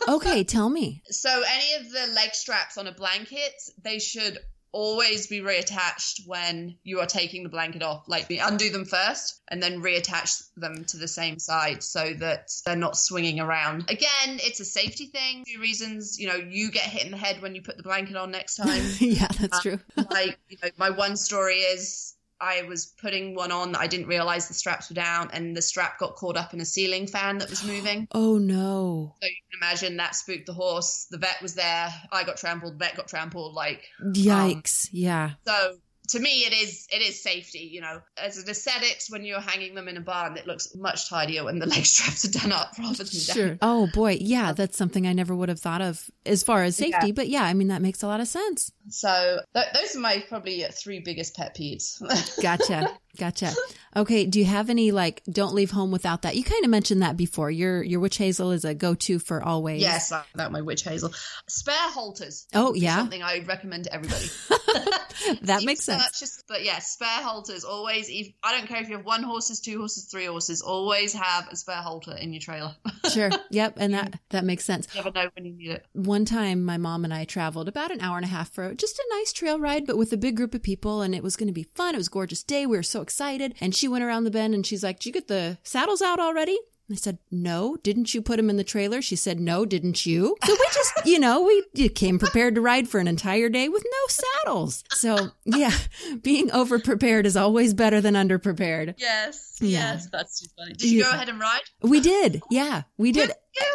Okay. 0.09 0.45
Tell 0.45 0.69
me. 0.69 1.03
So 1.11 1.31
any 1.31 1.75
of 1.75 1.91
the 1.91 2.13
leg 2.15 2.35
straps 2.35 2.77
on 2.77 2.87
a 2.87 2.93
blanket, 2.93 3.53
they 3.83 3.99
should 3.99 4.39
always 4.73 5.27
be 5.27 5.41
reattached 5.41 6.27
when 6.27 6.77
you 6.83 7.01
are 7.01 7.07
taking 7.07 7.43
the 7.43 7.49
blanket 7.49 7.83
off. 7.83 8.05
Like 8.09 8.27
undo 8.31 8.71
them 8.71 8.85
first 8.85 9.41
and 9.49 9.63
then 9.63 9.83
reattach 9.83 10.43
them 10.57 10.85
to 10.87 10.97
the 10.97 11.09
same 11.09 11.39
side 11.39 11.83
so 11.83 12.15
that 12.15 12.51
they're 12.65 12.75
not 12.75 12.97
swinging 12.97 13.39
around. 13.39 13.91
Again, 13.91 14.39
it's 14.41 14.61
a 14.61 14.65
safety 14.65 15.07
thing. 15.07 15.45
Two 15.53 15.61
reasons, 15.61 16.19
you 16.19 16.29
know, 16.29 16.37
you 16.37 16.71
get 16.71 16.85
hit 16.85 17.05
in 17.05 17.11
the 17.11 17.17
head 17.19 17.43
when 17.43 17.55
you 17.55 17.63
put 17.63 17.77
the 17.77 17.83
blanket 17.83 18.17
on 18.17 18.31
next 18.31 18.57
time. 18.63 18.83
yeah, 18.99 19.29
that's 19.39 19.59
uh, 19.59 19.61
true. 19.61 19.79
like, 20.11 20.39
you 20.49 20.57
know, 20.63 20.71
my 20.79 20.91
one 20.91 21.17
story 21.17 21.59
is 21.59 22.15
I 22.43 22.63
was 22.63 22.87
putting 23.01 23.37
one 23.37 23.53
on 23.53 23.73
that 23.73 23.81
I 23.81 23.87
didn't 23.87 24.09
realize 24.09 24.49
the 24.49 24.55
straps 24.55 24.91
were 24.91 24.95
down 24.95 25.31
and 25.33 25.57
the 25.57 25.63
strap 25.63 25.99
got 25.99 26.17
caught 26.17 26.37
up 26.37 26.53
in 26.53 26.61
a 26.61 26.65
ceiling 26.65 27.07
fan 27.07 27.39
that 27.39 27.49
was 27.49 27.63
moving. 27.67 28.09
Oh 28.11 28.37
no. 28.39 29.15
So 29.23 29.29
you 29.29 29.35
can 29.51 29.61
imagine 29.63 29.97
that 29.99 30.17
spooked 30.17 30.47
the 30.47 30.53
horse. 30.53 31.07
The 31.11 31.19
vet 31.19 31.41
was 31.41 31.55
there. 31.55 31.89
I 32.11 32.25
got 32.25 32.37
trampled. 32.37 32.79
Vet 32.79 32.97
got 32.97 33.07
trampled. 33.07 33.55
Like 33.55 33.85
um, 34.05 34.13
Yikes. 34.13 34.89
yeah. 34.91 35.33
so. 35.47 35.77
To 36.09 36.19
me, 36.19 36.45
it 36.45 36.53
is 36.53 36.87
it 36.91 37.01
is 37.01 37.23
safety. 37.23 37.71
You 37.73 37.81
know, 37.81 38.01
as 38.17 38.37
an 38.39 38.49
aesthetics, 38.49 39.11
when 39.11 39.25
you're 39.25 39.41
hanging 39.41 39.75
them 39.75 39.89
in 39.89 39.97
a 39.97 40.01
barn, 40.01 40.37
it 40.37 40.47
looks 40.47 40.75
much 40.75 41.09
tidier 41.09 41.45
when 41.45 41.59
the 41.59 41.67
leg 41.75 41.87
straps 41.87 42.25
are 42.25 42.31
done 42.31 42.53
up 42.53 42.73
rather 42.79 43.05
than 43.05 43.07
down. 43.07 43.37
Sure. 43.37 43.59
Oh 43.63 43.89
boy. 43.95 44.19
Yeah. 44.21 44.53
That's 44.53 44.77
something 44.77 45.07
I 45.07 45.13
never 45.13 45.35
would 45.35 45.49
have 45.49 45.61
thought 45.61 45.81
of 45.81 46.11
as 46.27 46.43
far 46.43 46.65
as 46.65 46.77
safety. 46.77 47.09
Yeah. 47.09 47.13
But 47.13 47.29
yeah, 47.29 47.45
I 47.45 47.55
mean, 47.55 47.69
that 47.69 47.83
makes 47.83 48.03
a 48.03 48.07
lot 48.09 48.21
of 48.21 48.29
sense. 48.29 48.73
So 48.89 49.41
th- 49.55 49.67
those 49.75 49.97
are 49.97 50.01
my 50.01 50.25
probably 50.29 50.65
three 50.73 51.01
biggest 51.01 51.37
pet 51.37 51.57
peeves. 51.57 52.01
Gotcha. 52.43 52.99
Gotcha. 53.19 53.53
Okay. 53.95 54.25
Do 54.25 54.39
you 54.39 54.47
have 54.47 54.71
any 54.71 54.91
like 54.91 55.23
don't 55.31 55.55
leave 55.55 55.71
home 55.71 55.91
without 55.91 56.23
that? 56.23 56.35
You 56.35 56.45
kind 56.45 56.65
of 56.65 56.71
mentioned 56.71 57.03
that 57.03 57.17
before. 57.17 57.51
Your 57.51 57.83
your 57.83 58.01
witch 58.01 58.17
hazel 58.17 58.51
is 58.51 58.65
a 58.65 58.75
go 58.75 58.95
to 58.95 59.19
for 59.19 59.43
always. 59.43 59.83
yes, 59.83 60.13
that 60.35 60.53
my 60.53 60.63
witch 60.63 60.83
hazel. 60.83 61.13
Spare 61.49 61.91
halters. 61.91 62.47
Oh, 62.55 62.75
yeah. 62.75 62.97
something 62.97 63.23
I 63.23 63.39
would 63.39 63.49
recommend 63.49 63.85
to 63.85 63.95
everybody. 63.95 64.31
that 65.43 65.65
makes 65.65 65.85
sense. 65.85 66.03
purchase, 66.05 66.43
but 66.49 66.65
yeah, 66.65 66.79
spare 66.79 67.23
halters 67.23 67.65
always. 67.65 68.09
If, 68.09 68.33
I 68.43 68.57
don't 68.57 68.67
care 68.67 68.81
if 68.83 68.89
you 68.89 68.97
have 68.97 69.07
one 69.07 69.23
horses, 69.23 69.61
two 69.61 69.79
horses, 69.79 70.07
three 70.11 70.27
horses. 70.27 70.63
Always 70.63 71.13
have 71.13 71.49
a 71.49 71.57
spare 71.57 71.77
halter 71.77 72.17
in 72.17 72.33
your 72.33 72.41
trailer. 72.41 72.75
Sure. 73.13 73.31
Yep. 73.51 73.75
And 73.79 73.95
that 73.95 74.21
that 74.31 74.45
makes 74.45 74.65
sense. 74.65 74.87
you 74.95 75.03
never 75.03 75.11
know 75.11 75.29
when 75.35 75.45
you 75.45 75.53
need 75.53 75.71
it. 75.73 75.85
One 75.93 76.25
time, 76.25 76.65
my 76.65 76.79
mom 76.79 77.05
and 77.05 77.13
I 77.13 77.25
traveled 77.25 77.67
about 77.67 77.91
an 77.91 78.01
hour 78.01 78.17
and 78.17 78.25
a 78.25 78.29
half 78.29 78.53
for 78.53 78.73
just 78.75 78.97
a 78.97 79.05
nice 79.11 79.33
trail 79.33 79.59
ride, 79.59 79.87
but 79.87 79.99
with 79.99 80.13
a 80.13 80.17
big 80.17 80.37
group 80.37 80.55
of 80.55 80.63
people, 80.63 81.03
and 81.03 81.13
it 81.13 81.23
was 81.23 81.35
going 81.35 81.49
to 81.49 81.53
be 81.53 81.67
fun. 81.75 81.95
It 81.95 81.99
was 81.99 82.07
a 82.07 82.11
gorgeous 82.11 82.45
day. 82.45 82.65
We 82.65 82.77
were 82.77 82.85
so 82.85 83.02
excited. 83.03 83.55
And 83.61 83.75
she 83.75 83.89
went 83.89 84.05
around 84.05 84.25
the 84.25 84.31
bend 84.31 84.55
and 84.55 84.65
she's 84.67 84.83
like, 84.83 84.99
Did 85.01 85.07
you 85.07 85.13
get 85.13 85.29
the 85.29 85.59
saddles 85.63 86.01
out 86.01 86.19
already? 86.21 86.59
I 86.91 86.95
said, 86.97 87.19
No, 87.31 87.77
didn't 87.83 88.13
you 88.13 88.21
put 88.21 88.37
them 88.37 88.51
in 88.51 88.57
the 88.57 88.65
trailer? 88.65 89.01
She 89.01 89.17
said, 89.17 89.41
No, 89.41 89.65
didn't 89.65 90.05
you? 90.05 90.37
So 90.45 90.53
we 90.53 90.67
just, 90.73 90.93
you 91.07 91.19
know, 91.19 91.43
we 91.75 91.89
came 91.89 92.19
prepared 92.19 92.55
to 92.57 92.61
ride 92.61 92.89
for 92.89 92.99
an 93.01 93.09
entire 93.09 93.49
day 93.49 93.69
with 93.69 93.83
no 93.85 94.07
saddles. 94.09 94.85
So, 94.91 95.31
yeah, 95.45 95.73
being 96.23 96.51
over 96.53 96.79
prepared 96.79 97.25
is 97.27 97.37
always 97.37 97.73
better 97.73 98.01
than 98.01 98.15
under 98.17 98.39
prepared. 98.39 98.95
Yes, 98.99 99.59
Yeah. 99.61 99.93
yes, 99.93 100.09
that's 100.13 100.41
too 100.41 100.49
funny. 100.57 100.73
Did 100.75 100.91
you 100.91 100.99
Yeah. 100.99 101.05
go 101.05 101.11
ahead 101.13 101.29
and 101.31 101.41
ride? 101.41 101.63
We 101.83 102.01
did. 102.01 102.43
Yeah, 102.51 102.83
we 102.99 103.13
did. 103.13 103.31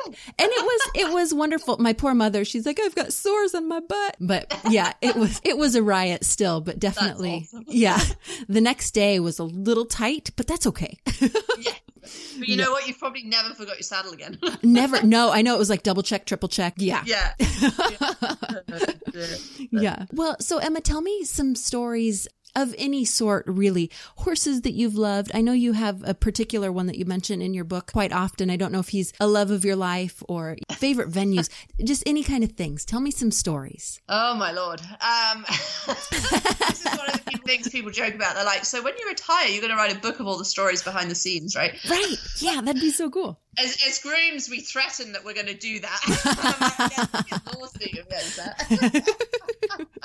And 0.07 0.15
it 0.51 0.63
was 0.63 0.81
it 0.95 1.13
was 1.13 1.33
wonderful. 1.33 1.77
My 1.77 1.93
poor 1.93 2.13
mother, 2.13 2.45
she's 2.45 2.65
like, 2.65 2.79
I've 2.79 2.95
got 2.95 3.11
sores 3.13 3.53
on 3.53 3.67
my 3.67 3.79
butt. 3.79 4.15
But 4.19 4.57
yeah, 4.69 4.93
it 5.01 5.15
was 5.15 5.41
it 5.43 5.57
was 5.57 5.75
a 5.75 5.83
riot 5.83 6.23
still, 6.23 6.61
but 6.61 6.79
definitely 6.79 7.45
awesome. 7.47 7.65
yeah. 7.67 7.99
The 8.47 8.61
next 8.61 8.91
day 8.91 9.19
was 9.19 9.39
a 9.39 9.43
little 9.43 9.85
tight, 9.85 10.31
but 10.35 10.47
that's 10.47 10.65
okay. 10.67 10.97
Yeah. 11.59 11.73
But 12.39 12.47
you 12.47 12.55
know 12.55 12.71
what? 12.71 12.87
You've 12.87 12.99
probably 12.99 13.23
never 13.23 13.53
forgot 13.53 13.75
your 13.75 13.81
saddle 13.81 14.13
again. 14.13 14.39
Never. 14.63 15.03
No, 15.03 15.29
I 15.29 15.41
know 15.41 15.55
it 15.55 15.57
was 15.57 15.69
like 15.69 15.83
double 15.83 16.03
check, 16.03 16.25
triple 16.25 16.47
check. 16.47 16.75
Yeah. 16.77 17.03
yeah. 17.05 17.33
Yeah. 19.71 20.05
Well, 20.13 20.37
so 20.39 20.57
Emma, 20.59 20.81
tell 20.81 21.01
me 21.01 21.23
some 21.23 21.55
stories 21.55 22.27
of 22.57 22.73
any 22.77 23.05
sort, 23.05 23.45
really. 23.47 23.91
Horses 24.17 24.61
that 24.61 24.71
you've 24.71 24.95
loved. 24.95 25.31
I 25.33 25.41
know 25.41 25.53
you 25.53 25.73
have 25.73 26.03
a 26.03 26.13
particular 26.13 26.71
one 26.71 26.87
that 26.87 26.97
you 26.97 27.05
mention 27.05 27.41
in 27.41 27.53
your 27.53 27.63
book 27.63 27.91
quite 27.93 28.11
often. 28.11 28.49
I 28.49 28.57
don't 28.57 28.71
know 28.71 28.79
if 28.79 28.89
he's 28.89 29.13
a 29.19 29.27
love 29.27 29.51
of 29.51 29.63
your 29.63 29.75
life 29.75 30.23
or 30.27 30.57
favorite 30.71 31.09
venues, 31.09 31.49
just 31.83 32.03
any 32.05 32.23
kind 32.23 32.43
of 32.43 32.53
things. 32.53 32.83
Tell 32.83 32.99
me 32.99 33.11
some 33.11 33.31
stories. 33.31 34.01
Oh 34.09 34.35
my 34.35 34.51
lord. 34.51 34.81
Um, 34.81 35.45
this 35.87 36.85
is 36.85 36.97
one 36.97 37.07
of 37.07 37.13
the 37.13 37.21
few 37.29 37.39
things 37.45 37.69
people 37.69 37.91
joke 37.91 38.15
about. 38.15 38.35
They're 38.35 38.43
like, 38.43 38.65
so 38.65 38.81
when 38.83 38.95
you 38.97 39.07
retire, 39.07 39.47
you're 39.47 39.61
going 39.61 39.71
to 39.71 39.77
write 39.77 39.95
a 39.95 39.99
book 39.99 40.19
of 40.19 40.25
all 40.25 40.39
the 40.39 40.45
stories 40.45 40.81
behind 40.81 41.11
the 41.11 41.15
scenes, 41.15 41.55
right? 41.55 41.79
Right. 41.87 42.15
Yeah, 42.39 42.61
that'd 42.61 42.81
be 42.81 42.89
so 42.89 43.11
cool. 43.11 43.39
As, 43.59 43.77
as 43.87 43.99
grooms, 43.99 44.49
we 44.49 44.59
threaten 44.61 45.13
that 45.13 45.23
we're 45.23 45.33
going 45.33 45.47
to 45.47 45.55
do 45.55 45.79
that. 45.79 45.99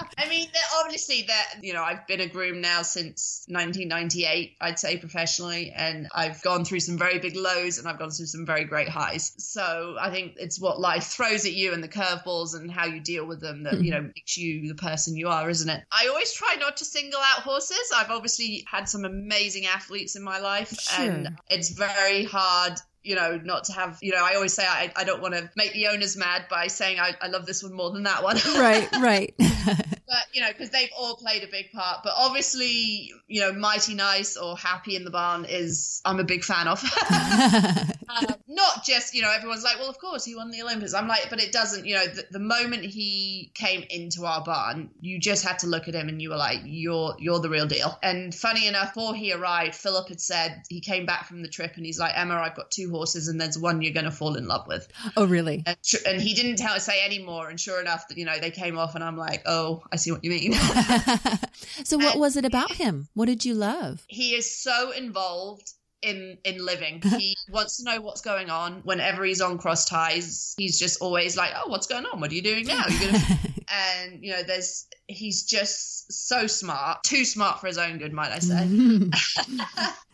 I 0.19 0.29
mean, 0.29 0.49
obviously, 0.83 1.23
that 1.29 1.55
you 1.63 1.75
know, 1.75 1.83
I've 1.83 2.07
been 2.07 2.21
a 2.21 2.29
groom 2.29 2.42
now 2.51 2.83
since 2.83 3.45
1998. 3.49 4.57
I'd 4.61 4.79
say 4.79 4.97
professionally, 4.97 5.73
and 5.75 6.09
I've 6.15 6.43
gone 6.43 6.65
through 6.65 6.81
some 6.81 6.99
very 6.99 7.19
big 7.19 7.37
lows, 7.37 7.79
and 7.79 7.87
I've 7.87 7.99
gone 7.99 8.11
through 8.11 8.27
some 8.27 8.45
very 8.45 8.65
great 8.65 8.89
highs. 8.89 9.33
So 9.39 9.97
I 10.01 10.11
think 10.11 10.35
it's 10.37 10.61
what 10.61 10.81
life 10.81 11.05
throws 11.05 11.47
at 11.47 11.53
you 11.53 11.73
and 11.73 11.83
the 11.83 11.89
curveballs 11.89 12.57
and 12.57 12.71
how 12.71 12.87
you 12.87 13.01
deal 13.01 13.27
with 13.27 13.41
them 13.41 13.63
that 13.65 13.81
you 13.81 13.91
know 13.91 13.99
mm-hmm. 13.99 14.09
makes 14.09 14.37
you 14.37 14.69
the 14.69 14.75
person 14.75 15.17
you 15.17 15.29
are, 15.29 15.49
isn't 15.49 15.69
it? 15.69 15.85
I 15.93 16.09
always 16.09 16.33
try 16.33 16.57
not 16.59 16.79
to 16.79 16.85
single 16.85 17.21
out 17.21 17.43
horses. 17.43 17.93
I've 17.95 18.11
obviously 18.11 18.65
had 18.67 18.89
some 18.89 19.05
amazing 19.05 19.67
athletes 19.67 20.17
in 20.17 20.23
my 20.23 20.39
life, 20.39 20.73
Sure. 20.81 21.05
and 21.05 21.39
it's 21.49 21.71
very 21.71 22.25
hard 22.25 22.79
you 23.05 23.17
know, 23.17 23.41
not 23.43 23.65
to 23.65 23.73
have, 23.73 23.99
you 24.01 24.13
know, 24.13 24.25
I 24.25 24.35
always 24.35 24.55
say 24.55 24.65
I, 24.65 24.93
I 24.95 25.05
don't 25.05 25.21
want 25.21 25.35
to 25.35 25.51
make 25.57 25.73
the 25.73 25.89
owners 25.89 26.17
mad 26.17 26.47
by 26.49 26.69
saying 26.69 27.01
I, 27.01 27.15
I 27.21 27.29
love 27.29 27.47
this 27.47 27.63
one 27.63 27.73
more 27.73 27.91
than 27.91 28.05
that 28.05 28.23
one. 28.23 28.37
Right, 28.55 28.89
right. 29.01 29.35
but, 30.13 30.27
you 30.35 30.43
know, 30.43 30.49
because 30.49 30.69
they've 30.69 30.91
all 30.95 31.17
played 31.17 31.43
a 31.43 31.47
big 31.47 31.73
part. 31.73 32.03
But 32.05 32.13
obviously, 32.15 33.15
you 33.29 33.41
know, 33.41 33.55
Mighty 33.55 33.95
Nice 33.95 34.37
or 34.37 34.59
Happy 34.59 34.95
in 34.95 35.05
the 35.05 35.11
Barn 35.11 35.47
is, 35.49 36.03
I'm 36.05 36.21
a 36.21 36.25
big 36.25 36.45
fan 36.45 36.69
of. 36.69 36.85
um, 37.11 38.27
not 38.47 38.85
just, 38.85 39.15
you 39.15 39.23
know, 39.23 39.33
everyone's 39.35 39.65
like, 39.65 39.79
well, 39.79 39.89
of 39.89 39.99
course, 39.99 40.23
he 40.23 40.37
won 40.37 40.51
the 40.51 40.61
Olympics. 40.61 40.93
I'm 40.93 41.09
like, 41.09 41.31
but 41.31 41.41
it 41.41 41.51
doesn't, 41.51 41.87
you 41.87 41.95
know, 41.95 42.07
the, 42.07 42.27
the 42.31 42.39
moment 42.39 42.85
he 42.85 43.51
came 43.55 43.85
into 43.89 44.27
our 44.27 44.45
barn, 44.45 44.91
you 45.01 45.19
just 45.19 45.47
had 45.47 45.61
to 45.61 45.67
look 45.67 45.89
at 45.89 45.95
him 45.95 46.11
and 46.11 46.21
you 46.21 46.29
were 46.29 46.37
like, 46.37 46.61
you're, 46.67 47.17
you're 47.19 47.41
the 47.41 47.49
real 47.49 47.67
deal. 47.67 47.99
And 48.03 48.35
funny 48.35 48.69
enough, 48.69 48.93
before 48.93 49.15
he 49.15 49.33
arrived, 49.33 49.75
Phillip 49.75 50.09
had 50.09 50.21
said, 50.21 50.65
he 50.69 50.81
came 50.81 51.07
back 51.07 51.25
from 51.25 51.41
the 51.41 51.49
trip 51.49 51.73
and 51.77 51.87
he's 51.87 51.99
like, 51.99 52.13
Emma, 52.15 52.35
I've 52.35 52.55
got 52.55 52.71
two 52.71 52.91
horses 52.91 53.29
and 53.29 53.41
there's 53.41 53.59
one 53.59 53.81
you're 53.81 53.95
going 53.95 54.05
to 54.05 54.11
fall 54.11 54.37
in 54.37 54.47
love 54.47 54.67
with. 54.67 54.87
oh, 55.17 55.27
really? 55.27 55.63
And, 55.65 55.79
tr- 55.83 56.07
and 56.07 56.21
he 56.21 56.35
didn't 56.35 56.57
tell 56.57 56.79
say 56.83 57.03
any 57.05 57.19
more. 57.19 57.49
And 57.49 57.59
sure 57.59 57.81
enough, 57.81 58.09
that 58.09 58.19
you 58.19 58.25
know 58.25 58.39
they 58.39 58.51
came 58.51 58.79
off, 58.79 58.95
and 58.95 59.03
I'm 59.03 59.17
like, 59.17 59.43
oh, 59.47 59.83
I 59.91 59.97
see 60.03 60.13
what 60.13 60.25
you 60.25 60.31
mean. 60.31 60.53
so, 61.85 61.99
what 61.99 62.19
was 62.19 62.37
it 62.37 62.45
about 62.45 62.73
him? 62.73 63.09
What 63.15 63.27
did 63.27 63.45
you 63.45 63.55
love? 63.55 64.05
he 64.09 64.35
is 64.35 64.63
so 64.63 64.91
involved 64.93 65.73
in 66.03 66.39
in 66.45 66.65
living. 66.65 67.03
He 67.19 67.37
wants 67.49 67.79
to 67.79 67.85
know 67.85 68.01
what's 68.01 68.21
going 68.21 68.51
on. 68.51 68.83
Whenever 68.85 69.25
he's 69.25 69.41
on 69.41 69.59
cross 69.59 69.85
ties, 69.85 70.55
he's 70.59 70.79
just 70.79 71.01
always 71.01 71.37
like, 71.37 71.53
oh, 71.57 71.69
what's 71.69 71.87
going 71.87 72.05
on? 72.07 72.21
What 72.21 72.31
are 72.31 72.35
you 72.35 72.43
doing 72.43 72.67
now? 72.67 72.85
You're 72.89 73.13
gonna 73.13 73.39
and 73.69 74.23
you 74.23 74.33
know, 74.33 74.43
there's 74.43 74.87
he's 75.07 75.45
just 75.45 76.13
so 76.13 76.47
smart, 76.47 77.05
too 77.05 77.25
smart 77.25 77.61
for 77.61 77.69
his 77.69 77.79
own 77.79 77.99
good, 77.99 78.13
might 78.13 78.33
I 78.33 78.39
say. 78.41 78.69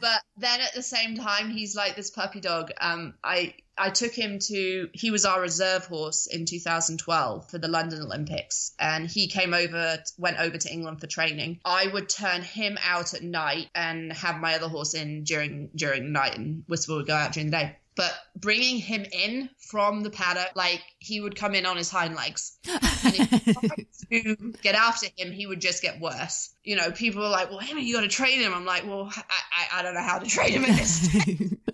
but 0.00 0.22
then 0.36 0.60
at 0.60 0.74
the 0.74 0.82
same 0.82 1.16
time, 1.16 1.50
he's 1.50 1.74
like 1.74 1.96
this 1.96 2.10
puppy 2.10 2.40
dog. 2.40 2.70
Um, 2.80 3.14
I 3.24 3.54
I 3.78 3.90
took 3.90 4.12
him 4.12 4.38
to 4.40 4.90
he 4.92 5.10
was 5.10 5.24
our 5.24 5.40
reserve 5.40 5.86
horse 5.86 6.26
in 6.26 6.46
2012 6.46 7.50
for 7.50 7.58
the 7.58 7.68
London 7.68 8.02
Olympics, 8.02 8.72
and 8.78 9.08
he 9.08 9.28
came 9.28 9.54
over, 9.54 10.02
went 10.18 10.38
over 10.38 10.58
to 10.58 10.72
England 10.72 11.00
for 11.00 11.06
training. 11.06 11.60
I 11.64 11.86
would 11.86 12.08
turn 12.08 12.42
him 12.42 12.78
out 12.82 13.14
at 13.14 13.22
night 13.22 13.68
and 13.74 14.12
have 14.12 14.40
my 14.40 14.54
other 14.54 14.68
horse 14.68 14.94
in 14.94 15.24
during 15.24 15.70
during 15.74 16.04
the 16.04 16.10
night, 16.10 16.36
and 16.36 16.64
Whisper 16.66 16.96
would 16.96 17.06
go 17.06 17.14
out 17.14 17.32
during 17.32 17.50
the 17.50 17.56
day. 17.56 17.76
But 17.98 18.14
bringing 18.36 18.78
him 18.78 19.04
in 19.10 19.50
from 19.58 20.04
the 20.04 20.10
paddock, 20.10 20.52
like 20.54 20.80
he 21.00 21.20
would 21.20 21.34
come 21.34 21.56
in 21.56 21.66
on 21.66 21.76
his 21.76 21.90
hind 21.90 22.14
legs. 22.14 22.56
And 22.64 22.80
if 23.02 23.46
you 23.48 23.52
tried 23.54 23.86
to 24.12 24.52
get 24.62 24.76
after 24.76 25.08
him, 25.16 25.32
he 25.32 25.48
would 25.48 25.60
just 25.60 25.82
get 25.82 26.00
worse. 26.00 26.54
You 26.62 26.76
know, 26.76 26.92
people 26.92 27.22
were 27.22 27.28
like, 27.28 27.50
"Well, 27.50 27.58
Emma, 27.60 27.80
you 27.80 27.96
got 27.96 28.02
to 28.02 28.08
train 28.08 28.38
him." 28.38 28.54
I'm 28.54 28.64
like, 28.64 28.86
"Well, 28.86 29.10
I, 29.16 29.22
I, 29.28 29.80
I 29.80 29.82
don't 29.82 29.94
know 29.94 30.02
how 30.02 30.20
to 30.20 30.26
train 30.26 30.52
him 30.52 30.64
in 30.64 30.76
this." 30.76 31.08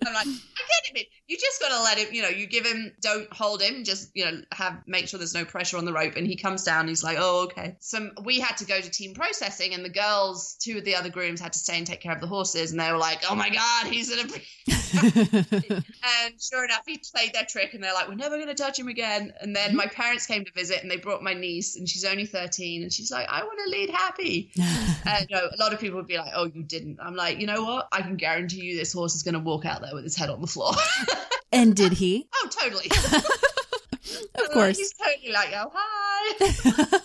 I'm 0.07 0.13
like, 0.13 0.27
I 0.27 0.61
get 0.93 1.01
it. 1.01 1.07
You 1.27 1.37
just 1.37 1.61
got 1.61 1.69
to 1.69 1.83
let 1.83 1.97
him. 1.99 2.07
You 2.11 2.23
know, 2.23 2.29
you 2.29 2.47
give 2.47 2.65
him, 2.65 2.91
don't 3.01 3.31
hold 3.31 3.61
him. 3.61 3.83
Just 3.83 4.09
you 4.15 4.25
know, 4.25 4.41
have 4.51 4.81
make 4.87 5.07
sure 5.07 5.19
there's 5.19 5.35
no 5.35 5.45
pressure 5.45 5.77
on 5.77 5.85
the 5.85 5.93
rope. 5.93 6.15
And 6.15 6.25
he 6.25 6.35
comes 6.35 6.63
down. 6.63 6.87
He's 6.87 7.03
like, 7.03 7.17
"Oh, 7.19 7.43
okay." 7.43 7.75
So 7.81 8.09
we 8.23 8.39
had 8.39 8.57
to 8.57 8.65
go 8.65 8.81
to 8.81 8.89
team 8.89 9.13
processing, 9.13 9.75
and 9.75 9.85
the 9.85 9.89
girls, 9.89 10.55
two 10.59 10.79
of 10.79 10.85
the 10.85 10.95
other 10.95 11.09
grooms, 11.09 11.39
had 11.39 11.53
to 11.53 11.59
stay 11.59 11.77
and 11.77 11.85
take 11.85 12.01
care 12.01 12.13
of 12.13 12.21
the 12.21 12.27
horses. 12.27 12.71
And 12.71 12.79
they 12.79 12.91
were 12.91 12.97
like, 12.97 13.23
"Oh 13.29 13.35
my 13.35 13.49
god, 13.49 13.87
he's 13.87 14.11
in 14.11 14.27
a." 14.27 14.31
and 16.23 16.41
sure 16.41 16.63
enough, 16.63 16.83
he 16.85 17.01
played 17.13 17.33
their 17.33 17.45
trick, 17.45 17.73
and 17.73 17.83
they're 17.83 17.93
like, 17.93 18.07
"We're 18.07 18.15
never 18.15 18.35
going 18.35 18.47
to 18.47 18.55
touch 18.55 18.79
him 18.79 18.87
again." 18.87 19.33
And 19.41 19.55
then 19.55 19.69
mm-hmm. 19.69 19.77
my 19.77 19.87
parents 19.87 20.25
came 20.25 20.45
to 20.45 20.51
visit, 20.53 20.81
and 20.81 20.89
they 20.89 20.97
brought 20.97 21.23
my 21.23 21.33
niece, 21.33 21.75
and 21.75 21.87
she's 21.87 22.05
only 22.05 22.25
13, 22.25 22.83
and 22.83 22.91
she's 22.91 23.11
like, 23.11 23.27
"I 23.29 23.43
want 23.43 23.59
to 23.65 23.69
lead 23.71 23.89
Happy." 23.89 24.51
and 25.05 25.27
you 25.29 25.35
know, 25.35 25.47
a 25.51 25.57
lot 25.57 25.73
of 25.73 25.79
people 25.79 25.97
would 25.97 26.07
be 26.07 26.17
like, 26.17 26.31
"Oh, 26.35 26.45
you 26.45 26.63
didn't." 26.63 26.99
I'm 27.01 27.15
like, 27.15 27.39
you 27.39 27.47
know 27.47 27.63
what? 27.63 27.87
I 27.91 28.01
can 28.01 28.15
guarantee 28.15 28.61
you, 28.61 28.77
this 28.77 28.93
horse 28.93 29.15
is 29.15 29.23
going 29.23 29.33
to 29.33 29.39
walk 29.39 29.65
out 29.65 29.81
there 29.81 29.93
with 29.93 30.03
his 30.03 30.15
head 30.15 30.29
on 30.29 30.41
the 30.41 30.47
floor. 30.47 30.73
and 31.51 31.75
did 31.75 31.93
he? 31.93 32.27
oh, 32.35 32.49
totally. 32.49 32.89
Of 34.35 34.51
course. 34.51 34.77
He's 34.77 34.93
totally 34.93 35.31
like, 35.31 35.49
"Oh, 35.53 35.71
hi." 35.73 36.99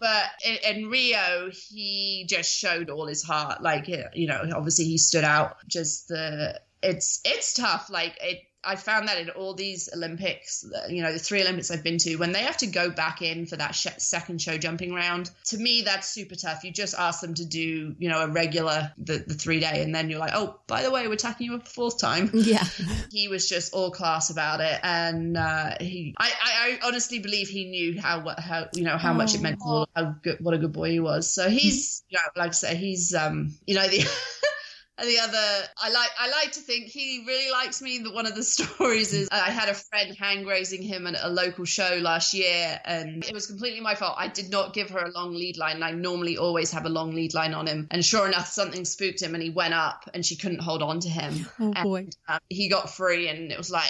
but 0.00 0.24
in 0.66 0.88
Rio, 0.88 1.50
he 1.52 2.26
just 2.28 2.52
showed 2.52 2.90
all 2.90 3.06
his 3.06 3.22
heart. 3.22 3.62
Like, 3.62 3.88
you 3.88 4.26
know, 4.26 4.42
obviously 4.54 4.86
he 4.86 4.98
stood 4.98 5.24
out. 5.24 5.56
Just 5.68 6.08
the 6.08 6.60
it's 6.82 7.20
it's 7.24 7.54
tough. 7.54 7.90
Like 7.90 8.16
it. 8.20 8.42
I 8.64 8.76
found 8.76 9.08
that 9.08 9.18
in 9.18 9.28
all 9.30 9.54
these 9.54 9.88
Olympics, 9.92 10.64
you 10.88 11.02
know, 11.02 11.12
the 11.12 11.18
three 11.18 11.42
Olympics 11.42 11.72
I've 11.72 11.82
been 11.82 11.98
to, 11.98 12.14
when 12.14 12.30
they 12.30 12.42
have 12.42 12.58
to 12.58 12.68
go 12.68 12.90
back 12.90 13.20
in 13.20 13.44
for 13.44 13.56
that 13.56 13.74
sh- 13.74 13.88
second 13.98 14.40
show 14.40 14.56
jumping 14.56 14.94
round, 14.94 15.32
to 15.46 15.58
me, 15.58 15.82
that's 15.82 16.08
super 16.08 16.36
tough. 16.36 16.62
You 16.62 16.70
just 16.70 16.94
ask 16.96 17.20
them 17.22 17.34
to 17.34 17.44
do, 17.44 17.96
you 17.98 18.08
know, 18.08 18.20
a 18.20 18.28
regular, 18.28 18.92
the, 18.98 19.18
the 19.18 19.34
three 19.34 19.58
day, 19.58 19.82
and 19.82 19.92
then 19.92 20.10
you're 20.10 20.20
like, 20.20 20.30
oh, 20.32 20.60
by 20.68 20.84
the 20.84 20.92
way, 20.92 21.08
we're 21.08 21.16
tacking 21.16 21.46
you 21.46 21.56
up 21.56 21.66
a 21.66 21.70
fourth 21.70 21.98
time. 21.98 22.30
Yeah. 22.34 22.64
He 23.10 23.26
was 23.26 23.48
just 23.48 23.74
all 23.74 23.90
class 23.90 24.30
about 24.30 24.60
it. 24.60 24.78
And 24.84 25.36
uh, 25.36 25.74
he, 25.80 26.14
I, 26.16 26.30
I, 26.30 26.78
I 26.84 26.86
honestly 26.86 27.18
believe 27.18 27.48
he 27.48 27.64
knew 27.64 28.00
how, 28.00 28.32
how, 28.38 28.68
you 28.74 28.84
know, 28.84 28.96
how 28.96 29.12
much 29.12 29.34
it 29.34 29.40
meant 29.40 29.58
to 29.58 29.86
how 29.96 30.14
good, 30.22 30.38
what 30.38 30.54
a 30.54 30.58
good 30.58 30.72
boy 30.72 30.90
he 30.90 31.00
was. 31.00 31.34
So 31.34 31.48
he's, 31.48 32.04
you 32.08 32.16
know, 32.16 32.40
like 32.40 32.50
I 32.50 32.52
say, 32.52 32.76
he's, 32.76 33.12
um, 33.12 33.56
you 33.66 33.74
know, 33.74 33.88
the, 33.88 33.98
And 34.98 35.08
the 35.08 35.18
other, 35.20 35.68
I 35.78 35.90
like, 35.90 36.10
I 36.18 36.30
like 36.30 36.52
to 36.52 36.60
think 36.60 36.86
he 36.86 37.24
really 37.26 37.50
likes 37.50 37.80
me. 37.80 37.98
That 37.98 38.12
one 38.12 38.26
of 38.26 38.34
the 38.34 38.42
stories 38.42 39.14
is 39.14 39.28
I 39.32 39.50
had 39.50 39.68
a 39.68 39.74
friend 39.74 40.14
hang 40.18 40.44
raising 40.44 40.82
him 40.82 41.06
at 41.06 41.16
a 41.20 41.28
local 41.28 41.64
show 41.64 41.98
last 42.02 42.34
year, 42.34 42.78
and 42.84 43.24
it 43.24 43.32
was 43.32 43.46
completely 43.46 43.80
my 43.80 43.94
fault. 43.94 44.14
I 44.18 44.28
did 44.28 44.50
not 44.50 44.74
give 44.74 44.90
her 44.90 44.98
a 44.98 45.10
long 45.10 45.34
lead 45.34 45.56
line. 45.56 45.76
And 45.76 45.84
I 45.84 45.92
normally 45.92 46.36
always 46.36 46.70
have 46.72 46.84
a 46.84 46.90
long 46.90 47.14
lead 47.14 47.32
line 47.32 47.54
on 47.54 47.66
him, 47.66 47.88
and 47.90 48.04
sure 48.04 48.26
enough, 48.26 48.48
something 48.48 48.84
spooked 48.84 49.22
him, 49.22 49.34
and 49.34 49.42
he 49.42 49.50
went 49.50 49.74
up, 49.74 50.08
and 50.12 50.24
she 50.24 50.36
couldn't 50.36 50.60
hold 50.60 50.82
on 50.82 51.00
to 51.00 51.08
him. 51.08 51.46
Oh 51.62 51.72
boy. 51.82 52.08
Um, 52.28 52.40
he 52.48 52.68
got 52.68 52.90
free, 52.90 53.28
and 53.28 53.52
it 53.52 53.58
was 53.58 53.70
like 53.70 53.88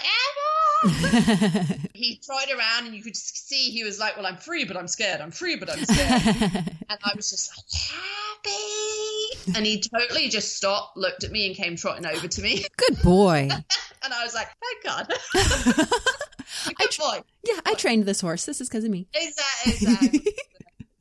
Emma. 0.85 1.79
he 1.95 2.21
tried 2.25 2.51
around, 2.51 2.87
and 2.87 2.95
you 2.95 3.03
could 3.03 3.17
see 3.17 3.71
he 3.71 3.83
was 3.83 3.99
like, 3.99 4.17
"Well, 4.17 4.27
I'm 4.27 4.37
free, 4.37 4.65
but 4.65 4.77
I'm 4.77 4.89
scared. 4.89 5.21
I'm 5.21 5.31
free, 5.31 5.57
but 5.57 5.71
I'm 5.71 5.85
scared." 5.85 6.77
And 6.93 7.13
I 7.13 7.17
was 7.17 7.31
just 7.31 7.51
like, 7.57 7.67
"Happy," 8.45 9.55
and 9.57 9.67
he 9.67 9.81
totally 9.81 10.29
just 10.29 10.57
stopped, 10.57 10.97
looked 10.97 11.25
at 11.25 11.31
me, 11.31 11.47
and 11.47 11.57
came 11.57 11.77
trotting 11.77 12.07
over 12.07 12.29
to 12.29 12.43
me, 12.43 12.65
Good 12.77 13.03
boy. 13.03 13.49
and 13.51 14.15
I 14.15 14.25
was 14.25 14.35
like, 14.35 14.49
"Thank 14.61 14.85
God." 14.85 15.15
Good 16.77 16.97
boy. 16.99 17.21
Yeah, 17.45 17.61
I 17.67 17.75
trained 17.75 18.05
this 18.05 18.21
horse. 18.21 18.45
This 18.45 18.61
is 18.61 18.69
because 18.69 18.85
of 18.85 18.91
me. 18.91 19.07
Exactly. 19.15 19.73
exactly. 19.73 20.35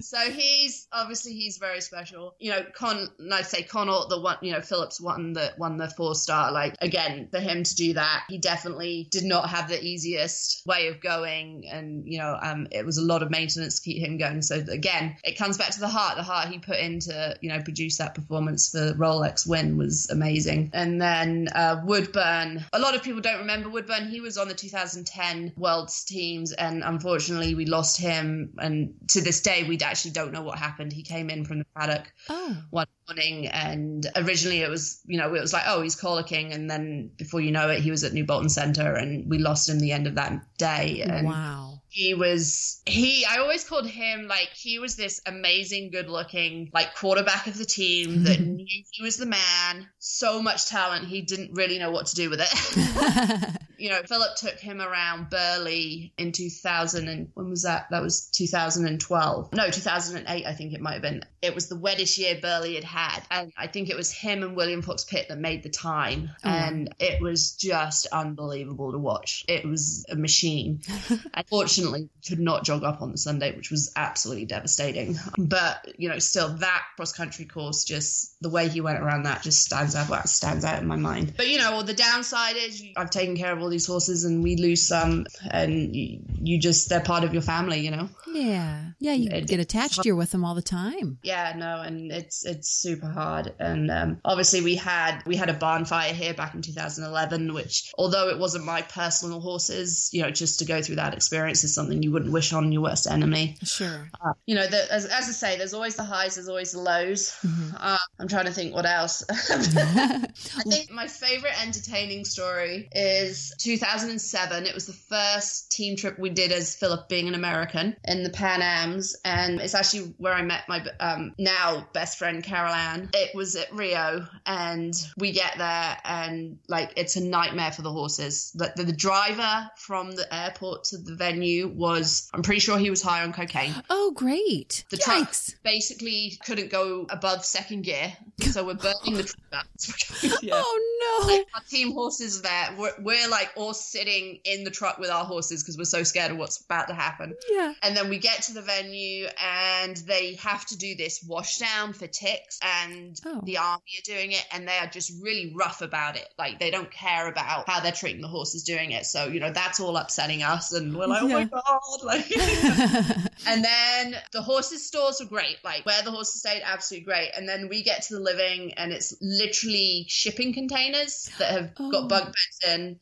So 0.01 0.17
he's 0.17 0.87
obviously 0.91 1.33
he's 1.33 1.57
very 1.57 1.81
special. 1.81 2.35
You 2.39 2.51
know, 2.51 2.65
Con. 2.73 3.07
I 3.31 3.41
say 3.43 3.63
Connaught, 3.63 4.09
the 4.09 4.19
one. 4.19 4.37
You 4.41 4.53
know, 4.53 4.61
Phillips 4.61 4.99
won 4.99 5.33
the 5.33 5.53
won 5.57 5.77
the 5.77 5.89
four 5.89 6.15
star. 6.15 6.51
Like 6.51 6.75
again, 6.81 7.27
for 7.31 7.39
him 7.39 7.63
to 7.63 7.75
do 7.75 7.93
that, 7.93 8.25
he 8.29 8.37
definitely 8.37 9.07
did 9.11 9.23
not 9.23 9.49
have 9.49 9.69
the 9.69 9.81
easiest 9.81 10.65
way 10.65 10.87
of 10.87 11.01
going, 11.01 11.65
and 11.71 12.05
you 12.05 12.17
know, 12.17 12.37
um, 12.41 12.67
it 12.71 12.85
was 12.85 12.97
a 12.97 13.03
lot 13.03 13.23
of 13.23 13.31
maintenance 13.31 13.79
to 13.79 13.83
keep 13.83 14.01
him 14.01 14.17
going. 14.17 14.41
So 14.41 14.55
again, 14.55 15.15
it 15.23 15.37
comes 15.37 15.57
back 15.57 15.71
to 15.71 15.79
the 15.79 15.87
heart. 15.87 16.17
The 16.17 16.23
heart 16.23 16.49
he 16.49 16.59
put 16.59 16.77
into 16.77 17.35
you 17.41 17.49
know 17.49 17.61
produce 17.61 17.97
that 17.97 18.15
performance 18.15 18.71
for 18.71 18.93
Rolex 18.93 19.47
win 19.47 19.77
was 19.77 20.09
amazing. 20.09 20.71
And 20.73 21.01
then 21.01 21.47
uh, 21.53 21.81
Woodburn. 21.83 22.65
A 22.73 22.79
lot 22.79 22.95
of 22.95 23.03
people 23.03 23.21
don't 23.21 23.39
remember 23.39 23.69
Woodburn. 23.69 24.07
He 24.07 24.21
was 24.21 24.37
on 24.37 24.47
the 24.47 24.53
2010 24.53 25.53
World's 25.55 26.03
teams, 26.03 26.51
and 26.53 26.83
unfortunately, 26.83 27.55
we 27.55 27.65
lost 27.65 27.99
him. 27.99 28.53
And 28.57 28.93
to 29.09 29.21
this 29.21 29.41
day, 29.41 29.63
we'd 29.63 29.83
actually 29.83 29.90
actually 29.91 30.11
don't 30.11 30.31
know 30.31 30.41
what 30.41 30.57
happened. 30.57 30.91
He 30.93 31.03
came 31.03 31.29
in 31.29 31.45
from 31.45 31.59
the 31.59 31.65
paddock 31.75 32.11
Oh. 32.29 32.57
one 32.71 32.87
morning, 33.07 33.47
and 33.47 34.05
originally 34.15 34.61
it 34.61 34.69
was, 34.69 34.99
you 35.05 35.17
know, 35.19 35.33
it 35.35 35.41
was 35.41 35.53
like, 35.53 35.63
oh, 35.67 35.81
he's 35.81 35.95
colicking, 35.95 36.53
and 36.53 36.69
then 36.69 37.11
before 37.17 37.41
you 37.41 37.51
know 37.51 37.69
it, 37.69 37.81
he 37.81 37.91
was 37.91 38.03
at 38.03 38.13
New 38.13 38.25
Bolton 38.25 38.49
Centre, 38.49 38.95
and 38.95 39.29
we 39.29 39.37
lost 39.37 39.69
him 39.69 39.79
the 39.79 39.91
end 39.91 40.07
of 40.07 40.15
that 40.15 40.57
day. 40.57 41.01
And 41.01 41.27
Wow. 41.27 41.81
he 41.89 42.13
was 42.13 42.81
he 42.85 43.25
i 43.25 43.37
always 43.39 43.65
called 43.67 43.85
him 43.85 44.25
like 44.27 44.47
he 44.55 44.79
was 44.79 44.95
this 44.95 45.19
amazing 45.25 45.91
good 45.91 46.09
looking 46.09 46.69
like 46.73 46.95
quarterback 46.95 47.47
of 47.47 47.57
the 47.57 47.65
team 47.65 48.23
that 48.27 48.39
knew 48.39 48.65
he 48.91 49.03
was 49.03 49.17
the 49.17 49.25
man 49.25 49.89
so 49.99 50.41
much 50.41 50.67
talent 50.67 51.05
he 51.05 51.21
didn't 51.21 51.51
really 51.53 51.77
know 51.79 51.91
what 51.91 52.05
to 52.05 52.15
do 52.15 52.29
with 52.29 52.39
it 52.41 53.57
you 53.81 53.89
know 53.89 54.01
phillip 54.05 54.35
took 54.35 54.59
him 54.59 54.79
around 54.81 55.29
Burghley 55.29 56.13
in 56.17 56.31
2000 56.31 57.07
and 57.07 57.29
when 57.33 57.49
was 57.49 57.63
that 57.63 57.87
that 57.91 58.01
was 58.01 58.27
2012 58.27 59.53
no 59.53 59.69
2008 59.69 60.45
i 60.45 60.53
think 60.53 60.73
it 60.73 60.81
might 60.81 60.93
have 60.93 61.01
been 61.01 61.23
it 61.41 61.55
was 61.55 61.67
the 61.67 61.75
wettest 61.75 62.17
year 62.17 62.37
Burghley 62.41 62.75
had 62.75 62.83
had 62.83 63.21
and 63.31 63.51
i 63.57 63.67
think 63.67 63.89
it 63.89 63.95
was 63.97 64.11
him 64.11 64.43
and 64.43 64.55
william 64.55 64.81
fox 64.81 65.03
pitt 65.03 65.27
that 65.29 65.37
made 65.39 65.63
the 65.63 65.69
time 65.69 66.29
Oh, 66.43 66.49
wow. 66.49 66.67
and 66.67 66.95
it 66.99 67.21
was 67.21 67.53
just 67.53 68.07
unbelievable 68.07 68.91
to 68.91 68.97
watch 68.97 69.43
it 69.47 69.65
was 69.65 70.05
a 70.09 70.15
machine 70.15 70.81
Unfortunately, 71.33 72.09
could 72.27 72.39
not 72.39 72.63
jog 72.63 72.83
up 72.83 73.01
on 73.01 73.11
the 73.11 73.17
Sunday, 73.17 73.55
which 73.55 73.71
was 73.71 73.91
absolutely 73.95 74.45
devastating. 74.45 75.17
But 75.37 75.95
you 75.97 76.09
know, 76.09 76.19
still 76.19 76.49
that 76.57 76.83
cross 76.95 77.13
country 77.13 77.45
course, 77.45 77.83
just 77.83 78.39
the 78.41 78.49
way 78.49 78.67
he 78.69 78.81
went 78.81 78.99
around 78.99 79.23
that, 79.23 79.41
just 79.43 79.63
stands 79.63 79.95
out. 79.95 80.27
Stands 80.29 80.63
out 80.65 80.81
in 80.81 80.87
my 80.87 80.95
mind. 80.97 81.33
But 81.37 81.47
you 81.47 81.57
know, 81.57 81.71
well, 81.71 81.83
the 81.83 81.93
downside 81.93 82.55
is 82.57 82.83
I've 82.95 83.09
taken 83.09 83.35
care 83.35 83.51
of 83.51 83.61
all 83.61 83.69
these 83.71 83.87
horses, 83.87 84.23
and 84.25 84.43
we 84.43 84.55
lose 84.57 84.81
some, 84.83 85.25
and 85.49 85.95
you, 85.95 86.19
you 86.41 86.59
just 86.59 86.89
they're 86.89 87.01
part 87.01 87.23
of 87.23 87.33
your 87.33 87.41
family, 87.41 87.79
you 87.79 87.89
know. 87.91 88.09
yeah. 88.31 88.91
Yeah, 88.99 89.13
you 89.13 89.29
It- 89.31 89.47
get 89.47 89.59
attached. 89.59 90.05
You're 90.05 90.15
with 90.15 90.29
them 90.31 90.45
all 90.45 90.53
the 90.53 90.61
time. 90.61 91.17
Yeah, 91.23 91.53
no, 91.57 91.81
and 91.81 92.11
it's 92.11 92.45
it's 92.45 92.69
super 92.69 93.07
hard. 93.07 93.53
And 93.59 93.89
um, 93.89 94.19
obviously, 94.23 94.61
we 94.61 94.75
had 94.75 95.21
we 95.25 95.35
had 95.35 95.49
a 95.49 95.53
barn 95.53 95.85
fire 95.85 96.13
here 96.13 96.33
back 96.35 96.53
in 96.53 96.61
2011, 96.61 97.53
which 97.53 97.91
although 97.97 98.29
it 98.29 98.37
wasn't 98.37 98.65
my 98.65 98.83
personal 98.83 99.39
horses, 99.39 100.09
you 100.13 100.21
know, 100.21 100.29
just 100.29 100.59
to 100.59 100.65
go 100.65 100.81
through 100.83 100.97
that 100.97 101.13
experience 101.15 101.63
is 101.63 101.73
something 101.73 102.03
you 102.03 102.11
wouldn't 102.11 102.31
wish 102.31 102.53
on 102.53 102.71
your 102.71 102.81
worst 102.83 103.07
enemy. 103.07 103.57
Sure. 103.63 104.09
Uh, 104.23 104.33
you 104.45 104.53
know, 104.55 104.67
the, 104.67 104.91
as, 104.93 105.05
as 105.05 105.27
I 105.27 105.31
say, 105.31 105.57
there's 105.57 105.73
always 105.73 105.95
the 105.95 106.03
highs, 106.03 106.35
there's 106.35 106.49
always 106.49 106.71
the 106.73 106.79
lows. 106.79 107.33
Mhm. 107.43 107.75
Uh, 107.79 107.97
I'm 108.19 108.27
trying 108.27 108.45
to 108.45 108.51
think 108.53 108.75
what 108.75 108.85
else. 108.85 109.23
I 109.29 110.27
think 110.69 110.91
my 110.91 111.07
favorite 111.07 111.53
entertaining 111.65 112.25
story 112.25 112.89
is 112.91 113.53
2007. 113.63 114.65
It 114.65 114.73
was 114.73 114.87
the 114.87 114.93
first 114.93 115.71
team 115.71 115.95
trip 115.95 116.17
we 116.17 116.29
did 116.29 116.51
as 116.51 116.75
Phillip 116.75 117.07
being 117.09 117.27
an 117.27 117.35
American 117.35 117.95
in 118.05 118.23
the 118.23 118.29
Pan 118.29 118.61
Ams, 118.61 119.15
and 119.25 119.59
it's 119.59 119.75
actually 119.75 120.13
where 120.17 120.33
I 120.33 120.41
met 120.41 120.67
my 120.67 120.85
um, 120.99 121.33
now 121.37 121.87
best 121.93 122.17
friend 122.17 122.43
Carol 122.43 122.73
Ann. 122.73 123.09
It 123.13 123.35
was 123.35 123.55
at 123.55 123.73
Rio, 123.73 124.27
and 124.45 124.93
we 125.17 125.31
get 125.31 125.57
there, 125.57 125.97
and 126.03 126.57
like 126.67 126.93
it's 126.95 127.15
a 127.15 127.23
nightmare 127.23 127.71
for 127.71 127.81
the 127.81 127.91
horses. 127.91 128.51
The, 128.55 128.73
the, 128.75 128.83
the 128.83 128.93
driver 128.93 129.69
from 129.77 130.11
the 130.11 130.33
airport 130.33 130.85
to 130.85 130.97
the 130.97 131.15
venue 131.15 131.67
was, 131.67 132.29
I'm 132.33 132.41
pretty 132.41 132.59
sure 132.59 132.77
he 132.77 132.89
was 132.89 133.01
high 133.01 133.23
on 133.23 133.33
cocaine 133.33 133.75
oh, 133.89 134.11
great. 134.11 134.85
The 134.89 134.97
truck. 134.97 135.33
Basically 135.63 136.37
couldn't 136.45 136.71
go 136.71 137.05
above 137.09 137.45
second 137.45 137.83
gear, 137.83 138.13
so 138.39 138.65
we're 138.65 138.73
burning 138.75 139.15
the 139.15 139.23
truck 139.23 139.53
up. 139.53 139.65
Oh, 140.53 141.19
no. 141.21 141.27
Like, 141.27 141.47
our 141.55 141.61
team 141.69 141.91
horses 141.93 142.41
there. 142.41 142.69
We're, 142.77 142.93
we're 142.99 143.27
like 143.29 143.50
all 143.55 143.73
sitting 143.73 144.39
in 144.45 144.63
the 144.63 144.71
truck 144.71 144.97
with 144.97 145.09
our 145.09 145.25
horses 145.25 145.63
because 145.63 145.77
we're 145.77 145.83
so 145.85 146.03
scared 146.03 146.31
of 146.31 146.37
what's 146.37 146.59
about 146.63 146.87
to 146.87 146.93
happen. 146.93 147.35
Yeah. 147.49 147.73
And 147.83 147.95
then 147.95 148.09
we 148.09 148.17
get 148.17 148.43
to 148.43 148.53
the 148.53 148.61
venue 148.61 149.27
and 149.43 149.95
they 149.97 150.35
have 150.35 150.65
to 150.67 150.77
do 150.77 150.95
this 150.95 151.23
wash 151.27 151.57
down 151.57 151.93
for 151.93 152.07
ticks, 152.07 152.59
and 152.61 153.19
Oh. 153.25 153.41
the 153.43 153.57
army 153.57 153.81
are 153.99 154.05
doing 154.05 154.31
it, 154.31 154.45
and 154.51 154.67
they 154.67 154.77
are 154.77 154.87
just 154.87 155.11
really 155.21 155.53
rough 155.55 155.81
about 155.81 156.15
it. 156.17 156.27
Like 156.37 156.59
they 156.59 156.71
don't 156.71 156.91
care 156.91 157.27
about 157.27 157.67
how 157.69 157.79
they're 157.79 157.91
treating 157.91 158.21
the 158.21 158.27
horses 158.27 158.63
doing 158.63 158.91
it. 158.91 159.05
So 159.05 159.25
you 159.27 159.39
know 159.39 159.51
that's 159.51 159.79
all 159.79 159.97
upsetting 159.97 160.43
us, 160.43 160.73
and 160.73 160.95
we're 160.95 161.07
like, 161.07 161.21
oh 161.23 161.27
my 161.27 161.43
god, 161.45 161.81
like. 162.03 162.25
And 163.47 163.63
then 163.65 164.15
the 164.33 164.41
horses' 164.43 164.85
stores 164.85 165.19
were 165.19 165.25
great, 165.25 165.57
like 165.63 165.83
where 165.85 166.01
the 166.03 166.11
horses 166.11 166.39
stayed, 166.41 166.61
absolutely 166.63 167.05
great. 167.05 167.31
And 167.35 167.49
then 167.49 167.69
we 167.69 167.81
get 167.81 168.03
to 168.03 168.13
the 168.13 168.19
living, 168.19 168.73
and 168.75 168.91
it's 168.91 169.15
literally 169.19 170.05
shipping 170.07 170.53
containers 170.53 171.29
that 171.39 171.49
have 171.51 171.71
Oh. 171.79 171.89
got 171.89 172.07
bunk 172.07 172.25
beds 172.25 172.59
in 172.67 172.99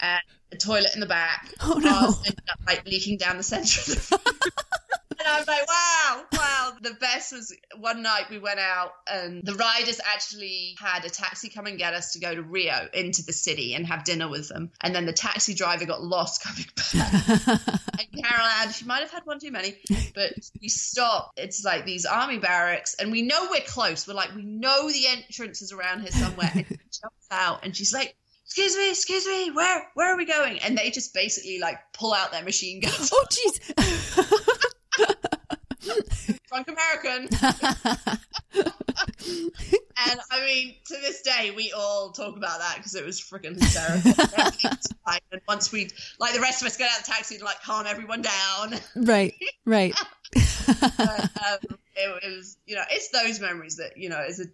and 0.00 0.20
a 0.52 0.56
toilet 0.56 0.90
in 0.94 1.00
the 1.00 1.06
back. 1.06 1.52
Oh, 1.60 1.74
no. 1.74 2.08
Up 2.50 2.58
like 2.66 2.86
leaking 2.86 3.18
down 3.18 3.36
the 3.36 3.42
center 3.42 3.80
of 3.80 3.86
the. 3.86 4.20
And 5.20 5.26
I 5.26 5.38
was 5.38 5.48
like, 5.48 5.66
wow, 5.66 6.24
wow. 6.32 6.72
The 6.80 6.94
best 6.94 7.32
was 7.32 7.52
one 7.76 8.02
night 8.02 8.30
we 8.30 8.38
went 8.38 8.60
out 8.60 8.92
and 9.10 9.42
the 9.44 9.54
riders 9.54 10.00
actually 10.04 10.76
had 10.78 11.04
a 11.04 11.10
taxi 11.10 11.48
come 11.48 11.66
and 11.66 11.76
get 11.76 11.92
us 11.92 12.12
to 12.12 12.20
go 12.20 12.32
to 12.32 12.40
Rio 12.40 12.88
into 12.94 13.24
the 13.24 13.32
city 13.32 13.74
and 13.74 13.84
have 13.84 14.04
dinner 14.04 14.28
with 14.28 14.48
them. 14.48 14.70
And 14.80 14.94
then 14.94 15.06
the 15.06 15.12
taxi 15.12 15.54
driver 15.54 15.86
got 15.86 16.02
lost 16.02 16.44
coming 16.44 16.66
back. 16.76 17.12
and 17.98 18.24
Carol 18.24 18.46
Ann, 18.60 18.70
she 18.70 18.84
might 18.84 19.00
have 19.00 19.10
had 19.10 19.24
one 19.24 19.40
too 19.40 19.50
many, 19.50 19.76
but 20.14 20.34
we 20.62 20.68
stop. 20.68 21.32
It's 21.36 21.64
like 21.64 21.84
these 21.84 22.06
army 22.06 22.38
barracks, 22.38 22.94
and 22.94 23.10
we 23.10 23.22
know 23.22 23.48
we're 23.50 23.60
close. 23.62 24.06
We're 24.06 24.14
like, 24.14 24.34
we 24.36 24.44
know 24.44 24.88
the 24.88 25.06
entrance 25.08 25.62
is 25.62 25.72
around 25.72 26.02
here 26.02 26.12
somewhere. 26.12 26.50
And 26.54 26.66
she 26.66 27.00
jumps 27.02 27.26
out, 27.30 27.64
and 27.64 27.76
she's 27.76 27.92
like, 27.92 28.14
"Excuse 28.48 28.76
me, 28.76 28.90
excuse 28.90 29.26
me, 29.26 29.50
where 29.50 29.88
where 29.94 30.12
are 30.12 30.16
we 30.16 30.24
going?" 30.24 30.58
And 30.60 30.76
they 30.76 30.90
just 30.90 31.14
basically 31.14 31.58
like 31.58 31.78
pull 31.92 32.12
out 32.12 32.32
their 32.32 32.44
machine 32.44 32.80
guns. 32.80 33.10
oh, 33.12 33.26
jeez. 33.30 33.60
Drunk 36.48 36.68
American. 36.68 37.28
And 40.06 40.20
I 40.30 40.44
mean, 40.44 40.74
to 40.86 40.94
this 41.02 41.22
day, 41.22 41.50
we 41.54 41.72
all 41.72 42.12
talk 42.12 42.36
about 42.36 42.60
that 42.60 42.76
because 42.76 42.94
it 42.94 43.04
was 43.04 43.20
freaking 43.20 43.60
hysterical. 43.60 44.12
And 45.32 45.40
once 45.48 45.72
we, 45.72 45.88
like 46.20 46.34
the 46.34 46.40
rest 46.40 46.60
of 46.62 46.66
us, 46.66 46.76
get 46.76 46.90
out 46.90 47.00
of 47.00 47.06
the 47.06 47.12
taxi 47.12 47.36
and 47.36 47.44
like 47.44 47.62
calm 47.62 47.86
everyone 47.86 48.22
down. 48.22 48.74
right. 48.94 49.34
Right. 49.64 49.94
but 50.34 51.00
um, 51.00 51.78
it, 51.96 52.22
it 52.22 52.36
was 52.36 52.58
you 52.66 52.76
know 52.76 52.82
it's 52.90 53.08
those 53.08 53.40
memories 53.40 53.76
that 53.76 53.96
you 53.96 54.10
know 54.10 54.20
is 54.20 54.40
a, 54.40 54.44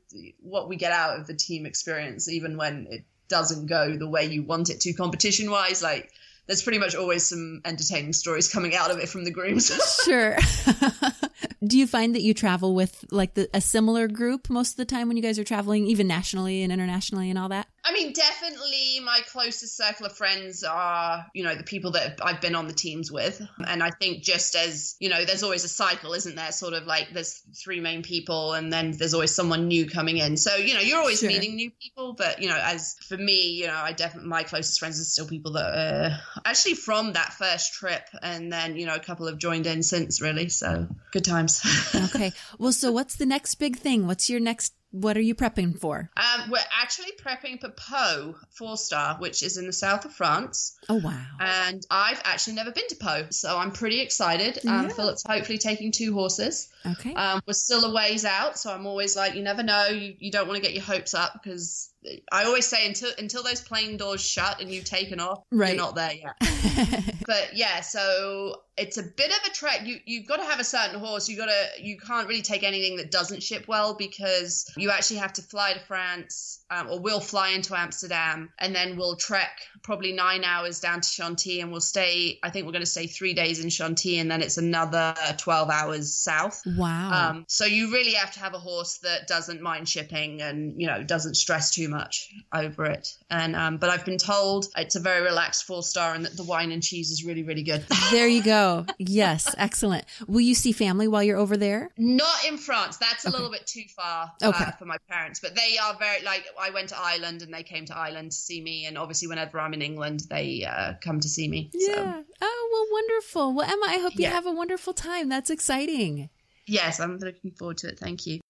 what 0.40 0.68
we 0.68 0.76
get 0.76 0.92
out 0.92 1.18
of 1.18 1.26
the 1.26 1.34
team 1.34 1.66
experience 1.66 2.30
even 2.30 2.56
when 2.56 2.86
it 2.88 3.04
doesn't 3.28 3.66
go 3.66 3.96
the 3.96 4.08
way 4.08 4.24
you 4.26 4.42
want 4.42 4.70
it 4.70 4.80
to 4.80 4.92
competition 4.92 5.50
wise 5.50 5.82
like 5.82 6.10
there's 6.46 6.62
pretty 6.62 6.78
much 6.78 6.94
always 6.94 7.26
some 7.26 7.62
entertaining 7.64 8.12
stories 8.12 8.52
coming 8.52 8.74
out 8.74 8.90
of 8.90 8.98
it 8.98 9.08
from 9.08 9.24
the 9.24 9.30
grooms 9.30 9.70
sure. 10.04 10.36
Do 11.66 11.78
you 11.78 11.86
find 11.86 12.14
that 12.14 12.22
you 12.22 12.34
travel 12.34 12.74
with 12.74 13.04
like 13.10 13.34
the, 13.34 13.48
a 13.54 13.60
similar 13.60 14.08
group 14.08 14.48
most 14.50 14.72
of 14.72 14.76
the 14.76 14.84
time 14.84 15.08
when 15.08 15.16
you 15.16 15.22
guys 15.22 15.38
are 15.38 15.44
traveling, 15.44 15.86
even 15.86 16.06
nationally 16.06 16.62
and 16.62 16.72
internationally 16.72 17.30
and 17.30 17.38
all 17.38 17.48
that? 17.48 17.66
I 17.86 17.92
mean, 17.92 18.14
definitely 18.14 19.00
my 19.04 19.20
closest 19.30 19.76
circle 19.76 20.06
of 20.06 20.16
friends 20.16 20.64
are, 20.64 21.26
you 21.34 21.44
know, 21.44 21.54
the 21.54 21.64
people 21.64 21.92
that 21.92 22.18
I've 22.22 22.40
been 22.40 22.54
on 22.54 22.66
the 22.66 22.72
teams 22.72 23.12
with. 23.12 23.42
And 23.66 23.82
I 23.82 23.90
think 23.90 24.22
just 24.22 24.56
as, 24.56 24.96
you 25.00 25.10
know, 25.10 25.24
there's 25.26 25.42
always 25.42 25.64
a 25.64 25.68
cycle, 25.68 26.14
isn't 26.14 26.34
there? 26.34 26.50
Sort 26.52 26.72
of 26.72 26.86
like 26.86 27.08
there's 27.12 27.42
three 27.62 27.80
main 27.80 28.02
people 28.02 28.54
and 28.54 28.72
then 28.72 28.92
there's 28.92 29.12
always 29.12 29.34
someone 29.34 29.68
new 29.68 29.86
coming 29.86 30.16
in. 30.16 30.38
So, 30.38 30.56
you 30.56 30.72
know, 30.72 30.80
you're 30.80 30.98
always 30.98 31.20
Sure. 31.20 31.28
meeting 31.28 31.56
new 31.56 31.70
people. 31.70 32.14
But, 32.14 32.40
you 32.40 32.48
know, 32.48 32.58
as 32.58 32.96
for 33.06 33.18
me, 33.18 33.50
you 33.50 33.66
know, 33.66 33.76
I 33.76 33.92
definitely, 33.92 34.30
my 34.30 34.44
closest 34.44 34.78
friends 34.78 34.98
are 34.98 35.04
still 35.04 35.26
people 35.26 35.52
that 35.52 35.74
are 35.74 36.20
actually 36.44 36.74
from 36.74 37.12
that 37.12 37.34
first 37.34 37.74
trip. 37.74 38.08
And 38.22 38.50
then, 38.50 38.76
you 38.76 38.86
know, 38.86 38.94
a 38.94 39.00
couple 39.00 39.26
have 39.26 39.36
joined 39.38 39.66
in 39.66 39.82
since 39.82 40.22
really. 40.22 40.48
So 40.48 40.88
good 41.12 41.23
times. 41.24 41.60
Okay. 42.14 42.32
well, 42.58 42.72
so 42.72 42.92
what's 42.92 43.16
the 43.16 43.26
next 43.26 43.54
big 43.56 43.76
thing? 43.78 44.06
What's 44.06 44.28
your 44.30 44.38
next, 44.40 44.74
what 44.90 45.16
are 45.16 45.20
you 45.22 45.34
prepping 45.34 45.78
for? 45.78 46.10
Um, 46.16 46.50
we're 46.50 46.58
actually 46.82 47.12
prepping 47.24 47.60
for 47.60 47.70
Pau 47.70 48.34
four 48.50 48.76
star, 48.76 49.16
which 49.18 49.42
is 49.42 49.56
in 49.56 49.66
the 49.66 49.72
south 49.72 50.04
of 50.04 50.12
France. 50.12 50.76
Oh, 50.88 50.96
wow. 50.96 51.20
and 51.40 51.82
I've 51.90 52.20
actually 52.24 52.54
never 52.54 52.70
been 52.70 52.86
to 52.88 52.96
Pau, 52.96 53.22
so 53.30 53.56
I'm 53.58 53.72
pretty 53.72 54.00
excited. 54.00 54.58
Um, 54.66 54.84
Yeah. 54.84 54.88
Phillip's 54.90 55.24
hopefully 55.26 55.58
taking 55.58 55.90
two 55.92 56.12
horses. 56.14 56.68
Okay. 56.86 57.14
Um, 57.14 57.40
we're 57.46 57.54
still 57.54 57.84
a 57.84 57.92
ways 57.94 58.24
out, 58.24 58.58
so 58.58 58.72
I'm 58.72 58.86
always 58.86 59.16
like, 59.16 59.34
you 59.34 59.42
never 59.42 59.62
know. 59.62 59.86
You, 59.86 60.14
you 60.18 60.30
don't 60.30 60.46
want 60.46 60.56
to 60.56 60.62
get 60.62 60.74
your 60.74 60.84
hopes 60.84 61.14
up 61.14 61.40
because 61.42 61.90
I 62.32 62.44
always 62.44 62.66
say 62.66 62.86
until 62.86 63.10
until 63.18 63.42
those 63.42 63.60
plane 63.60 63.96
doors 63.96 64.20
shut 64.20 64.60
and 64.60 64.70
you've 64.70 64.84
taken 64.84 65.20
off, 65.20 65.42
Right. 65.50 65.68
you're 65.74 65.76
not 65.78 65.94
there 65.94 66.12
yet. 66.12 66.34
But 67.26 67.56
yeah, 67.56 67.80
so 67.80 68.56
it's 68.76 68.98
a 68.98 69.02
bit 69.02 69.30
of 69.30 69.38
a 69.46 69.54
trek. 69.54 69.80
You 69.86 69.96
you've 70.04 70.26
got 70.26 70.36
to 70.38 70.44
have 70.44 70.60
a 70.60 70.64
certain 70.64 71.00
horse. 71.00 71.26
You 71.26 71.38
got 71.38 71.46
to 71.46 71.82
you 71.82 71.96
can't 71.96 72.28
really 72.28 72.42
take 72.42 72.62
anything 72.62 72.96
that 72.96 73.10
doesn't 73.10 73.42
ship 73.42 73.64
well 73.66 73.94
because 73.94 74.70
you 74.76 74.90
actually 74.90 75.16
have 75.20 75.32
to 75.34 75.42
fly 75.42 75.72
to 75.72 75.80
France, 75.80 76.62
um, 76.70 76.90
or 76.90 77.00
we'll 77.00 77.20
fly 77.20 77.50
into 77.50 77.74
Amsterdam 77.74 78.50
and 78.58 78.74
then 78.74 78.96
we'll 78.98 79.16
trek 79.16 79.58
probably 79.82 80.12
nine 80.12 80.44
hours 80.44 80.80
down 80.80 81.00
to 81.00 81.08
Chantilly 81.08 81.60
and 81.62 81.70
we'll 81.72 81.80
stay. 81.80 82.38
I 82.42 82.50
think 82.50 82.66
we're 82.66 82.72
going 82.72 82.82
to 82.84 82.90
stay 82.90 83.06
three 83.06 83.32
days 83.32 83.64
in 83.64 83.70
Chantilly 83.70 84.18
and 84.18 84.30
then 84.30 84.42
it's 84.42 84.58
another 84.58 85.14
twelve 85.38 85.70
hours 85.70 86.12
south. 86.12 86.60
wow. 86.76 87.30
Um, 87.30 87.44
so 87.48 87.64
you 87.64 87.90
really 87.90 88.12
have 88.14 88.32
to 88.32 88.40
have 88.40 88.52
a 88.52 88.58
horse 88.58 88.98
that 88.98 89.26
doesn't 89.28 89.62
mind 89.62 89.88
shipping 89.88 90.42
and 90.42 90.78
you 90.78 90.88
know 90.88 91.02
doesn't 91.02 91.36
stress 91.36 91.70
too 91.70 91.88
much 91.94 92.30
over 92.52 92.84
it. 92.84 93.08
And 93.30 93.56
um, 93.56 93.78
but 93.78 93.88
I've 93.88 94.04
been 94.04 94.18
told 94.18 94.66
it's 94.76 94.96
a 94.96 95.00
very 95.00 95.22
relaxed 95.22 95.64
four 95.64 95.82
star 95.82 96.14
and 96.14 96.24
that 96.24 96.36
the 96.36 96.44
wine 96.44 96.72
and 96.72 96.82
cheese 96.82 97.10
is 97.10 97.24
really 97.24 97.42
really 97.42 97.62
good. 97.62 97.84
there 98.10 98.28
you 98.28 98.42
go. 98.42 98.84
Yes, 98.98 99.54
excellent. 99.56 100.04
Will 100.26 100.40
you 100.40 100.54
see 100.54 100.72
family 100.72 101.08
while 101.08 101.22
you're 101.22 101.38
over 101.38 101.56
there? 101.56 101.90
Not 101.96 102.44
in 102.46 102.58
France. 102.58 102.98
That's 102.98 103.24
a 103.24 103.28
okay. 103.28 103.36
little 103.36 103.50
bit 103.50 103.66
too 103.66 103.84
far 103.96 104.32
uh, 104.42 104.48
okay. 104.48 104.70
for 104.78 104.84
my 104.84 104.98
parents. 105.08 105.40
But 105.40 105.54
they 105.54 105.78
are 105.78 105.96
very 105.98 106.22
like 106.22 106.44
I 106.60 106.70
went 106.70 106.90
to 106.90 106.98
Ireland 106.98 107.42
and 107.42 107.54
they 107.54 107.62
came 107.62 107.84
to 107.86 107.96
Ireland 107.96 108.32
to 108.32 108.36
see 108.36 108.60
me, 108.60 108.86
and 108.86 108.98
obviously 108.98 109.28
whenever 109.28 109.60
I'm 109.60 109.72
in 109.72 109.82
England, 109.82 110.20
they 110.28 110.64
uh, 110.64 110.94
come 111.00 111.20
to 111.20 111.28
see 111.28 111.48
me. 111.48 111.70
Yeah. 111.72 111.94
So. 111.94 112.24
Oh 112.42 112.68
well, 112.72 112.86
wonderful. 112.92 113.54
Well, 113.54 113.70
Emma, 113.70 113.86
I 113.86 113.98
hope 114.02 114.14
you 114.14 114.24
yeah. 114.24 114.30
have 114.30 114.46
a 114.46 114.52
wonderful 114.52 114.92
time. 114.92 115.28
That's 115.28 115.50
exciting. 115.50 116.28
Yes, 116.66 117.00
I'm 117.00 117.18
looking 117.18 117.52
forward 117.52 117.78
to 117.78 117.88
it. 117.88 117.98
Thank 117.98 118.26
you. 118.26 118.40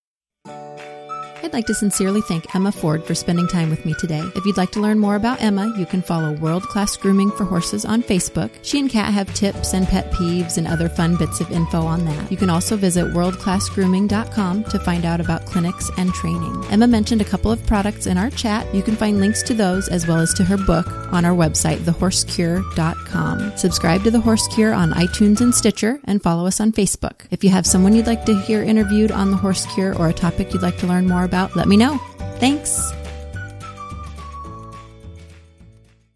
I'd 1.45 1.53
like 1.53 1.66
to 1.66 1.74
sincerely 1.74 2.22
thank 2.22 2.55
Emma 2.55 2.72
Ford 2.72 3.05
for 3.05 3.14
spending 3.14 3.47
time 3.47 3.68
with 3.68 3.84
me 3.84 3.92
today. 3.92 4.22
If 4.34 4.47
you'd 4.47 4.57
like 4.57 4.70
to 4.70 4.80
learn 4.80 4.99
more 4.99 5.14
about 5.14 5.42
Emma, 5.42 5.74
you 5.76 5.84
can 5.84 6.01
follow 6.01 6.32
World 6.32 6.62
Class 6.62 6.97
Grooming 6.97 7.30
for 7.32 7.45
Horses 7.45 7.84
on 7.84 8.03
Facebook. 8.03 8.51
She 8.62 8.80
and 8.80 8.88
Cat 8.88 9.12
have 9.12 9.32
tips 9.34 9.74
and 9.74 9.86
pet 9.86 10.11
peeves 10.11 10.57
and 10.57 10.66
other 10.66 10.88
fun 10.88 11.16
bits 11.16 11.40
of 11.40 11.53
info 11.53 11.82
on 11.82 12.07
that. 12.07 12.30
You 12.30 12.38
can 12.38 12.49
also 12.49 12.78
visit 12.78 13.12
worldclassgrooming.com 13.12 14.64
to 14.64 14.78
find 14.78 15.05
out 15.05 15.20
about 15.20 15.45
clinics 15.45 15.90
and 15.99 16.14
training. 16.14 16.64
Emma 16.70 16.86
mentioned 16.86 17.20
a 17.20 17.26
couple 17.26 17.53
of 17.53 17.64
products 17.66 18.07
in 18.07 18.16
our 18.16 18.30
chat. 18.30 18.74
You 18.74 18.82
can 18.82 18.97
find 18.97 19.20
links 19.20 19.42
to 19.42 19.53
those 19.53 19.88
as 19.88 20.07
well 20.07 20.20
as 20.20 20.32
to 20.34 20.45
her 20.45 20.57
book 20.57 20.90
on 21.12 21.26
our 21.26 21.36
website, 21.36 21.76
thehorsecure.com. 21.80 23.59
Subscribe 23.59 24.03
to 24.05 24.11
The 24.11 24.20
Horse 24.20 24.49
Cure 24.49 24.72
on 24.72 24.92
iTunes 24.92 25.42
and 25.42 25.55
Stitcher 25.55 26.01
and 26.05 26.22
follow 26.22 26.47
us 26.47 26.59
on 26.59 26.72
Facebook. 26.72 27.26
If 27.30 27.45
you 27.45 27.51
have 27.51 27.66
someone 27.66 27.95
you'd 27.95 28.07
like 28.07 28.24
to 28.24 28.34
hear 28.34 28.62
interviewed 28.62 29.12
on 29.12 29.30
The 29.30 29.36
Horse 29.36 29.66
Cure 29.74 29.95
or 29.95 30.09
a 30.09 30.14
topic 30.14 30.55
you'd 30.55 30.62
like 30.62 30.78
to 30.78 30.86
learn 30.86 31.07
more 31.07 31.24
about, 31.24 31.34
about, 31.35 31.57
let 31.57 31.66
me 31.66 31.76
know. 31.76 31.99
Thanks. 32.39 32.93